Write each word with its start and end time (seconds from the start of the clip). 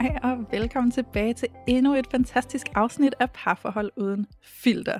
Hej 0.00 0.18
og 0.22 0.46
velkommen 0.50 0.90
tilbage 0.90 1.34
til 1.34 1.48
endnu 1.68 1.94
et 1.94 2.06
fantastisk 2.10 2.66
afsnit 2.74 3.14
af 3.20 3.30
Parforhold 3.30 3.90
uden 3.96 4.26
filter. 4.42 4.98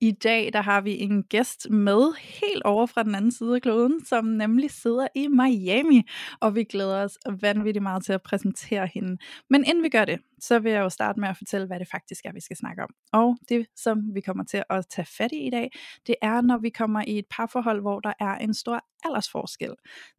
I 0.00 0.12
dag 0.12 0.52
der 0.52 0.60
har 0.60 0.80
vi 0.80 0.98
en 0.98 1.22
gæst 1.22 1.70
med 1.70 2.14
helt 2.18 2.62
over 2.62 2.86
fra 2.86 3.02
den 3.02 3.14
anden 3.14 3.30
side 3.30 3.54
af 3.54 3.62
kloden, 3.62 4.04
som 4.04 4.24
nemlig 4.24 4.70
sidder 4.70 5.06
i 5.14 5.28
Miami, 5.28 6.02
og 6.40 6.54
vi 6.54 6.64
glæder 6.64 7.04
os 7.04 7.18
vanvittigt 7.40 7.82
meget 7.82 8.04
til 8.04 8.12
at 8.12 8.22
præsentere 8.22 8.88
hende. 8.94 9.18
Men 9.50 9.64
inden 9.64 9.82
vi 9.82 9.88
gør 9.88 10.04
det, 10.04 10.20
så 10.40 10.58
vil 10.58 10.72
jeg 10.72 10.80
jo 10.80 10.88
starte 10.88 11.20
med 11.20 11.28
at 11.28 11.36
fortælle, 11.36 11.66
hvad 11.66 11.80
det 11.80 11.88
faktisk 11.90 12.20
er, 12.24 12.32
vi 12.32 12.40
skal 12.40 12.56
snakke 12.56 12.82
om. 12.82 12.90
Og 13.12 13.36
det, 13.48 13.66
som 13.76 13.98
vi 14.14 14.20
kommer 14.20 14.44
til 14.44 14.62
at 14.70 14.86
tage 14.90 15.06
fat 15.18 15.32
i 15.32 15.46
i 15.46 15.50
dag, 15.50 15.70
det 16.06 16.14
er, 16.22 16.40
når 16.40 16.58
vi 16.58 16.70
kommer 16.70 17.04
i 17.06 17.18
et 17.18 17.26
parforhold, 17.30 17.80
hvor 17.80 18.00
der 18.00 18.12
er 18.20 18.34
en 18.34 18.54
stor 18.54 18.80
aldersforskel. 19.04 19.70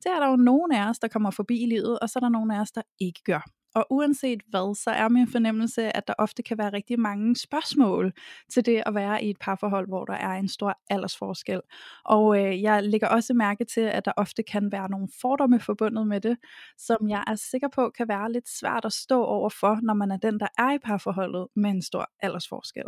Det 0.03 0.11
er 0.15 0.19
der 0.19 0.29
jo 0.29 0.35
nogen 0.35 0.71
af 0.71 0.89
os, 0.89 0.99
der 0.99 1.07
kommer 1.07 1.31
forbi 1.31 1.63
i 1.63 1.65
livet, 1.65 1.99
og 1.99 2.09
så 2.09 2.19
er 2.19 2.21
der 2.21 2.29
nogen 2.29 2.51
af 2.51 2.59
os, 2.59 2.71
der 2.71 2.81
ikke 2.99 3.21
gør. 3.25 3.56
Og 3.75 3.85
uanset 3.89 4.41
hvad, 4.49 4.75
så 4.75 4.89
er 4.89 5.09
min 5.09 5.27
fornemmelse, 5.27 5.97
at 5.97 6.07
der 6.07 6.13
ofte 6.17 6.43
kan 6.43 6.57
være 6.57 6.73
rigtig 6.73 6.99
mange 6.99 7.35
spørgsmål 7.35 8.13
til 8.49 8.65
det 8.65 8.83
at 8.85 8.95
være 8.95 9.23
i 9.23 9.29
et 9.29 9.37
parforhold, 9.39 9.87
hvor 9.87 10.05
der 10.05 10.13
er 10.13 10.33
en 10.33 10.47
stor 10.47 10.79
aldersforskel. 10.89 11.61
Og 12.05 12.39
øh, 12.39 12.61
jeg 12.61 12.83
lægger 12.83 13.07
også 13.07 13.33
mærke 13.33 13.65
til, 13.65 13.81
at 13.81 14.05
der 14.05 14.11
ofte 14.17 14.43
kan 14.43 14.71
være 14.71 14.89
nogle 14.89 15.07
fordomme 15.21 15.59
forbundet 15.59 16.07
med 16.07 16.21
det, 16.21 16.37
som 16.77 17.09
jeg 17.09 17.23
er 17.27 17.35
sikker 17.35 17.67
på 17.75 17.91
kan 17.97 18.07
være 18.07 18.31
lidt 18.31 18.49
svært 18.49 18.85
at 18.85 18.93
stå 18.93 19.23
overfor, 19.23 19.79
når 19.83 19.93
man 19.93 20.11
er 20.11 20.17
den, 20.17 20.39
der 20.39 20.47
er 20.57 20.73
i 20.73 20.79
parforholdet 20.79 21.47
med 21.55 21.69
en 21.69 21.81
stor 21.81 22.09
aldersforskel. 22.21 22.83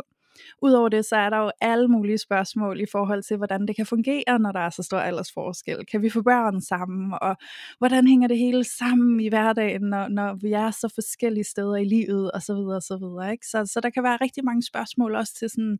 Udover 0.62 0.88
det, 0.88 1.04
så 1.04 1.16
er 1.16 1.30
der 1.30 1.38
jo 1.38 1.50
alle 1.60 1.88
mulige 1.88 2.18
spørgsmål 2.18 2.80
i 2.80 2.86
forhold 2.92 3.22
til, 3.22 3.36
hvordan 3.36 3.66
det 3.66 3.76
kan 3.76 3.86
fungere, 3.86 4.38
når 4.38 4.52
der 4.52 4.60
er 4.60 4.70
så 4.70 4.82
stor 4.82 4.98
aldersforskel. 4.98 5.86
Kan 5.86 6.02
vi 6.02 6.10
få 6.10 6.22
børn 6.22 6.60
sammen, 6.60 7.14
og 7.22 7.36
hvordan 7.78 8.06
hænger 8.06 8.28
det 8.28 8.38
hele 8.38 8.64
sammen 8.64 9.20
i 9.20 9.28
hverdagen, 9.28 9.82
når, 9.82 10.08
når 10.08 10.34
vi 10.34 10.52
er 10.52 10.70
så 10.70 10.92
forskellige 10.94 11.44
steder 11.44 11.76
i 11.76 11.84
livet, 11.84 12.30
og 12.32 12.42
så 12.42 12.54
videre, 12.54 12.76
og 12.76 12.82
så 12.82 12.96
videre. 12.96 13.32
Ikke? 13.32 13.46
Så, 13.46 13.66
så 13.66 13.80
der 13.80 13.90
kan 13.90 14.02
være 14.02 14.18
rigtig 14.20 14.44
mange 14.44 14.62
spørgsmål 14.62 15.14
også 15.14 15.34
til 15.34 15.50
sådan, 15.50 15.78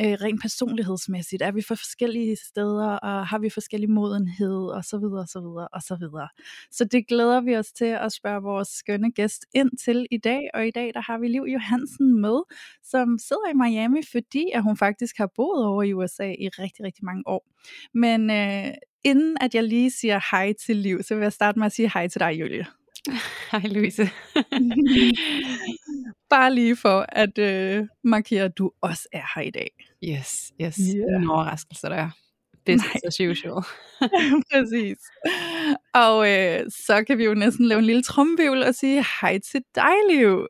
øh, 0.00 0.12
rent 0.12 0.40
personlighedsmæssigt. 0.42 1.42
Er 1.42 1.52
vi 1.52 1.62
for 1.62 1.74
forskellige 1.74 2.36
steder, 2.36 2.88
og 2.88 3.26
har 3.26 3.38
vi 3.38 3.50
forskellig 3.50 3.90
modenhed, 3.90 4.66
og 4.76 4.84
så 4.84 4.98
videre, 4.98 5.20
og 5.20 5.28
så 5.28 5.40
videre, 5.40 5.68
og 5.72 5.82
så 5.82 5.96
videre. 5.96 6.28
Så 6.70 6.84
det 6.84 7.06
glæder 7.08 7.40
vi 7.40 7.56
os 7.56 7.72
til 7.72 7.84
at 7.84 8.12
spørge 8.12 8.42
vores 8.42 8.68
skønne 8.68 9.12
gæst 9.12 9.46
ind 9.54 9.70
til 9.84 10.06
i 10.10 10.18
dag, 10.18 10.50
og 10.54 10.66
i 10.66 10.70
dag 10.70 10.94
der 10.94 11.00
har 11.00 11.18
vi 11.18 11.28
Liv 11.28 11.44
Johansen 11.48 12.20
med, 12.20 12.38
som 12.82 13.18
sidder 13.18 13.48
i 13.50 13.54
Miami, 13.54 14.00
fordi 14.12 14.50
at 14.54 14.62
hun 14.62 14.76
faktisk 14.76 15.18
har 15.18 15.30
boet 15.36 15.64
over 15.64 15.82
i 15.82 15.92
USA 15.92 16.30
i 16.30 16.48
rigtig, 16.48 16.84
rigtig 16.84 17.04
mange 17.04 17.22
år. 17.26 17.46
Men 17.94 18.30
øh, 18.30 18.74
inden 19.04 19.36
at 19.40 19.54
jeg 19.54 19.64
lige 19.64 19.90
siger 19.90 20.20
hej 20.30 20.52
til 20.66 20.76
Liv, 20.76 21.02
så 21.02 21.14
vil 21.14 21.22
jeg 21.22 21.32
starte 21.32 21.58
med 21.58 21.66
at 21.66 21.72
sige 21.72 21.90
hej 21.94 22.08
til 22.08 22.20
dig, 22.20 22.32
Julie. 22.40 22.66
Hej 23.52 23.60
Louise. 23.64 24.02
Bare 26.30 26.54
lige 26.54 26.76
for 26.76 27.06
at 27.08 27.38
øh, 27.38 27.86
markere, 28.04 28.44
at 28.44 28.58
du 28.58 28.70
også 28.80 29.08
er 29.12 29.22
her 29.34 29.42
i 29.42 29.50
dag. 29.50 29.70
Yes, 30.04 30.52
yes. 30.60 30.78
Ja. 30.78 31.16
En 31.16 31.30
overraskelse 31.30 31.86
der. 31.86 32.10
Business 32.66 33.04
as 33.06 33.20
usual. 33.20 33.64
Præcis. 34.50 34.98
Og 35.94 36.30
øh, 36.30 36.70
så 36.86 37.04
kan 37.06 37.18
vi 37.18 37.24
jo 37.24 37.34
næsten 37.34 37.66
lave 37.66 37.78
en 37.78 37.84
lille 37.84 38.02
tromvivl 38.02 38.62
og 38.62 38.74
sige 38.74 39.04
hej 39.20 39.38
til 39.38 39.60
dig, 39.74 39.94
Liv. 40.10 40.46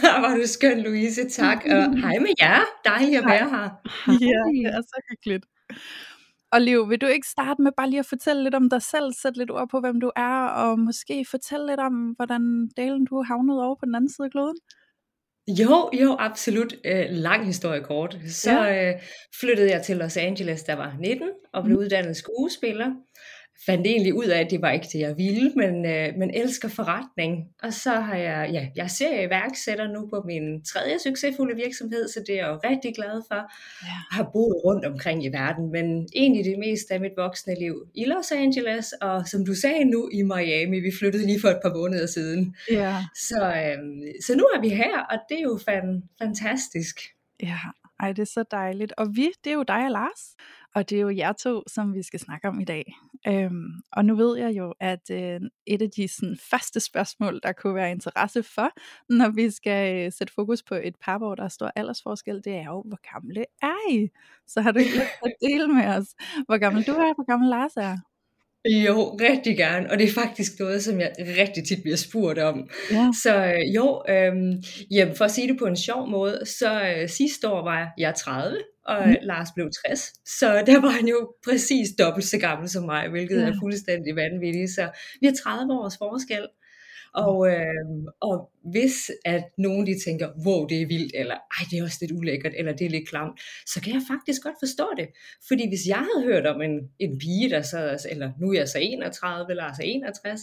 Hvor 0.00 0.28
er 0.28 0.36
du 0.36 0.46
skøn, 0.46 0.82
Louise. 0.82 1.28
Tak. 1.28 1.64
Og 1.64 2.00
hej 2.00 2.18
med 2.18 2.34
jer. 2.40 2.60
Dejligt 2.84 3.18
at 3.18 3.26
være 3.26 3.50
her. 3.50 3.68
Ja, 4.06 4.66
det 4.68 4.74
er 4.74 4.82
så 4.82 5.02
hyggeligt. 5.10 5.46
Og 6.52 6.60
Liv, 6.60 6.90
vil 6.90 7.00
du 7.00 7.06
ikke 7.06 7.26
starte 7.26 7.62
med 7.62 7.72
bare 7.76 7.90
lige 7.90 8.00
at 8.00 8.06
fortælle 8.06 8.42
lidt 8.42 8.54
om 8.54 8.70
dig 8.70 8.82
selv, 8.82 9.12
sætte 9.22 9.38
lidt 9.38 9.50
ord 9.50 9.68
på, 9.70 9.80
hvem 9.80 10.00
du 10.00 10.10
er, 10.16 10.46
og 10.46 10.78
måske 10.78 11.26
fortælle 11.30 11.66
lidt 11.66 11.80
om, 11.80 11.92
hvordan 11.92 12.70
delen 12.76 13.04
du 13.04 13.22
havnede 13.22 13.64
over 13.66 13.76
på 13.76 13.86
den 13.86 13.94
anden 13.94 14.10
side 14.10 14.24
af 14.24 14.30
kloden? 14.30 14.56
Jo, 15.48 15.90
jo, 15.92 16.16
absolut. 16.18 16.74
Øh, 16.84 17.06
lang 17.10 17.46
historie 17.46 17.80
kort. 17.80 18.18
Så 18.28 18.68
øh, 18.68 19.02
flyttede 19.40 19.70
jeg 19.70 19.82
til 19.82 19.96
Los 19.96 20.16
Angeles, 20.16 20.62
der 20.62 20.74
var 20.74 20.96
19, 21.00 21.28
og 21.52 21.64
blev 21.64 21.78
uddannet 21.78 22.16
skuespiller. 22.16 22.90
Fandt 23.66 23.86
egentlig 23.86 24.14
ud 24.14 24.24
af, 24.24 24.40
at 24.40 24.50
det 24.50 24.62
var 24.62 24.70
ikke 24.70 24.86
det, 24.92 24.98
jeg 25.00 25.14
ville, 25.16 25.52
men, 25.56 25.86
øh, 25.86 26.08
men 26.18 26.34
elsker 26.34 26.68
forretning. 26.68 27.44
Og 27.62 27.72
så 27.72 27.90
har 27.90 28.16
jeg, 28.16 28.50
ja, 28.52 28.68
jeg 28.76 28.90
ser 28.90 29.20
iværksætter 29.20 29.88
nu 29.88 30.08
på 30.10 30.22
min 30.26 30.64
tredje 30.64 30.98
succesfulde 30.98 31.56
virksomhed, 31.56 32.08
så 32.08 32.20
det 32.26 32.32
er 32.34 32.36
jeg 32.46 32.48
jo 32.48 32.70
rigtig 32.70 32.94
glad 32.94 33.22
for. 33.30 33.40
Ja. 33.86 33.98
har 34.16 34.30
boet 34.32 34.56
rundt 34.64 34.84
omkring 34.84 35.24
i 35.24 35.28
verden, 35.28 35.72
men 35.72 36.08
egentlig 36.14 36.44
det 36.44 36.58
meste 36.58 36.94
af 36.94 37.00
mit 37.00 37.12
voksne 37.16 37.54
liv 37.58 37.74
i 37.94 38.04
Los 38.04 38.32
Angeles, 38.32 38.92
og 38.92 39.28
som 39.28 39.46
du 39.46 39.54
sagde 39.54 39.84
nu 39.84 40.08
i 40.12 40.22
Miami, 40.22 40.80
vi 40.80 40.92
flyttede 40.98 41.26
lige 41.26 41.40
for 41.40 41.48
et 41.48 41.60
par 41.64 41.74
måneder 41.74 42.06
siden. 42.06 42.56
Ja, 42.70 42.96
Så, 43.16 43.40
øhm, 43.66 44.02
så 44.26 44.36
nu 44.36 44.44
er 44.54 44.60
vi 44.60 44.68
her, 44.68 44.98
og 45.10 45.18
det 45.28 45.38
er 45.38 45.42
jo 45.42 45.58
fan, 45.64 46.02
fantastisk. 46.22 46.96
ja. 47.42 47.58
Ej, 48.00 48.12
det 48.12 48.22
er 48.22 48.26
så 48.26 48.44
dejligt. 48.50 48.92
Og 48.96 49.06
vi, 49.16 49.28
det 49.44 49.50
er 49.50 49.54
jo 49.54 49.62
dig 49.62 49.84
og 49.84 49.90
Lars, 49.90 50.34
og 50.74 50.90
det 50.90 50.96
er 50.96 51.02
jo 51.02 51.10
jer 51.10 51.32
to, 51.32 51.62
som 51.66 51.94
vi 51.94 52.02
skal 52.02 52.20
snakke 52.20 52.48
om 52.48 52.60
i 52.60 52.64
dag. 52.64 52.94
Øhm, 53.26 53.66
og 53.92 54.04
nu 54.04 54.14
ved 54.16 54.38
jeg 54.38 54.50
jo, 54.50 54.74
at 54.80 55.10
øh, 55.10 55.40
et 55.66 55.82
af 55.82 55.90
de 55.90 56.08
sådan, 56.08 56.36
faste 56.50 56.80
spørgsmål, 56.80 57.40
der 57.42 57.52
kunne 57.52 57.74
være 57.74 57.90
interesse 57.90 58.42
for, 58.42 58.70
når 59.08 59.30
vi 59.30 59.50
skal 59.50 60.06
øh, 60.06 60.12
sætte 60.12 60.32
fokus 60.34 60.62
på 60.62 60.74
et 60.74 60.94
par, 61.04 61.18
hvor 61.18 61.34
der 61.34 61.44
er 61.44 61.48
stor 61.48 61.72
aldersforskel, 61.76 62.44
det 62.44 62.52
er 62.52 62.64
jo, 62.64 62.82
hvor 62.88 63.12
gamle 63.12 63.44
er 63.62 63.90
I? 63.90 64.08
Så 64.46 64.60
har 64.60 64.72
du 64.72 64.78
ikke 64.78 64.90
lyst 64.90 65.12
til 65.22 65.30
at 65.30 65.48
dele 65.48 65.68
med 65.68 65.86
os, 65.86 66.06
hvor 66.46 66.58
gammel 66.58 66.86
du 66.86 66.92
er, 66.92 67.08
og 67.08 67.14
hvor 67.14 67.26
gammel 67.26 67.50
Lars 67.50 67.76
er? 67.76 67.98
Jo, 68.68 69.18
rigtig 69.20 69.56
gerne, 69.56 69.90
og 69.90 69.98
det 69.98 70.08
er 70.08 70.12
faktisk 70.12 70.52
noget, 70.60 70.84
som 70.84 71.00
jeg 71.00 71.12
rigtig 71.18 71.64
tit 71.64 71.82
bliver 71.82 71.96
spurgt 71.96 72.38
om. 72.38 72.70
Ja. 72.90 73.10
Så 73.22 73.44
øh, 73.44 73.74
jo, 73.74 74.02
øhm, 74.08 74.62
jamen, 74.90 75.16
for 75.16 75.24
at 75.24 75.30
sige 75.30 75.48
det 75.48 75.58
på 75.58 75.66
en 75.66 75.76
sjov 75.76 76.08
måde, 76.10 76.46
så 76.46 76.82
øh, 76.82 77.08
sidste 77.08 77.48
år 77.48 77.62
var 77.62 77.92
jeg 77.98 78.14
30, 78.14 78.58
og 78.86 79.08
Mm. 79.08 79.16
Lars 79.22 79.48
blev 79.54 79.70
60, 79.86 80.00
så 80.40 80.48
der 80.68 80.80
var 80.80 80.90
han 80.90 81.06
jo 81.08 81.32
præcis 81.44 81.88
dobbelt 81.98 82.26
så 82.26 82.38
gammel 82.38 82.68
som 82.68 82.84
mig, 82.84 83.08
hvilket 83.10 83.40
Ja. 83.40 83.48
er 83.48 83.52
fuldstændig 83.62 84.16
vanvittigt. 84.16 84.70
Så 84.70 84.90
vi 85.20 85.26
har 85.26 85.34
30 85.34 85.72
års 85.74 85.96
forskel, 85.98 86.46
og, 87.14 87.48
øh, 87.48 87.84
og 88.20 88.50
hvis 88.72 89.10
at 89.24 89.44
nogen 89.58 89.86
de 89.86 89.94
tænker, 90.06 90.28
wow, 90.46 90.66
det 90.66 90.82
er 90.82 90.86
vildt, 90.86 91.12
eller 91.14 91.34
ej, 91.34 91.64
det 91.70 91.78
er 91.78 91.82
også 91.84 91.98
lidt 92.00 92.12
ulækkert, 92.12 92.52
eller 92.58 92.72
det 92.72 92.84
er 92.86 92.90
lidt 92.90 93.08
klamt, 93.08 93.40
så 93.66 93.80
kan 93.82 93.92
jeg 93.92 94.02
faktisk 94.12 94.42
godt 94.42 94.54
forstå 94.62 94.86
det. 94.96 95.08
Fordi 95.48 95.68
hvis 95.68 95.86
jeg 95.88 96.02
havde 96.14 96.24
hørt 96.32 96.46
om 96.46 96.62
en, 96.62 96.76
en 96.98 97.18
pige, 97.18 97.50
der 97.50 97.62
så, 97.62 98.06
eller 98.10 98.30
nu 98.40 98.50
er 98.52 98.58
jeg 98.58 98.68
så 98.68 98.78
31, 98.78 99.54
Lars 99.54 99.78
er 99.78 99.82
61, 99.84 100.40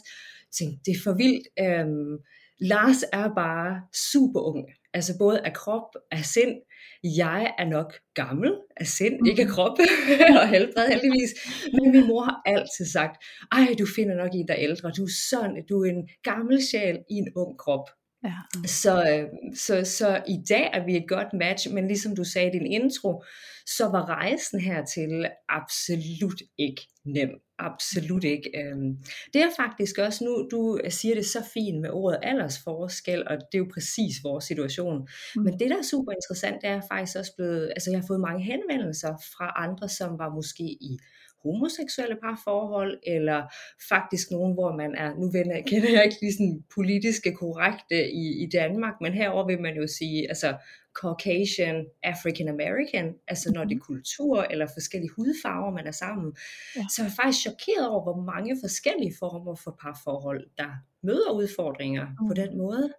tænkte, 0.57 0.79
det 0.85 0.91
er 0.91 1.01
for 1.03 1.13
vildt. 1.13 1.47
Øhm, 1.59 2.17
Lars 2.61 3.03
er 3.13 3.27
bare 3.35 3.81
super 4.11 4.39
ung, 4.39 4.65
altså 4.93 5.13
både 5.19 5.39
af 5.39 5.53
krop, 5.53 5.89
af 6.11 6.25
sind. 6.25 6.55
Jeg 7.03 7.53
er 7.57 7.65
nok 7.65 7.93
gammel 8.13 8.53
af 8.77 8.87
sind, 8.87 9.27
ikke 9.27 9.41
af 9.41 9.47
krop 9.47 9.77
og 10.41 10.49
helbred 10.49 10.87
heldigvis. 10.87 11.31
Men 11.73 11.91
min 11.91 12.07
mor 12.07 12.23
har 12.23 12.41
altid 12.45 12.85
sagt, 12.85 13.23
ej, 13.51 13.75
du 13.79 13.85
finder 13.95 14.15
nok 14.15 14.31
en, 14.33 14.47
der 14.47 14.53
er 14.53 14.59
ældre. 14.59 14.91
Du 14.97 15.03
er 15.03 15.15
sådan, 15.29 15.65
du 15.69 15.83
er 15.83 15.89
en 15.89 16.09
gammel 16.23 16.63
sjæl 16.63 16.97
i 17.09 17.13
en 17.13 17.27
ung 17.35 17.57
krop. 17.57 17.89
Ja. 18.23 18.67
Så, 18.67 19.03
øh, 19.03 19.55
så, 19.55 19.83
så 19.85 20.23
i 20.27 20.37
dag 20.49 20.69
er 20.73 20.85
vi 20.85 20.97
et 20.97 21.07
godt 21.07 21.27
match, 21.33 21.73
men 21.73 21.87
ligesom 21.87 22.15
du 22.15 22.23
sagde 22.23 22.47
i 22.47 22.59
din 22.59 22.65
intro, 22.81 23.23
så 23.65 23.85
var 23.85 24.09
rejsen 24.09 24.59
hertil 24.59 25.29
absolut 25.49 26.41
ikke 26.57 26.81
nem. 27.05 27.29
Absolut 27.59 28.23
ikke. 28.23 28.49
Øhm, 28.59 28.97
Det 29.33 29.41
er 29.41 29.49
faktisk 29.57 29.97
også 29.97 30.23
nu, 30.23 30.47
du 30.51 30.79
siger 30.89 31.15
det 31.15 31.25
så 31.25 31.43
fint 31.53 31.81
med 31.81 31.89
ordet 31.89 32.19
aldersforskel, 32.23 33.27
og 33.27 33.35
det 33.35 33.53
er 33.53 33.57
jo 33.57 33.71
præcis 33.73 34.15
vores 34.23 34.45
situation. 34.45 35.07
Mm. 35.35 35.41
Men 35.41 35.59
det, 35.59 35.69
der 35.69 35.77
er 35.77 35.81
super 35.91 36.11
interessant, 36.11 36.61
det 36.61 36.69
er 36.69 36.81
faktisk 36.91 37.17
også 37.17 37.33
blevet, 37.37 37.69
altså 37.75 37.91
jeg 37.91 37.99
har 37.99 38.07
fået 38.07 38.19
mange 38.19 38.43
henvendelser 38.43 39.13
fra 39.37 39.53
andre, 39.55 39.89
som 39.89 40.19
var 40.19 40.29
måske 40.29 40.63
i 40.63 40.97
homoseksuelle 41.43 42.17
parforhold, 42.23 42.99
eller 43.03 43.43
faktisk 43.89 44.31
nogen, 44.31 44.53
hvor 44.53 44.75
man 44.75 44.95
er, 44.95 45.13
nu 45.15 45.31
vender, 45.31 45.61
kender 45.71 45.89
jeg 45.89 46.05
ikke 46.05 46.21
lige 46.21 46.33
sådan 46.33 46.63
politiske 46.75 47.31
korrekte 47.33 48.11
i, 48.11 48.43
i 48.43 48.49
Danmark, 48.53 48.93
men 49.01 49.13
herover 49.13 49.45
vil 49.47 49.61
man 49.61 49.75
jo 49.75 49.87
sige, 49.87 50.29
altså 50.29 50.57
Caucasian, 51.01 51.85
African 52.03 52.47
American, 52.47 53.15
altså 53.27 53.51
når 53.51 53.63
det 53.63 53.71
er 53.71 53.75
mhm. 53.75 53.83
kultur 53.83 54.41
eller 54.41 54.67
forskellige 54.73 55.11
hudfarver, 55.15 55.71
man 55.71 55.87
er 55.87 55.91
sammen. 55.91 56.35
Ja. 56.75 56.85
Så 56.89 57.01
jeg 57.01 57.09
er 57.09 57.15
faktisk 57.23 57.41
chokeret 57.41 57.89
over, 57.89 58.03
hvor 58.03 58.21
mange 58.33 58.57
forskellige 58.63 59.13
former 59.19 59.55
for 59.55 59.77
parforhold, 59.81 60.49
der 60.57 60.69
møder 61.03 61.31
udfordringer 61.31 62.07
mm. 62.07 62.27
på 62.27 62.33
den 62.33 62.57
måde. 62.57 62.93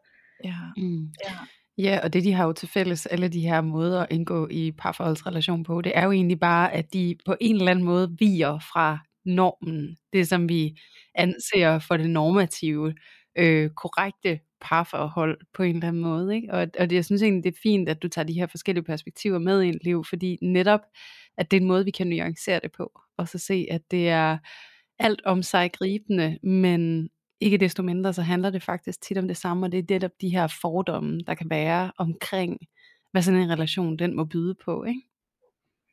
Ja. 0.45 0.59
Mm. 0.77 1.13
ja. 1.25 1.37
Ja, 1.83 2.01
og 2.03 2.13
det 2.13 2.25
de 2.25 2.33
har 2.33 2.47
jo 2.47 2.53
til 2.53 2.69
fælles, 2.69 3.07
alle 3.07 3.29
de 3.29 3.41
her 3.41 3.61
måder 3.61 4.01
at 4.03 4.07
indgå 4.11 4.49
i 4.51 4.73
parforholdsrelation 4.73 5.65
på, 5.65 5.81
det 5.81 5.93
er 5.95 6.05
jo 6.05 6.13
egentlig 6.13 6.41
bare, 6.41 6.73
at 6.73 6.93
de 6.93 7.17
på 7.27 7.37
en 7.41 7.57
eller 7.57 7.71
anden 7.71 7.85
måde 7.85 8.17
viger 8.19 8.59
fra 8.59 8.99
normen. 9.25 9.97
Det 10.13 10.29
som 10.29 10.49
vi 10.49 10.79
anser 11.15 11.79
for 11.79 11.97
det 11.97 12.11
normative, 12.11 12.95
øh, 13.39 13.71
korrekte 13.71 14.41
parforhold 14.61 15.39
på 15.55 15.63
en 15.63 15.75
eller 15.75 15.89
anden 15.89 16.03
måde. 16.03 16.37
Ikke? 16.37 16.53
Og, 16.53 16.61
og 16.79 16.91
det, 16.91 16.97
jeg 16.97 17.05
synes 17.05 17.23
egentlig, 17.23 17.45
det 17.45 17.51
er 17.55 17.61
fint, 17.63 17.89
at 17.89 18.03
du 18.03 18.09
tager 18.09 18.27
de 18.27 18.33
her 18.33 18.47
forskellige 18.47 18.85
perspektiver 18.85 19.39
med 19.39 19.65
i 19.65 19.73
liv, 19.85 20.05
fordi 20.09 20.39
netop, 20.43 20.81
at 21.39 21.51
det 21.51 21.57
er 21.57 21.61
en 21.61 21.69
måde, 21.69 21.85
vi 21.85 21.91
kan 21.91 22.07
nuancere 22.07 22.61
det 22.63 22.73
på, 22.73 23.01
og 23.19 23.29
så 23.29 23.39
se, 23.39 23.67
at 23.71 23.81
det 23.91 24.09
er 24.09 24.39
alt 24.99 25.23
om 25.25 25.43
sig 25.43 25.71
gribende, 25.73 26.39
men 26.43 27.09
ikke 27.41 27.59
desto 27.59 27.83
mindre, 27.83 28.13
så 28.13 28.23
handler 28.23 28.51
det 28.51 28.63
faktisk 28.63 29.01
tit 29.01 29.19
om 29.19 29.29
det 29.29 29.37
samme, 29.37 29.67
og 29.67 29.73
det 29.73 29.79
er 29.79 29.95
netop 29.95 30.11
de 30.21 30.29
her 30.29 30.47
fordomme, 30.61 31.21
der 31.21 31.35
kan 31.35 31.51
være 31.51 31.93
omkring, 31.97 32.59
hvad 33.13 33.23
sådan 33.23 33.41
en 33.41 33.51
relation 33.51 33.97
den 33.97 34.17
må 34.17 34.25
byde 34.25 34.55
på. 34.65 34.85
Ikke? 34.85 35.03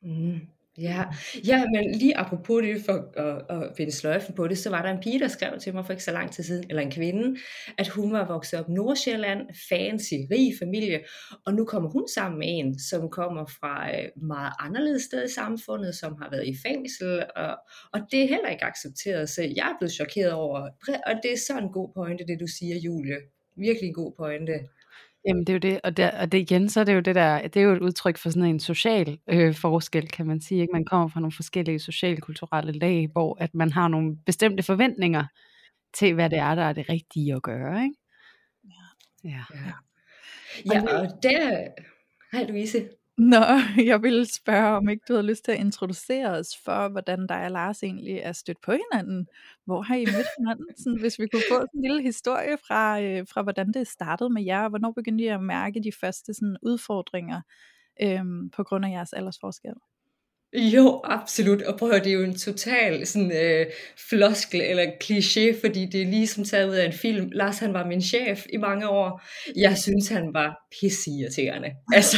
Mm. 0.02 0.40
Ja, 0.80 1.04
ja, 1.46 1.64
men 1.66 1.98
lige 1.98 2.16
apropos 2.16 2.62
det 2.62 2.82
for 2.84 3.20
at, 3.20 3.62
at 3.62 3.72
finde 3.76 3.92
sløjfen 3.92 4.34
på 4.34 4.48
det, 4.48 4.58
så 4.58 4.70
var 4.70 4.82
der 4.82 4.90
en 4.90 5.00
pige, 5.00 5.18
der 5.18 5.28
skrev 5.28 5.58
til 5.60 5.74
mig 5.74 5.86
for 5.86 5.92
ikke 5.92 6.04
så 6.04 6.12
lang 6.12 6.32
tid 6.32 6.44
siden, 6.44 6.64
eller 6.68 6.82
en 6.82 6.90
kvinde, 6.90 7.40
at 7.78 7.88
hun 7.88 8.12
var 8.12 8.26
vokset 8.26 8.60
op 8.60 8.68
i 8.68 8.72
Nordsjælland, 8.72 9.40
fancy, 9.68 10.14
rig 10.30 10.52
familie, 10.58 11.00
og 11.46 11.54
nu 11.54 11.64
kommer 11.64 11.90
hun 11.90 12.08
sammen 12.14 12.38
med 12.38 12.48
en, 12.50 12.78
som 12.78 13.10
kommer 13.10 13.46
fra 13.60 13.98
et 13.98 14.10
meget 14.16 14.52
anderledes 14.60 15.02
sted 15.02 15.24
i 15.24 15.32
samfundet, 15.32 15.94
som 15.94 16.16
har 16.22 16.30
været 16.30 16.46
i 16.46 16.56
fængsel, 16.66 17.24
og, 17.36 17.56
og 17.92 18.00
det 18.10 18.22
er 18.22 18.28
heller 18.28 18.48
ikke 18.48 18.64
accepteret, 18.64 19.28
så 19.28 19.42
jeg 19.42 19.68
er 19.72 19.78
blevet 19.78 19.92
chokeret 19.92 20.32
over, 20.32 20.58
og 21.06 21.14
det 21.22 21.32
er 21.32 21.38
så 21.46 21.58
en 21.58 21.72
god 21.72 21.92
pointe, 21.94 22.26
det 22.26 22.40
du 22.40 22.46
siger, 22.58 22.76
Julie. 22.76 23.16
Virkelig 23.56 23.88
en 23.88 23.94
god 23.94 24.12
pointe. 24.16 24.52
Jamen 25.28 25.44
det 25.44 25.48
er 25.48 25.54
jo 25.54 25.58
det, 25.58 25.80
og, 25.84 25.96
der, 25.96 26.20
og 26.20 26.32
det 26.32 26.38
igen, 26.38 26.68
så 26.68 26.80
er 26.80 26.84
det 26.84 26.94
jo 26.94 27.00
det 27.00 27.14
der, 27.14 27.48
det 27.48 27.56
er 27.56 27.64
jo 27.64 27.72
et 27.72 27.80
udtryk 27.80 28.18
for 28.18 28.30
sådan 28.30 28.44
en 28.44 28.60
social 28.60 29.18
øh, 29.26 29.54
forskel, 29.54 30.08
kan 30.08 30.26
man 30.26 30.40
sige. 30.40 30.60
Ikke? 30.60 30.72
Man 30.72 30.84
kommer 30.84 31.08
fra 31.08 31.20
nogle 31.20 31.32
forskellige 31.32 31.78
socialkulturelle 31.78 32.72
lag, 32.72 33.08
hvor 33.12 33.36
at 33.40 33.54
man 33.54 33.72
har 33.72 33.88
nogle 33.88 34.16
bestemte 34.26 34.62
forventninger 34.62 35.24
til, 35.94 36.14
hvad 36.14 36.30
det 36.30 36.38
er, 36.38 36.54
der 36.54 36.62
er 36.62 36.72
det 36.72 36.88
rigtige 36.88 37.34
at 37.34 37.42
gøre. 37.42 37.82
Ikke? 37.82 37.94
Ja. 38.64 39.30
Ja, 39.30 39.44
ja. 39.54 39.72
ja 40.74 40.98
og 40.98 41.22
der... 41.22 41.68
Hej 42.32 42.44
Louise. 42.44 42.88
Nå, 43.18 43.36
jeg 43.90 44.02
ville 44.02 44.26
spørge, 44.26 44.76
om 44.76 44.88
ikke 44.88 45.04
du 45.08 45.12
havde 45.12 45.26
lyst 45.26 45.44
til 45.44 45.52
at 45.52 45.58
introducere 45.58 46.30
os 46.30 46.56
for, 46.64 46.88
hvordan 46.88 47.26
dig 47.26 47.44
og 47.44 47.50
Lars 47.50 47.82
egentlig 47.82 48.16
er 48.16 48.32
stødt 48.32 48.60
på 48.60 48.72
hinanden. 48.72 49.28
Hvor 49.64 49.82
har 49.82 49.94
I 49.96 50.04
mødt 50.04 50.26
hinanden? 50.38 50.66
Sådan, 50.76 51.00
hvis 51.00 51.18
vi 51.18 51.26
kunne 51.26 51.42
få 51.50 51.60
en 51.74 51.82
lille 51.82 52.02
historie 52.02 52.58
fra, 52.66 53.00
øh, 53.00 53.26
fra, 53.28 53.42
hvordan 53.42 53.72
det 53.72 53.88
startede 53.88 54.30
med 54.30 54.44
jer, 54.44 54.62
og 54.62 54.68
hvornår 54.68 54.92
begyndte 54.92 55.24
I 55.24 55.26
at 55.26 55.42
mærke 55.42 55.82
de 55.82 55.92
første 56.00 56.34
sådan, 56.34 56.56
udfordringer 56.62 57.40
øhm, 58.02 58.50
på 58.50 58.64
grund 58.64 58.84
af 58.84 58.90
jeres 58.90 59.12
aldersforskel? 59.12 59.74
Jo, 60.54 61.00
absolut. 61.04 61.62
Og 61.62 61.78
prøv 61.78 61.88
at 61.88 61.94
høre, 61.94 62.04
det 62.04 62.10
er 62.10 62.16
jo 62.16 62.24
en 62.24 62.38
total 62.38 63.06
sådan, 63.06 63.32
øh, 63.32 63.66
floskel 64.08 64.60
eller 64.60 64.84
kliché, 65.04 65.60
fordi 65.60 65.86
det 65.86 66.02
er 66.02 66.06
ligesom 66.06 66.44
taget 66.44 66.68
ud 66.68 66.74
af 66.74 66.86
en 66.86 66.92
film. 66.92 67.30
Lars, 67.32 67.58
han 67.58 67.74
var 67.74 67.86
min 67.86 68.02
chef 68.02 68.46
i 68.52 68.56
mange 68.56 68.88
år. 68.88 69.22
Jeg 69.56 69.78
synes, 69.78 70.08
han 70.08 70.34
var 70.34 70.56
pissirriterende. 70.80 71.68
Altså, 71.94 72.16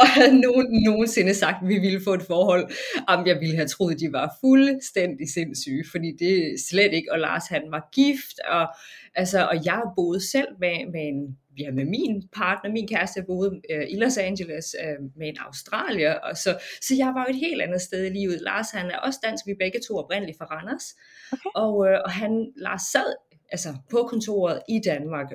og 0.00 0.08
havde 0.08 0.40
nogen 0.40 0.82
nogensinde 0.84 1.34
sagt, 1.34 1.56
at 1.62 1.68
vi 1.68 1.78
ville 1.78 2.00
få 2.04 2.14
et 2.14 2.22
forhold, 2.22 2.70
om 3.08 3.26
jeg 3.26 3.40
ville 3.40 3.56
have 3.56 3.68
troet, 3.68 4.00
de 4.00 4.12
var 4.12 4.36
fuldstændig 4.40 5.28
sindssyge, 5.34 5.84
fordi 5.90 6.12
det 6.18 6.38
er 6.38 6.56
slet 6.70 6.92
ikke. 6.92 7.12
Og 7.12 7.18
Lars, 7.18 7.46
han 7.48 7.62
var 7.70 7.88
gift, 7.94 8.38
og, 8.48 8.66
altså, 9.14 9.46
og 9.46 9.64
jeg 9.64 9.82
boede 9.96 10.30
selv 10.30 10.48
med, 10.60 10.92
med 10.92 11.08
en 11.08 11.36
ja, 11.58 11.70
med 11.70 11.84
min 11.84 12.22
partner, 12.36 12.70
min 12.70 12.88
kæreste, 12.88 13.22
boede 13.26 13.60
øh, 13.70 13.86
i 13.88 13.96
Los 13.96 14.16
Angeles 14.16 14.76
øh, 14.84 14.98
med 15.16 15.28
en 15.28 15.36
australier, 15.38 16.14
og 16.14 16.36
så, 16.36 16.58
så 16.80 16.94
jeg 16.94 17.06
var 17.14 17.24
jo 17.28 17.34
et 17.34 17.40
helt 17.40 17.62
andet 17.62 17.80
sted 17.80 18.04
i 18.04 18.08
livet. 18.08 18.40
Lars, 18.40 18.70
han 18.70 18.90
er 18.90 18.98
også 18.98 19.18
dansk, 19.24 19.46
vi 19.46 19.50
er 19.50 19.56
begge 19.60 19.80
to 19.88 19.96
oprindeligt 19.96 20.38
fra 20.38 20.44
Randers, 20.44 20.84
okay. 21.32 21.50
og, 21.54 21.86
øh, 21.88 22.00
og 22.04 22.10
han, 22.10 22.52
Lars 22.56 22.82
sad 22.82 23.14
altså 23.52 23.74
på 23.90 24.06
kontoret 24.10 24.62
i 24.68 24.80
Danmark. 24.84 25.26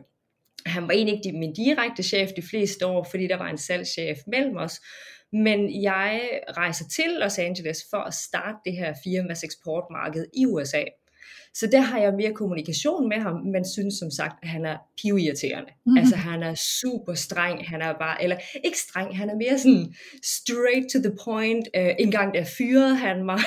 Han 0.65 0.83
var 0.83 0.93
egentlig 0.93 1.15
ikke 1.17 1.39
min 1.39 1.53
direkte 1.53 2.03
chef 2.03 2.29
de 2.35 2.41
fleste 2.41 2.85
år, 2.85 3.07
fordi 3.11 3.27
der 3.27 3.37
var 3.37 3.49
en 3.49 3.57
salgschef 3.57 4.17
mellem 4.27 4.57
os, 4.57 4.81
men 5.33 5.83
jeg 5.83 6.39
rejser 6.57 6.85
til 6.95 7.09
Los 7.19 7.39
Angeles 7.39 7.77
for 7.89 7.97
at 7.97 8.13
starte 8.13 8.57
det 8.65 8.73
her 8.73 8.93
firmas 9.03 9.43
eksportmarked 9.43 10.25
i 10.33 10.45
USA. 10.45 10.83
Så 11.53 11.67
der 11.71 11.81
har 11.81 11.99
jeg 11.99 12.13
mere 12.13 12.33
kommunikation 12.33 13.09
med 13.09 13.17
ham, 13.17 13.35
men 13.53 13.65
synes 13.65 13.93
som 13.99 14.11
sagt, 14.11 14.35
at 14.43 14.49
han 14.49 14.65
er 14.65 14.77
pivirriterende. 15.01 15.71
Mm. 15.85 15.97
Altså 15.97 16.15
han 16.15 16.43
er 16.43 16.55
super 16.81 17.13
streng, 17.13 17.69
han 17.69 17.81
er 17.81 17.93
bare, 17.93 18.23
eller 18.23 18.37
ikke 18.65 18.79
streng, 18.79 19.17
han 19.17 19.29
er 19.29 19.35
mere 19.35 19.59
sådan 19.59 19.93
straight 20.23 20.85
to 20.93 20.99
the 21.07 21.15
point. 21.25 21.65
Uh, 21.77 21.93
en 21.99 22.11
gang 22.11 22.33
der 22.33 22.45
fyrede 22.57 22.95
han 22.95 23.25
mig, 23.25 23.39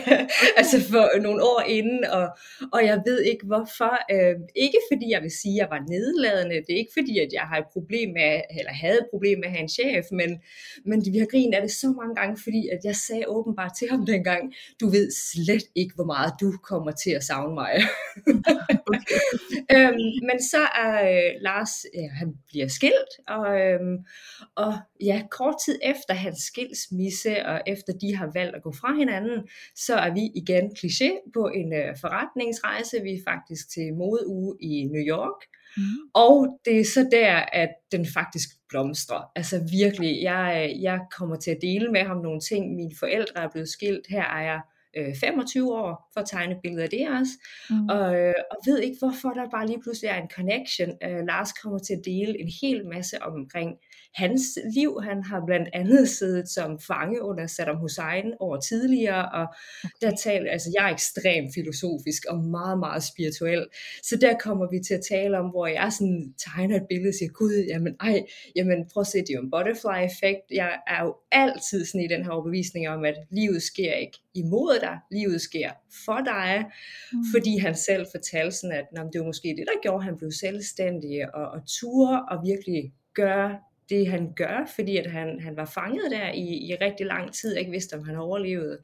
altså 0.60 0.76
for 0.90 1.20
nogle 1.22 1.42
år 1.42 1.62
inden, 1.68 2.04
og, 2.04 2.26
og 2.72 2.80
jeg 2.84 3.02
ved 3.06 3.20
ikke 3.22 3.46
hvorfor. 3.46 3.92
Uh, 4.14 4.34
ikke 4.56 4.80
fordi 4.90 5.06
jeg 5.10 5.22
vil 5.22 5.34
sige, 5.40 5.54
at 5.54 5.60
jeg 5.62 5.68
var 5.74 5.80
nedladende, 5.94 6.56
det 6.66 6.72
er 6.74 6.80
ikke 6.84 6.96
fordi, 6.98 7.18
at 7.18 7.30
jeg 7.32 7.44
har 7.50 7.58
et 7.58 7.68
problem 7.72 8.08
med, 8.18 8.32
eller 8.58 8.72
havde 8.84 8.98
et 9.04 9.08
problem 9.14 9.38
med 9.38 9.48
at 9.48 9.54
have 9.54 9.62
en 9.62 9.74
chef, 9.78 10.04
men, 10.20 10.30
men 10.88 10.98
vi 11.12 11.18
har 11.18 11.26
grinet 11.26 11.54
af 11.54 11.62
det 11.62 11.72
så 11.82 11.88
mange 12.00 12.14
gange, 12.20 12.34
fordi 12.46 12.62
at 12.74 12.80
jeg 12.84 12.96
sagde 12.96 13.24
åbenbart 13.36 13.72
til 13.78 13.86
ham 13.90 14.06
dengang, 14.06 14.42
du 14.80 14.86
ved 14.88 15.06
slet 15.32 15.66
ikke, 15.74 15.94
hvor 15.94 16.08
meget 16.14 16.32
du 16.40 16.48
kommer 16.70 16.92
til 17.04 17.10
at 17.10 17.24
savne 17.24 17.41
savne 17.42 17.54
mig. 17.54 17.72
okay. 18.88 19.18
øhm, 19.74 20.26
men 20.28 20.42
så 20.42 20.62
er 20.74 20.94
øh, 21.10 21.32
Lars, 21.40 21.70
ja, 21.94 22.08
han 22.08 22.34
bliver 22.48 22.68
skilt, 22.68 23.12
og, 23.28 23.60
øhm, 23.60 23.98
og 24.54 24.72
ja, 25.00 25.22
kort 25.30 25.54
tid 25.64 25.78
efter 25.82 26.14
hans 26.14 26.38
skilsmisse, 26.38 27.46
og 27.46 27.60
efter 27.66 27.92
de 27.92 28.16
har 28.16 28.30
valgt 28.34 28.56
at 28.56 28.62
gå 28.62 28.72
fra 28.72 28.94
hinanden, 28.94 29.48
så 29.76 29.94
er 29.94 30.14
vi 30.14 30.30
igen 30.34 30.70
kliché 30.78 31.30
på 31.34 31.48
en 31.48 31.72
øh, 31.72 31.96
forretningsrejse. 32.00 33.02
Vi 33.02 33.12
er 33.12 33.24
faktisk 33.28 33.70
til 33.70 33.94
modeuge 33.94 34.56
i 34.60 34.84
New 34.84 35.02
York, 35.02 35.40
Mm. 35.76 35.82
Og 36.14 36.58
det 36.64 36.80
er 36.80 36.84
så 36.84 37.08
der, 37.10 37.36
at 37.52 37.68
den 37.92 38.06
faktisk 38.14 38.48
blomstrer. 38.68 39.22
Altså 39.36 39.68
virkelig, 39.70 40.22
jeg, 40.22 40.76
jeg 40.80 41.00
kommer 41.18 41.36
til 41.36 41.50
at 41.50 41.58
dele 41.62 41.92
med 41.92 42.00
ham 42.00 42.16
nogle 42.16 42.40
ting. 42.40 42.74
Mine 42.74 42.92
forældre 42.98 43.42
er 43.42 43.48
blevet 43.48 43.68
skilt. 43.68 44.06
Her 44.08 44.24
er 44.24 44.42
jeg 44.42 44.60
øh, 44.96 45.14
25 45.20 45.74
år 45.74 46.10
for 46.12 46.20
at 46.20 46.28
tegne 46.28 46.56
billeder 46.62 46.82
af 46.82 46.90
det 46.90 47.08
også, 47.08 47.32
mm. 47.70 47.88
og, 47.88 48.18
øh, 48.20 48.34
og 48.50 48.56
ved 48.66 48.78
ikke 48.78 48.96
hvorfor 48.98 49.28
der 49.28 49.50
bare 49.50 49.66
lige 49.66 49.82
pludselig 49.82 50.08
er 50.08 50.22
en 50.22 50.30
connection. 50.30 50.90
Øh, 51.04 51.26
Lars 51.26 51.52
kommer 51.52 51.78
til 51.78 51.94
at 51.94 52.04
dele 52.04 52.40
en 52.40 52.50
hel 52.60 52.86
masse 52.86 53.22
omkring 53.22 53.70
hans 54.14 54.58
liv. 54.74 55.00
Han 55.02 55.22
har 55.22 55.42
blandt 55.46 55.68
andet 55.72 56.08
siddet 56.08 56.48
som 56.48 56.78
fange 56.78 57.22
under 57.22 57.46
Saddam 57.46 57.76
Hussein 57.76 58.34
over 58.40 58.60
tidligere, 58.60 59.28
og 59.32 59.46
der 60.00 60.16
taler, 60.16 60.50
altså 60.50 60.70
jeg 60.78 60.88
er 60.88 60.94
ekstremt 60.94 61.54
filosofisk 61.54 62.24
og 62.28 62.38
meget, 62.38 62.78
meget 62.78 63.02
spirituel, 63.02 63.66
så 64.02 64.16
der 64.16 64.38
kommer 64.38 64.66
vi 64.70 64.80
til 64.86 64.94
at 64.94 65.04
tale 65.10 65.38
om, 65.38 65.50
hvor 65.50 65.66
jeg 65.66 65.92
sådan 65.92 66.34
tegner 66.38 66.76
et 66.76 66.86
billede 66.88 67.08
og 67.08 67.14
siger, 67.14 67.32
gud, 67.32 67.64
jamen 67.68 67.96
ej, 68.00 68.22
jamen 68.56 68.88
prøv 68.92 69.00
at 69.00 69.06
se, 69.06 69.18
det 69.18 69.30
er 69.30 69.34
jo 69.34 69.42
en 69.42 69.50
butterfly 69.50 69.98
effekt. 70.10 70.44
Jeg 70.50 70.72
er 70.86 71.04
jo 71.04 71.14
altid 71.32 71.84
sådan 71.84 72.04
i 72.04 72.08
den 72.08 72.24
her 72.24 72.30
overbevisning 72.30 72.88
om, 72.88 73.04
at 73.04 73.16
livet 73.30 73.62
sker 73.62 73.92
ikke 73.92 74.18
imod 74.34 74.78
dig, 74.80 74.98
livet 75.10 75.40
sker 75.40 75.70
for 76.04 76.20
dig, 76.24 76.64
mm. 77.12 77.18
fordi 77.34 77.58
han 77.58 77.74
selv 77.74 78.06
fortalte 78.14 78.56
sådan, 78.56 78.76
at 78.76 79.12
det 79.12 79.20
var 79.20 79.26
måske 79.26 79.48
det, 79.48 79.66
der 79.66 79.82
gjorde, 79.82 79.96
at 79.96 80.04
han 80.04 80.16
blev 80.16 80.30
selvstændig 80.30 81.34
og, 81.34 81.46
og 81.48 81.60
ture 81.66 82.24
og 82.30 82.44
virkelig 82.44 82.92
gøre 83.14 83.58
det 83.92 84.08
han 84.08 84.32
gør, 84.36 84.70
fordi 84.74 84.96
at 84.96 85.10
han, 85.10 85.40
han 85.40 85.56
var 85.56 85.64
fanget 85.64 86.10
der 86.10 86.32
i, 86.32 86.46
i 86.68 86.74
rigtig 86.74 87.06
lang 87.06 87.32
tid, 87.34 87.56
ikke 87.56 87.70
vidste 87.70 87.94
om 87.94 88.04
han 88.04 88.16
overlevede. 88.16 88.78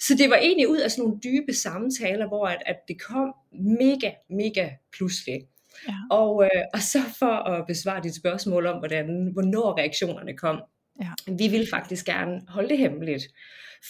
Så 0.00 0.14
det 0.18 0.30
var 0.30 0.36
egentlig 0.36 0.68
ud 0.68 0.78
af 0.78 0.90
sådan 0.90 1.04
nogle 1.04 1.20
dybe 1.24 1.52
samtaler, 1.52 2.28
hvor 2.28 2.46
at, 2.46 2.62
at 2.66 2.76
det 2.88 3.00
kom 3.00 3.34
mega, 3.52 4.10
mega 4.30 4.68
pludselig. 4.96 5.40
Ja. 5.88 5.94
Og, 6.10 6.44
øh, 6.44 6.62
og 6.74 6.80
så 6.80 6.98
for 7.18 7.34
at 7.50 7.66
besvare 7.66 8.02
dit 8.02 8.16
spørgsmål 8.16 8.66
om, 8.66 8.78
hvordan, 8.78 9.30
hvornår 9.32 9.78
reaktionerne 9.78 10.36
kom, 10.36 10.62
ja. 11.02 11.10
vi 11.26 11.48
ville 11.48 11.66
faktisk 11.70 12.06
gerne 12.06 12.40
holde 12.48 12.68
det 12.68 12.78
hemmeligt. 12.78 13.24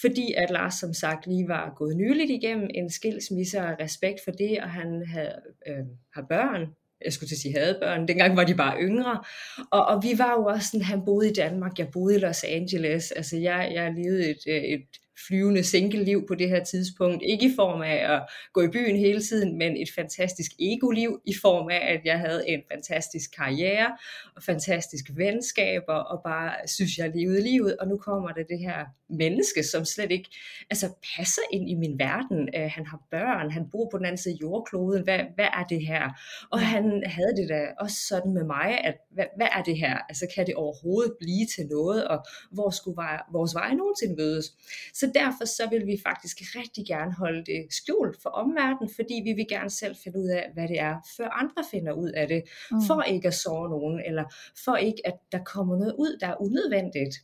Fordi 0.01 0.33
at 0.37 0.49
Lars 0.49 0.73
som 0.73 0.93
sagt 0.93 1.27
lige 1.27 1.47
var 1.47 1.73
gået 1.75 1.97
nyligt 1.97 2.31
igennem 2.31 2.69
en 2.73 2.89
skilsmisse 2.89 3.59
og 3.59 3.75
respekt 3.79 4.19
for 4.23 4.31
det, 4.31 4.59
og 4.61 4.69
han 4.69 5.05
havde, 5.07 5.35
øh, 5.67 5.85
har 6.13 6.25
børn, 6.29 6.67
jeg 7.05 7.13
skulle 7.13 7.27
til 7.27 7.35
at 7.35 7.39
sige 7.39 7.57
havde 7.57 7.77
børn, 7.81 8.07
dengang 8.07 8.37
var 8.37 8.43
de 8.43 8.55
bare 8.55 8.81
yngre, 8.81 9.23
og, 9.71 9.85
og 9.85 10.03
vi 10.03 10.17
var 10.17 10.31
jo 10.31 10.45
også 10.45 10.67
sådan, 10.71 10.85
han 10.85 11.05
boede 11.05 11.29
i 11.29 11.33
Danmark, 11.33 11.79
jeg 11.79 11.87
boede 11.93 12.15
i 12.15 12.19
Los 12.19 12.43
Angeles, 12.43 13.11
altså 13.11 13.37
jeg, 13.37 13.71
jeg 13.73 13.93
levede 13.93 14.29
et, 14.29 14.39
øh, 14.47 14.63
et 14.63 14.85
flyvende 15.27 15.63
single-liv 15.63 16.27
på 16.27 16.35
det 16.35 16.49
her 16.49 16.63
tidspunkt. 16.63 17.23
Ikke 17.23 17.45
i 17.45 17.55
form 17.55 17.81
af 17.81 18.15
at 18.15 18.21
gå 18.53 18.61
i 18.61 18.67
byen 18.67 18.95
hele 18.95 19.21
tiden, 19.21 19.57
men 19.57 19.77
et 19.77 19.89
fantastisk 19.95 20.51
ego-liv 20.59 21.21
i 21.25 21.33
form 21.41 21.69
af, 21.69 21.93
at 21.93 22.01
jeg 22.05 22.19
havde 22.19 22.49
en 22.49 22.61
fantastisk 22.71 23.35
karriere 23.35 23.97
og 24.35 24.43
fantastiske 24.43 25.13
venskaber, 25.15 25.93
og 25.93 26.21
bare 26.23 26.53
synes, 26.67 26.97
jeg 26.97 27.11
levede 27.15 27.41
livet. 27.41 27.77
Og 27.77 27.87
nu 27.87 27.97
kommer 27.97 28.29
der 28.29 28.43
det 28.43 28.59
her 28.59 28.85
menneske, 29.09 29.63
som 29.63 29.85
slet 29.85 30.11
ikke 30.11 30.29
altså, 30.69 30.87
passer 31.17 31.41
ind 31.51 31.69
i 31.69 31.75
min 31.75 31.99
verden. 31.99 32.39
Uh, 32.57 32.69
han 32.77 32.85
har 32.85 32.99
børn, 33.11 33.51
han 33.51 33.69
bor 33.71 33.89
på 33.91 33.97
den 33.97 34.05
anden 34.05 34.17
side 34.17 34.33
af 34.33 34.41
jordkloden. 34.41 35.03
Hvad, 35.03 35.19
hvad 35.35 35.49
er 35.59 35.63
det 35.69 35.87
her? 35.87 36.03
Og 36.51 36.59
han 36.59 37.03
havde 37.05 37.35
det 37.39 37.49
da 37.49 37.59
også 37.79 37.97
sådan 38.07 38.33
med 38.33 38.43
mig, 38.43 38.81
at 38.83 38.95
hvad, 39.11 39.25
hvad 39.37 39.47
er 39.57 39.63
det 39.63 39.77
her? 39.77 39.97
Altså 40.09 40.25
kan 40.35 40.47
det 40.47 40.55
overhovedet 40.55 41.13
blive 41.19 41.45
til 41.55 41.65
noget? 41.67 42.07
Og 42.07 42.25
hvor 42.51 42.69
skulle 42.69 42.97
vores 43.31 43.55
veje 43.55 43.75
nogensinde 43.75 44.15
mødes? 44.15 44.45
Så 44.93 45.11
derfor 45.13 45.45
så 45.45 45.69
vil 45.69 45.87
vi 45.87 45.97
faktisk 46.07 46.37
rigtig 46.55 46.85
gerne 46.87 47.13
holde 47.13 47.45
det 47.45 47.61
skjult 47.69 48.21
for 48.21 48.29
omverdenen, 48.29 48.89
fordi 48.95 49.21
vi 49.23 49.33
vil 49.33 49.47
gerne 49.49 49.69
selv 49.69 49.95
finde 50.03 50.19
ud 50.19 50.29
af, 50.29 50.49
hvad 50.53 50.67
det 50.67 50.79
er, 50.79 50.95
før 51.17 51.29
andre 51.29 51.63
finder 51.71 51.93
ud 51.93 52.09
af 52.09 52.27
det, 52.27 52.43
mm. 52.71 52.81
for 52.87 53.01
ikke 53.01 53.27
at 53.27 53.33
såre 53.33 53.69
nogen, 53.69 54.01
eller 54.05 54.25
for 54.65 54.75
ikke 54.75 55.01
at 55.05 55.17
der 55.31 55.43
kommer 55.43 55.77
noget 55.77 55.95
ud, 55.97 56.17
der 56.21 56.27
er 56.27 56.41
unødvendigt. 56.41 57.15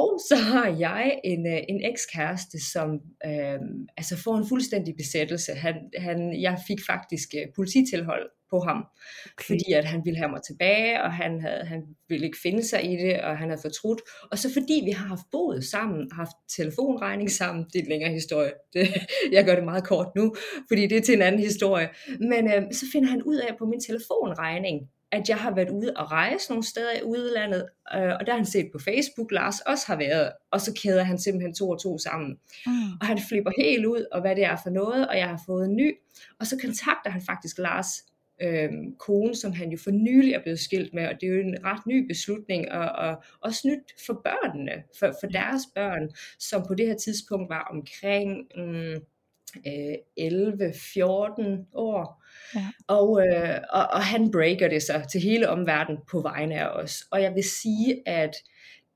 Og 0.00 0.20
så 0.28 0.36
har 0.36 0.68
jeg 0.78 1.20
en, 1.24 1.46
øh, 1.46 1.60
en 1.68 1.80
ekskæreste, 1.90 2.70
som 2.72 2.88
øh, 3.26 3.60
altså 3.96 4.16
får 4.16 4.36
en 4.36 4.48
fuldstændig 4.48 4.94
besættelse. 4.96 5.52
Han, 5.52 5.74
han, 5.98 6.40
jeg 6.40 6.58
fik 6.66 6.78
faktisk 6.90 7.28
uh, 7.34 7.54
polititilhold 7.56 8.30
på 8.50 8.60
ham, 8.60 8.84
okay. 9.24 9.44
fordi 9.46 9.72
at 9.72 9.84
han 9.84 10.00
ville 10.04 10.18
have 10.18 10.30
mig 10.30 10.42
tilbage, 10.42 11.02
og 11.02 11.12
han, 11.12 11.40
havde, 11.40 11.64
han 11.64 11.80
ville 12.08 12.26
ikke 12.26 12.38
finde 12.42 12.64
sig 12.64 12.92
i 12.92 12.96
det, 12.96 13.20
og 13.20 13.38
han 13.38 13.48
havde 13.48 13.60
fortrudt. 13.62 14.00
Og 14.30 14.38
så 14.38 14.52
fordi 14.52 14.82
vi 14.84 14.90
har 14.90 15.06
haft 15.06 15.26
boet 15.32 15.64
sammen, 15.64 16.10
haft 16.12 16.36
telefonregning 16.56 17.30
sammen, 17.30 17.64
det 17.72 17.78
er 17.78 17.82
en 17.82 17.88
længere 17.88 18.12
historie, 18.12 18.52
det, 18.72 18.88
jeg 19.36 19.44
gør 19.44 19.54
det 19.54 19.64
meget 19.64 19.84
kort 19.84 20.08
nu, 20.16 20.34
fordi 20.68 20.86
det 20.86 20.96
er 20.96 21.02
til 21.02 21.14
en 21.14 21.22
anden 21.22 21.40
historie, 21.40 21.88
men 22.20 22.52
øh, 22.52 22.62
så 22.72 22.84
finder 22.92 23.08
han 23.08 23.22
ud 23.22 23.36
af 23.36 23.56
på 23.58 23.64
min 23.66 23.80
telefonregning, 23.80 24.78
at 25.12 25.28
jeg 25.28 25.36
har 25.36 25.54
været 25.54 25.70
ude 25.70 25.92
og 25.96 26.12
rejse 26.12 26.50
nogle 26.50 26.64
steder 26.64 26.92
i 26.98 27.02
udlandet, 27.02 27.68
øh, 27.94 28.12
og 28.20 28.26
der 28.26 28.32
har 28.32 28.36
han 28.36 28.46
set 28.46 28.68
på 28.72 28.78
Facebook, 28.78 29.32
Lars 29.32 29.60
også 29.60 29.86
har 29.86 29.96
været, 29.96 30.32
og 30.50 30.60
så 30.60 30.72
kæder 30.82 31.02
han 31.02 31.18
simpelthen 31.18 31.54
to 31.54 31.70
og 31.70 31.82
to 31.82 31.98
sammen. 31.98 32.38
Mm. 32.66 32.72
Og 33.00 33.06
han 33.06 33.18
flipper 33.28 33.50
helt 33.58 33.86
ud, 33.86 34.06
og 34.12 34.20
hvad 34.20 34.36
det 34.36 34.44
er 34.44 34.56
for 34.62 34.70
noget, 34.70 35.08
og 35.08 35.18
jeg 35.18 35.28
har 35.28 35.42
fået 35.46 35.64
en 35.64 35.76
ny, 35.76 35.94
og 36.40 36.46
så 36.46 36.58
kontakter 36.60 37.10
han 37.10 37.22
faktisk 37.22 37.58
Lars 37.58 37.88
øh, 38.42 38.70
kone, 38.98 39.34
som 39.34 39.52
han 39.52 39.70
jo 39.70 39.78
for 39.84 39.90
nylig 39.90 40.34
er 40.34 40.42
blevet 40.42 40.60
skilt 40.60 40.94
med, 40.94 41.06
og 41.06 41.14
det 41.20 41.28
er 41.28 41.32
jo 41.32 41.40
en 41.40 41.64
ret 41.64 41.86
ny 41.86 42.06
beslutning, 42.06 42.72
og, 42.72 42.88
og 42.88 43.22
også 43.40 43.68
nyt 43.68 44.02
for 44.06 44.20
børnene, 44.24 44.82
for, 44.98 45.14
for 45.20 45.26
deres 45.26 45.62
børn, 45.74 46.10
som 46.38 46.64
på 46.68 46.74
det 46.74 46.86
her 46.86 46.96
tidspunkt 46.96 47.48
var 47.48 47.68
omkring 47.70 48.46
mm, 48.56 48.96
øh, 49.66 49.94
11-14 50.20 51.70
år. 51.72 52.21
Ja. 52.54 52.66
Og, 52.86 53.26
øh, 53.26 53.58
og, 53.70 53.82
og 53.82 54.02
han 54.02 54.30
breaker 54.30 54.68
det 54.68 54.82
så 54.82 55.02
til 55.12 55.20
hele 55.20 55.48
omverdenen 55.48 56.00
på 56.10 56.20
vegne 56.20 56.60
af 56.60 56.82
os. 56.82 57.04
Og 57.10 57.22
jeg 57.22 57.34
vil 57.34 57.44
sige, 57.44 58.08
at 58.08 58.36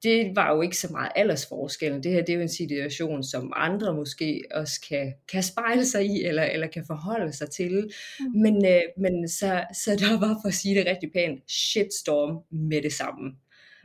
det 0.02 0.36
var 0.36 0.54
jo 0.54 0.62
ikke 0.62 0.76
så 0.76 0.88
meget 0.90 1.12
aldersforskellen. 1.16 2.02
Det 2.02 2.12
her 2.12 2.20
det 2.20 2.28
er 2.28 2.36
jo 2.36 2.42
en 2.42 2.48
situation, 2.48 3.24
som 3.24 3.52
andre 3.56 3.94
måske 3.94 4.42
også 4.54 4.80
kan, 4.88 5.14
kan 5.28 5.42
spejle 5.42 5.86
sig 5.86 6.06
i, 6.06 6.24
eller, 6.24 6.42
eller 6.42 6.66
kan 6.66 6.84
forholde 6.86 7.32
sig 7.32 7.50
til. 7.50 7.90
Mm. 8.20 8.40
Men, 8.40 8.66
øh, 8.66 8.80
men 8.98 9.28
så, 9.28 9.64
så 9.84 9.96
der 9.96 10.18
var, 10.20 10.38
for 10.42 10.48
at 10.48 10.54
sige 10.54 10.74
det 10.74 10.86
rigtig 10.86 11.10
pænt, 11.12 11.50
shitstorm 11.50 12.42
med 12.50 12.82
det 12.82 12.92
samme. 12.92 13.32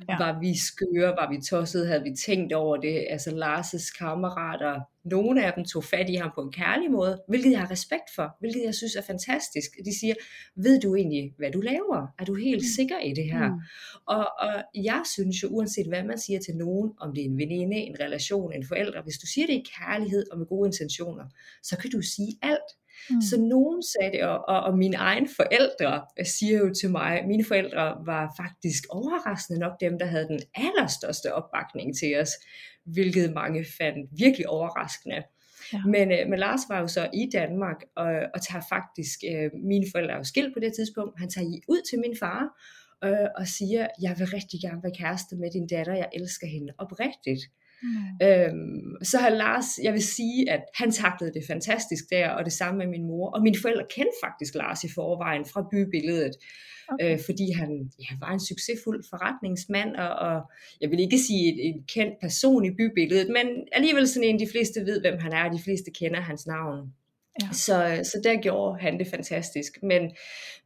Ja. 0.10 0.17
Var 0.17 0.39
vi 0.39 0.58
skøre, 0.58 1.10
var 1.10 1.29
vi 1.29 1.41
tossede, 1.41 1.88
havde 1.88 2.03
vi 2.03 2.15
tænkt 2.15 2.53
over 2.53 2.77
det? 2.77 3.08
Altså 3.10 3.29
Lars' 3.29 3.98
kammerater, 3.98 4.81
nogle 5.03 5.46
af 5.46 5.53
dem 5.53 5.65
tog 5.65 5.84
fat 5.84 6.10
i 6.10 6.15
ham 6.15 6.31
på 6.36 6.41
en 6.41 6.51
kærlig 6.51 6.91
måde, 6.91 7.22
hvilket 7.27 7.51
jeg 7.51 7.60
har 7.60 7.72
respekt 7.72 8.10
for, 8.15 8.36
hvilket 8.39 8.63
jeg 8.65 8.75
synes 8.75 8.96
er 8.96 9.01
fantastisk. 9.01 9.70
De 9.86 10.00
siger, 10.00 10.13
ved 10.55 10.81
du 10.81 10.96
egentlig, 10.96 11.34
hvad 11.38 11.51
du 11.51 11.62
laver? 11.62 12.08
Er 12.20 12.25
du 12.25 12.36
helt 12.36 12.62
mm. 12.62 12.74
sikker 12.75 13.00
i 13.00 13.13
det 13.13 13.25
her? 13.31 13.48
Mm. 13.48 13.60
Og, 14.05 14.27
og 14.39 14.63
jeg 14.75 15.01
synes 15.13 15.43
jo, 15.43 15.48
uanset 15.48 15.88
hvad 15.88 16.03
man 16.03 16.17
siger 16.17 16.39
til 16.39 16.55
nogen, 16.55 16.91
om 17.00 17.13
det 17.13 17.22
er 17.22 17.29
en 17.29 17.38
veninde, 17.38 17.77
en 17.77 17.96
relation, 18.00 18.53
en 18.53 18.65
forældre, 18.67 19.01
hvis 19.01 19.17
du 19.17 19.27
siger 19.27 19.48
det 19.48 19.53
i 19.53 19.65
kærlighed 19.79 20.31
og 20.31 20.38
med 20.38 20.46
gode 20.46 20.67
intentioner, 20.67 21.25
så 21.63 21.77
kan 21.77 21.91
du 21.91 22.01
sige 22.01 22.38
alt. 22.41 22.70
Mm. 23.10 23.22
Så 23.22 23.39
nogen 23.39 23.84
sagde 23.84 24.12
det, 24.17 24.24
og, 24.24 24.39
og, 24.48 24.62
og 24.63 24.77
mine 24.77 24.98
egne 24.98 25.27
forældre 25.36 26.05
siger 26.24 26.58
jo 26.60 26.74
til 26.74 26.89
mig, 26.89 27.24
mine 27.27 27.46
forældre 27.46 27.98
var 28.05 28.34
faktisk 28.41 28.84
overraskende 28.89 29.60
nok 29.60 29.74
dem, 29.81 30.00
der 30.00 30.05
havde 30.05 30.27
den 30.27 30.39
allerstørste 30.55 31.34
opbakning 31.34 31.98
til 31.98 32.20
os, 32.22 32.29
hvilket 32.86 33.34
mange 33.34 33.65
fandt 33.79 34.10
virkelig 34.17 34.50
overraskende. 34.50 35.24
Ja. 35.74 35.81
Men, 35.86 36.12
øh, 36.12 36.29
men 36.29 36.39
Lars 36.39 36.62
var 36.70 36.79
jo 36.79 36.88
så 36.88 37.10
i 37.13 37.29
Danmark, 37.34 37.75
og, 37.96 38.12
og 38.34 38.41
tager 38.41 38.63
faktisk, 38.70 39.20
øh, 39.31 39.50
mine 39.63 39.86
forældre 39.91 40.13
er 40.13 40.17
jo 40.17 40.24
skilt 40.24 40.53
på 40.53 40.60
det 40.60 40.74
tidspunkt, 40.74 41.20
han 41.20 41.29
tager 41.29 41.48
ud 41.67 41.81
til 41.89 42.00
min 42.00 42.15
far, 42.20 42.41
øh, 43.03 43.27
og 43.38 43.48
siger, 43.48 43.88
jeg 44.01 44.15
vil 44.20 44.27
rigtig 44.27 44.60
gerne 44.62 44.84
være 44.84 44.98
kæreste 44.98 45.36
med 45.36 45.51
din 45.51 45.67
datter, 45.67 45.93
jeg 45.93 46.10
elsker 46.13 46.48
hende 46.48 46.74
oprigtigt. 46.77 47.41
Mm. 47.84 48.28
Øhm, 48.28 49.04
så 49.04 49.18
har 49.18 49.30
Lars, 49.30 49.66
jeg 49.84 49.94
vil 49.94 50.04
sige, 50.04 50.50
at 50.50 50.64
han 50.76 50.92
taklede 50.92 51.34
det 51.34 51.44
fantastisk 51.48 52.04
der, 52.10 52.30
og 52.30 52.46
det 52.46 52.54
samme 52.54 52.78
med 52.78 52.88
min 52.88 53.08
mor. 53.08 53.30
Og 53.30 53.42
mine 53.42 53.58
forældre 53.62 53.86
kendte 53.90 54.18
faktisk 54.24 54.56
Lars 54.56 54.84
i 54.84 54.90
forvejen 54.96 55.46
fra 55.46 55.68
bybilledet, 55.72 56.36
okay. 56.90 57.14
øh, 57.14 57.20
fordi 57.26 57.52
han 57.52 57.92
ja, 58.00 58.16
var 58.20 58.32
en 58.34 58.40
succesfuld 58.40 59.04
forretningsmand, 59.10 59.96
og, 59.96 60.10
og 60.10 60.42
jeg 60.82 60.92
vil 60.92 61.00
ikke 61.00 61.20
sige 61.20 61.70
et 61.70 61.88
kendt 61.88 62.14
person 62.22 62.66
i 62.66 62.72
bybilledet, 62.72 63.28
men 63.30 63.48
alligevel 63.72 64.08
sådan 64.08 64.30
en, 64.30 64.40
de 64.40 64.52
fleste 64.52 64.86
ved, 64.86 65.02
hvem 65.02 65.18
han 65.20 65.34
er, 65.34 65.44
og 65.50 65.54
de 65.58 65.64
fleste 65.64 65.92
kender 65.92 66.20
hans 66.20 66.48
navn. 66.48 66.94
Ja. 67.42 67.48
Så, 67.54 68.10
så 68.12 68.22
der 68.24 68.42
gjorde 68.42 68.80
han 68.82 69.00
det 69.00 69.08
fantastisk, 69.08 69.78
men, 69.84 70.12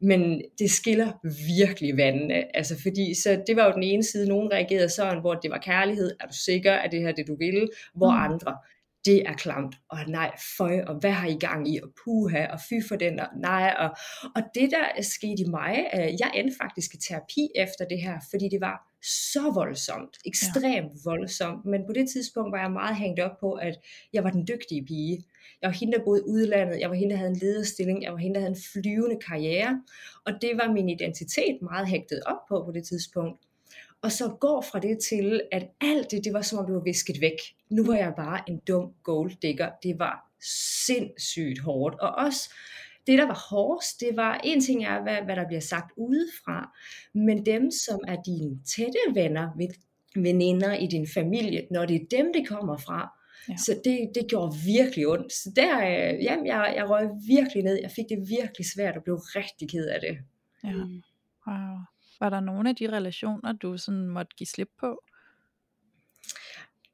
men 0.00 0.42
det 0.58 0.70
skiller 0.70 1.12
virkelig 1.58 1.96
vandene, 1.96 2.56
altså 2.56 2.74
fordi, 2.82 3.14
så 3.22 3.42
det 3.46 3.56
var 3.56 3.66
jo 3.66 3.72
den 3.72 3.82
ene 3.82 4.02
side, 4.02 4.28
nogen 4.28 4.52
reagerede 4.52 4.88
sådan, 4.88 5.20
hvor 5.20 5.34
det 5.34 5.50
var 5.50 5.58
kærlighed, 5.58 6.10
er 6.20 6.26
du 6.26 6.34
sikker, 6.34 6.72
at 6.72 6.92
det 6.92 7.00
her 7.00 7.12
det 7.12 7.26
du 7.26 7.36
vil, 7.36 7.68
hvor 7.94 8.10
mm. 8.10 8.32
andre, 8.32 8.56
det 9.06 9.28
er 9.28 9.32
klamt, 9.32 9.74
og 9.90 9.98
nej, 10.08 10.30
føj, 10.58 10.80
og 10.86 10.94
hvad 10.94 11.10
har 11.10 11.28
I 11.28 11.36
gang 11.40 11.74
i, 11.74 11.78
og 11.82 11.88
puha, 12.04 12.46
og 12.46 12.58
fy 12.68 12.88
for 12.88 12.96
den, 12.96 13.20
og 13.20 13.28
nej, 13.36 13.74
og, 13.78 13.90
og 14.36 14.42
det 14.54 14.70
der 14.70 14.84
er 14.96 15.02
sket 15.02 15.40
i 15.40 15.50
mig, 15.50 15.86
øh, 15.94 16.08
jeg 16.20 16.30
endte 16.34 16.56
faktisk 16.62 16.94
i 16.94 16.98
terapi 17.08 17.48
efter 17.54 17.84
det 17.84 18.02
her, 18.02 18.20
fordi 18.30 18.48
det 18.48 18.60
var 18.60 18.76
så 19.32 19.50
voldsomt, 19.54 20.16
ekstremt 20.26 20.92
ja. 20.94 21.10
voldsomt, 21.10 21.64
men 21.64 21.80
på 21.86 21.92
det 21.92 22.08
tidspunkt 22.10 22.52
var 22.52 22.60
jeg 22.60 22.70
meget 22.70 22.96
hængt 22.96 23.20
op 23.20 23.36
på, 23.40 23.52
at 23.52 23.74
jeg 24.12 24.24
var 24.24 24.30
den 24.30 24.46
dygtige 24.48 24.84
pige. 24.84 25.24
Jeg 25.62 25.68
var 25.68 25.74
hende, 25.74 25.98
der 25.98 26.04
boede 26.04 26.28
udlandet, 26.28 26.80
jeg 26.80 26.90
var 26.90 26.96
hende, 26.96 27.12
der 27.12 27.18
havde 27.18 27.30
en 27.30 27.38
lederstilling, 27.38 28.02
jeg 28.02 28.12
var 28.12 28.18
hende, 28.18 28.34
der 28.34 28.40
havde 28.40 28.54
en 28.54 28.62
flyvende 28.72 29.18
karriere, 29.28 29.82
og 30.24 30.32
det 30.40 30.50
var 30.54 30.72
min 30.72 30.88
identitet 30.88 31.58
meget 31.62 31.88
hægtet 31.88 32.20
op 32.26 32.46
på 32.48 32.62
på 32.64 32.72
det 32.72 32.84
tidspunkt. 32.84 33.40
Og 34.02 34.12
så 34.12 34.36
går 34.40 34.60
fra 34.60 34.78
det 34.78 34.98
til, 35.08 35.40
at 35.52 35.68
alt 35.80 36.10
det, 36.10 36.24
det 36.24 36.32
var 36.32 36.42
som 36.42 36.58
om 36.58 36.66
det 36.66 36.74
var 36.74 36.80
visket 36.80 37.20
væk. 37.20 37.38
Nu 37.70 37.86
var 37.86 37.96
jeg 37.96 38.12
bare 38.16 38.40
en 38.48 38.58
dum 38.68 38.92
golddigger. 39.02 39.70
Det 39.82 39.98
var 39.98 40.30
sindssygt 40.86 41.60
hårdt. 41.60 42.00
Og 42.00 42.10
også 42.10 42.54
det, 43.06 43.18
der 43.18 43.26
var 43.26 43.46
hårdest, 43.50 44.00
det 44.00 44.16
var, 44.16 44.40
en 44.44 44.60
ting 44.60 44.84
er, 44.84 45.02
hvad, 45.02 45.16
hvad 45.24 45.36
der 45.36 45.46
bliver 45.46 45.60
sagt 45.60 45.92
udefra, 45.96 46.76
men 47.14 47.46
dem, 47.46 47.70
som 47.70 48.00
er 48.08 48.16
dine 48.26 48.60
tætte 48.76 48.98
venner, 49.14 49.50
veninder 50.16 50.74
i 50.74 50.86
din 50.86 51.06
familie, 51.14 51.66
når 51.70 51.86
det 51.86 51.96
er 51.96 52.06
dem, 52.10 52.32
det 52.32 52.48
kommer 52.48 52.76
fra, 52.76 53.15
Ja. 53.48 53.56
Så 53.56 53.80
det, 53.84 54.10
det 54.14 54.26
gjorde 54.30 54.56
virkelig 54.64 55.08
ondt. 55.08 55.32
Så 55.32 55.52
der, 55.56 55.74
øh, 55.78 56.24
jamen, 56.24 56.46
jeg, 56.46 56.74
jeg 56.76 56.90
røg 56.90 57.08
virkelig 57.28 57.62
ned. 57.62 57.78
Jeg 57.82 57.90
fik 57.90 58.04
det 58.08 58.18
virkelig 58.28 58.66
svært 58.74 58.96
og 58.96 59.02
blev 59.02 59.16
rigtig 59.16 59.70
ked 59.70 59.86
af 59.86 60.00
det. 60.00 60.18
Ja. 60.64 60.72
Mm. 60.72 61.02
Wow. 61.46 61.76
Var 62.20 62.30
der 62.30 62.40
nogle 62.40 62.68
af 62.68 62.76
de 62.76 62.92
relationer, 62.92 63.52
du 63.52 63.76
sådan 63.76 64.08
måtte 64.08 64.36
give 64.36 64.46
slip 64.46 64.70
på? 64.80 65.02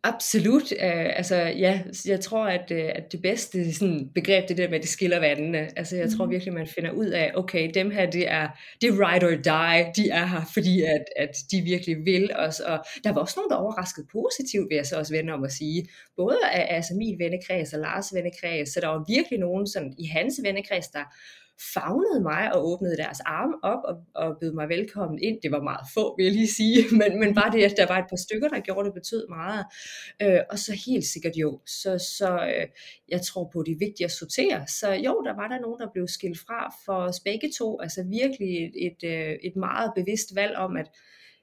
Absolut. 0.05 0.63
Uh, 0.63 1.17
altså, 1.17 1.37
ja, 1.37 1.83
jeg 2.07 2.21
tror, 2.21 2.47
at, 2.47 2.71
uh, 2.71 2.79
at 2.95 3.13
det 3.13 3.23
bedste 3.23 3.73
sådan, 3.73 4.11
begreb, 4.15 4.49
det 4.49 4.57
der 4.57 4.69
med, 4.69 4.77
at 4.77 4.83
det 4.83 4.91
skiller 4.91 5.21
vandene. 5.21 5.79
Altså, 5.79 5.97
jeg 5.97 6.05
mm. 6.05 6.13
tror 6.17 6.27
virkelig, 6.27 6.55
man 6.55 6.67
finder 6.67 6.91
ud 6.91 7.07
af, 7.07 7.33
okay, 7.35 7.71
dem 7.75 7.91
her, 7.91 8.11
det 8.11 8.31
er, 8.31 8.49
det 8.81 8.89
er 8.89 8.93
ride 8.93 9.27
or 9.27 9.31
die. 9.31 10.05
De 10.05 10.11
er 10.11 10.27
her, 10.27 10.51
fordi 10.55 10.83
at, 10.83 11.05
at 11.17 11.37
de 11.51 11.61
virkelig 11.61 11.97
vil 12.05 12.31
os. 12.37 12.61
Og 12.61 12.85
der 13.05 13.13
var 13.13 13.21
også 13.21 13.35
nogen, 13.37 13.51
der 13.51 13.57
overraskede 13.57 14.07
positivt, 14.13 14.67
vil 14.71 14.77
jeg 14.77 14.87
så 14.87 14.97
også 14.97 15.15
vende 15.15 15.33
om 15.33 15.45
at 15.45 15.53
sige. 15.53 15.89
Både 16.17 16.39
af 16.53 16.77
altså, 16.77 16.95
min 16.95 17.19
vennekreds 17.19 17.73
og 17.73 17.81
Lars 17.81 18.15
vennekreds. 18.15 18.69
Så 18.69 18.81
der 18.81 18.89
var 18.89 19.05
virkelig 19.09 19.39
nogen 19.39 19.67
sådan, 19.67 19.95
i 19.99 20.07
hans 20.07 20.41
vennekreds, 20.43 20.89
der 20.89 21.05
favnede 21.75 22.21
mig 22.23 22.55
og 22.55 22.67
åbnede 22.71 22.97
deres 22.97 23.21
arme 23.21 23.55
op 23.63 23.83
og, 23.85 23.97
og 24.15 24.37
bød 24.41 24.53
mig 24.53 24.69
velkommen 24.69 25.19
ind. 25.23 25.39
Det 25.43 25.53
var 25.53 25.63
meget 25.63 25.87
få, 25.95 26.17
vil 26.17 26.25
jeg 26.25 26.33
lige 26.33 26.49
sige, 26.49 26.79
men, 27.01 27.21
men 27.21 27.35
bare 27.35 27.53
det, 27.53 27.65
at 27.65 27.75
der 27.77 27.87
var 27.87 27.99
et 27.99 28.11
par 28.11 28.17
stykker, 28.17 28.49
der 28.49 28.61
gjorde 28.61 28.87
det, 28.87 28.95
betød 28.95 29.29
meget. 29.29 29.65
Øh, 30.23 30.41
og 30.51 30.59
så 30.59 30.73
helt 30.87 31.05
sikkert 31.05 31.37
jo, 31.37 31.61
så, 31.67 31.99
så 32.19 32.31
øh, 32.55 32.67
jeg 33.09 33.23
tror 33.23 33.51
på, 33.53 33.63
det 33.67 33.73
er 33.73 33.79
vigtigt 33.79 34.05
at 34.05 34.11
sortere. 34.11 34.67
Så 34.67 34.93
jo, 34.93 35.23
der 35.27 35.35
var 35.37 35.49
der 35.49 35.61
nogen, 35.61 35.81
der 35.81 35.89
blev 35.93 36.09
skilt 36.09 36.39
fra 36.47 36.75
for 36.85 36.95
os 36.95 37.21
begge 37.21 37.51
to. 37.59 37.81
Altså 37.81 38.05
virkelig 38.09 38.65
et, 38.65 38.75
et, 38.87 39.01
øh, 39.05 39.37
et 39.43 39.57
meget 39.57 39.93
bevidst 39.97 40.35
valg 40.35 40.57
om, 40.57 40.77
at 40.77 40.89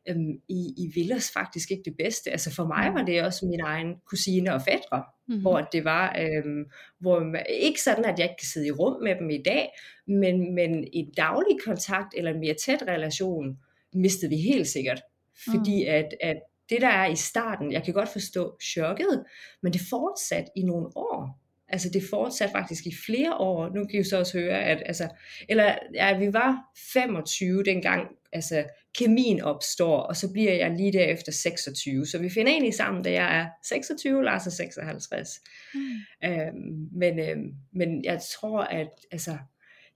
øhm, 0.08 0.42
I, 0.50 0.74
I 0.78 0.92
vil 0.96 1.14
os 1.14 1.32
faktisk 1.32 1.72
ikke 1.72 1.84
det 1.86 1.96
bedste. 1.98 2.32
Altså 2.32 2.56
for 2.56 2.66
mig 2.66 2.94
var 2.94 3.04
det 3.06 3.24
også 3.24 3.46
min 3.46 3.60
egen 3.60 3.96
kusine 4.06 4.54
og 4.54 4.62
fædre, 4.62 5.04
mm. 5.28 5.42
hvor 5.42 5.62
det 5.62 5.84
var, 5.84 6.16
øhm, 6.20 6.66
hvor 7.00 7.20
man, 7.20 7.46
ikke 7.50 7.82
sådan, 7.82 8.06
at 8.06 8.20
jeg 8.20 8.26
ikke 8.26 8.40
kan 8.40 8.48
sidde 8.54 8.68
i 8.68 8.72
rum 8.72 9.04
med 9.04 9.16
dem 9.16 9.30
i 9.30 9.42
dag, 9.46 9.70
men, 10.08 10.56
men 10.56 10.88
en 10.94 11.12
daglig 11.18 11.58
kontakt 11.66 12.14
eller 12.18 12.32
en 12.32 12.40
mere 12.40 12.54
tæt 12.54 12.84
relation 12.88 13.58
mistede 13.94 14.30
vi 14.30 14.38
helt 14.38 14.68
sikkert, 14.68 15.02
fordi 15.50 15.86
mm. 15.86 15.94
at, 15.94 16.14
at 16.22 16.38
det 16.70 16.82
der 16.82 16.88
er 16.88 17.08
i 17.08 17.16
starten, 17.16 17.72
jeg 17.72 17.84
kan 17.84 17.94
godt 17.94 18.10
forstå 18.10 18.58
chokket, 18.64 19.24
men 19.64 19.74
det 19.74 19.82
fortsatte 19.90 20.52
i 20.56 20.64
nogle 20.64 20.88
år. 20.96 21.40
Altså 21.70 21.90
det 21.94 22.04
fortsatte 22.10 22.52
faktisk 22.52 22.86
i 22.86 22.96
flere 23.06 23.34
år. 23.34 23.70
Nu 23.76 23.86
kan 23.86 24.00
I 24.00 24.04
så 24.04 24.20
også 24.20 24.40
høre, 24.40 24.64
at 24.64 24.84
altså, 24.86 25.08
eller, 25.50 25.76
ja, 25.94 26.18
vi 26.18 26.34
var 26.34 26.58
25 26.94 27.64
dengang, 27.64 28.08
altså 28.34 28.64
kemien 28.98 29.42
opstår, 29.42 29.98
og 29.98 30.16
så 30.16 30.32
bliver 30.32 30.54
jeg 30.54 30.72
lige 30.72 30.94
derefter 30.94 31.32
26. 31.32 32.06
Så 32.06 32.18
vi 32.18 32.30
finder 32.30 32.52
egentlig 32.52 32.74
sammen, 32.74 33.04
da 33.04 33.12
jeg 33.12 33.40
er 33.40 33.48
26, 33.64 34.24
Lars 34.24 34.48
er 34.48 34.52
56. 34.52 35.30
Mm. 35.74 35.80
Øhm, 36.26 36.90
men, 36.92 37.20
øhm, 37.20 37.54
men 37.74 38.06
jeg 38.06 38.22
tror, 38.40 38.60
at 38.60 38.90
altså, 39.12 39.38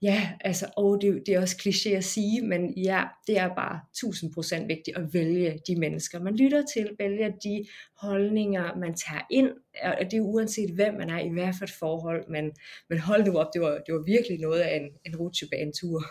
ja, 0.04 0.32
altså, 0.40 0.66
og 0.76 0.98
det, 1.00 1.22
det 1.26 1.34
er 1.34 1.40
også 1.40 1.56
kliché 1.56 1.90
at 1.90 2.04
sige, 2.04 2.42
men 2.42 2.74
ja, 2.78 3.04
det 3.26 3.38
er 3.38 3.54
bare 3.54 3.80
1000% 3.96 4.66
vigtigt 4.66 4.96
at 4.96 5.14
vælge 5.14 5.60
de 5.68 5.76
mennesker, 5.76 6.22
man 6.22 6.36
lytter 6.36 6.62
til, 6.74 6.90
vælge 6.98 7.34
de 7.44 7.66
holdninger, 7.96 8.76
man 8.76 8.94
tager 8.94 9.22
ind, 9.30 9.50
og 9.82 10.10
det 10.10 10.16
er 10.16 10.20
uanset 10.20 10.70
hvem 10.74 10.94
man 10.94 11.10
er, 11.10 11.18
i 11.18 11.28
hvert 11.28 11.54
fald 11.58 11.70
forhold, 11.78 12.30
men, 12.30 12.50
men 12.88 12.98
hold 12.98 13.26
nu 13.26 13.38
op, 13.38 13.46
det 13.54 13.62
var, 13.62 13.78
det 13.86 13.94
var 13.94 14.02
virkelig 14.06 14.38
noget 14.40 14.60
af 14.60 14.76
en, 14.76 15.12
en 15.12 15.16
rutsjebanetur. 15.16 16.04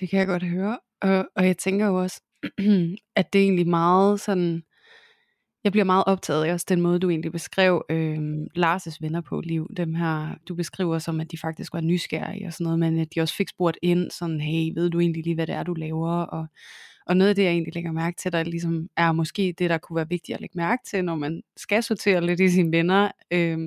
Det 0.00 0.10
kan 0.10 0.18
jeg 0.18 0.26
godt 0.26 0.42
høre, 0.42 0.78
og, 1.02 1.28
og 1.36 1.46
jeg 1.46 1.58
tænker 1.58 1.86
jo 1.86 2.00
også, 2.00 2.22
at 3.20 3.32
det 3.32 3.38
er 3.38 3.42
egentlig 3.42 3.68
meget 3.68 4.20
sådan, 4.20 4.62
jeg 5.64 5.72
bliver 5.72 5.84
meget 5.84 6.04
optaget 6.06 6.44
af 6.44 6.52
også 6.52 6.66
den 6.68 6.80
måde, 6.80 6.98
du 6.98 7.10
egentlig 7.10 7.32
beskrev 7.32 7.84
øh, 7.88 8.18
Lars' 8.56 8.96
venner 9.00 9.20
på 9.20 9.40
liv. 9.40 9.70
Dem 9.76 9.94
her, 9.94 10.34
du 10.48 10.54
beskriver 10.54 10.98
som, 10.98 11.20
at 11.20 11.30
de 11.30 11.38
faktisk 11.38 11.72
var 11.72 11.80
nysgerrige 11.80 12.46
og 12.46 12.52
sådan 12.52 12.64
noget, 12.64 12.78
men 12.78 12.98
at 12.98 13.14
de 13.14 13.20
også 13.20 13.34
fik 13.34 13.48
spurgt 13.48 13.78
ind, 13.82 14.10
sådan, 14.10 14.40
hey, 14.40 14.72
ved 14.74 14.90
du 14.90 15.00
egentlig 15.00 15.24
lige, 15.24 15.34
hvad 15.34 15.46
det 15.46 15.54
er, 15.54 15.62
du 15.62 15.74
laver? 15.74 16.10
Og, 16.10 16.46
og 17.06 17.16
noget 17.16 17.28
af 17.28 17.34
det, 17.34 17.42
jeg 17.42 17.50
egentlig 17.50 17.74
lægger 17.74 17.92
mærke 17.92 18.16
til, 18.16 18.32
der 18.32 18.42
ligesom 18.42 18.88
er 18.96 19.12
måske 19.12 19.54
det, 19.58 19.70
der 19.70 19.78
kunne 19.78 19.96
være 19.96 20.08
vigtigt 20.08 20.34
at 20.34 20.40
lægge 20.40 20.58
mærke 20.58 20.82
til, 20.86 21.04
når 21.04 21.14
man 21.14 21.42
skal 21.56 21.82
sortere 21.82 22.26
lidt 22.26 22.40
i 22.40 22.48
sine 22.48 22.72
venner, 22.72 23.10
øh, 23.30 23.58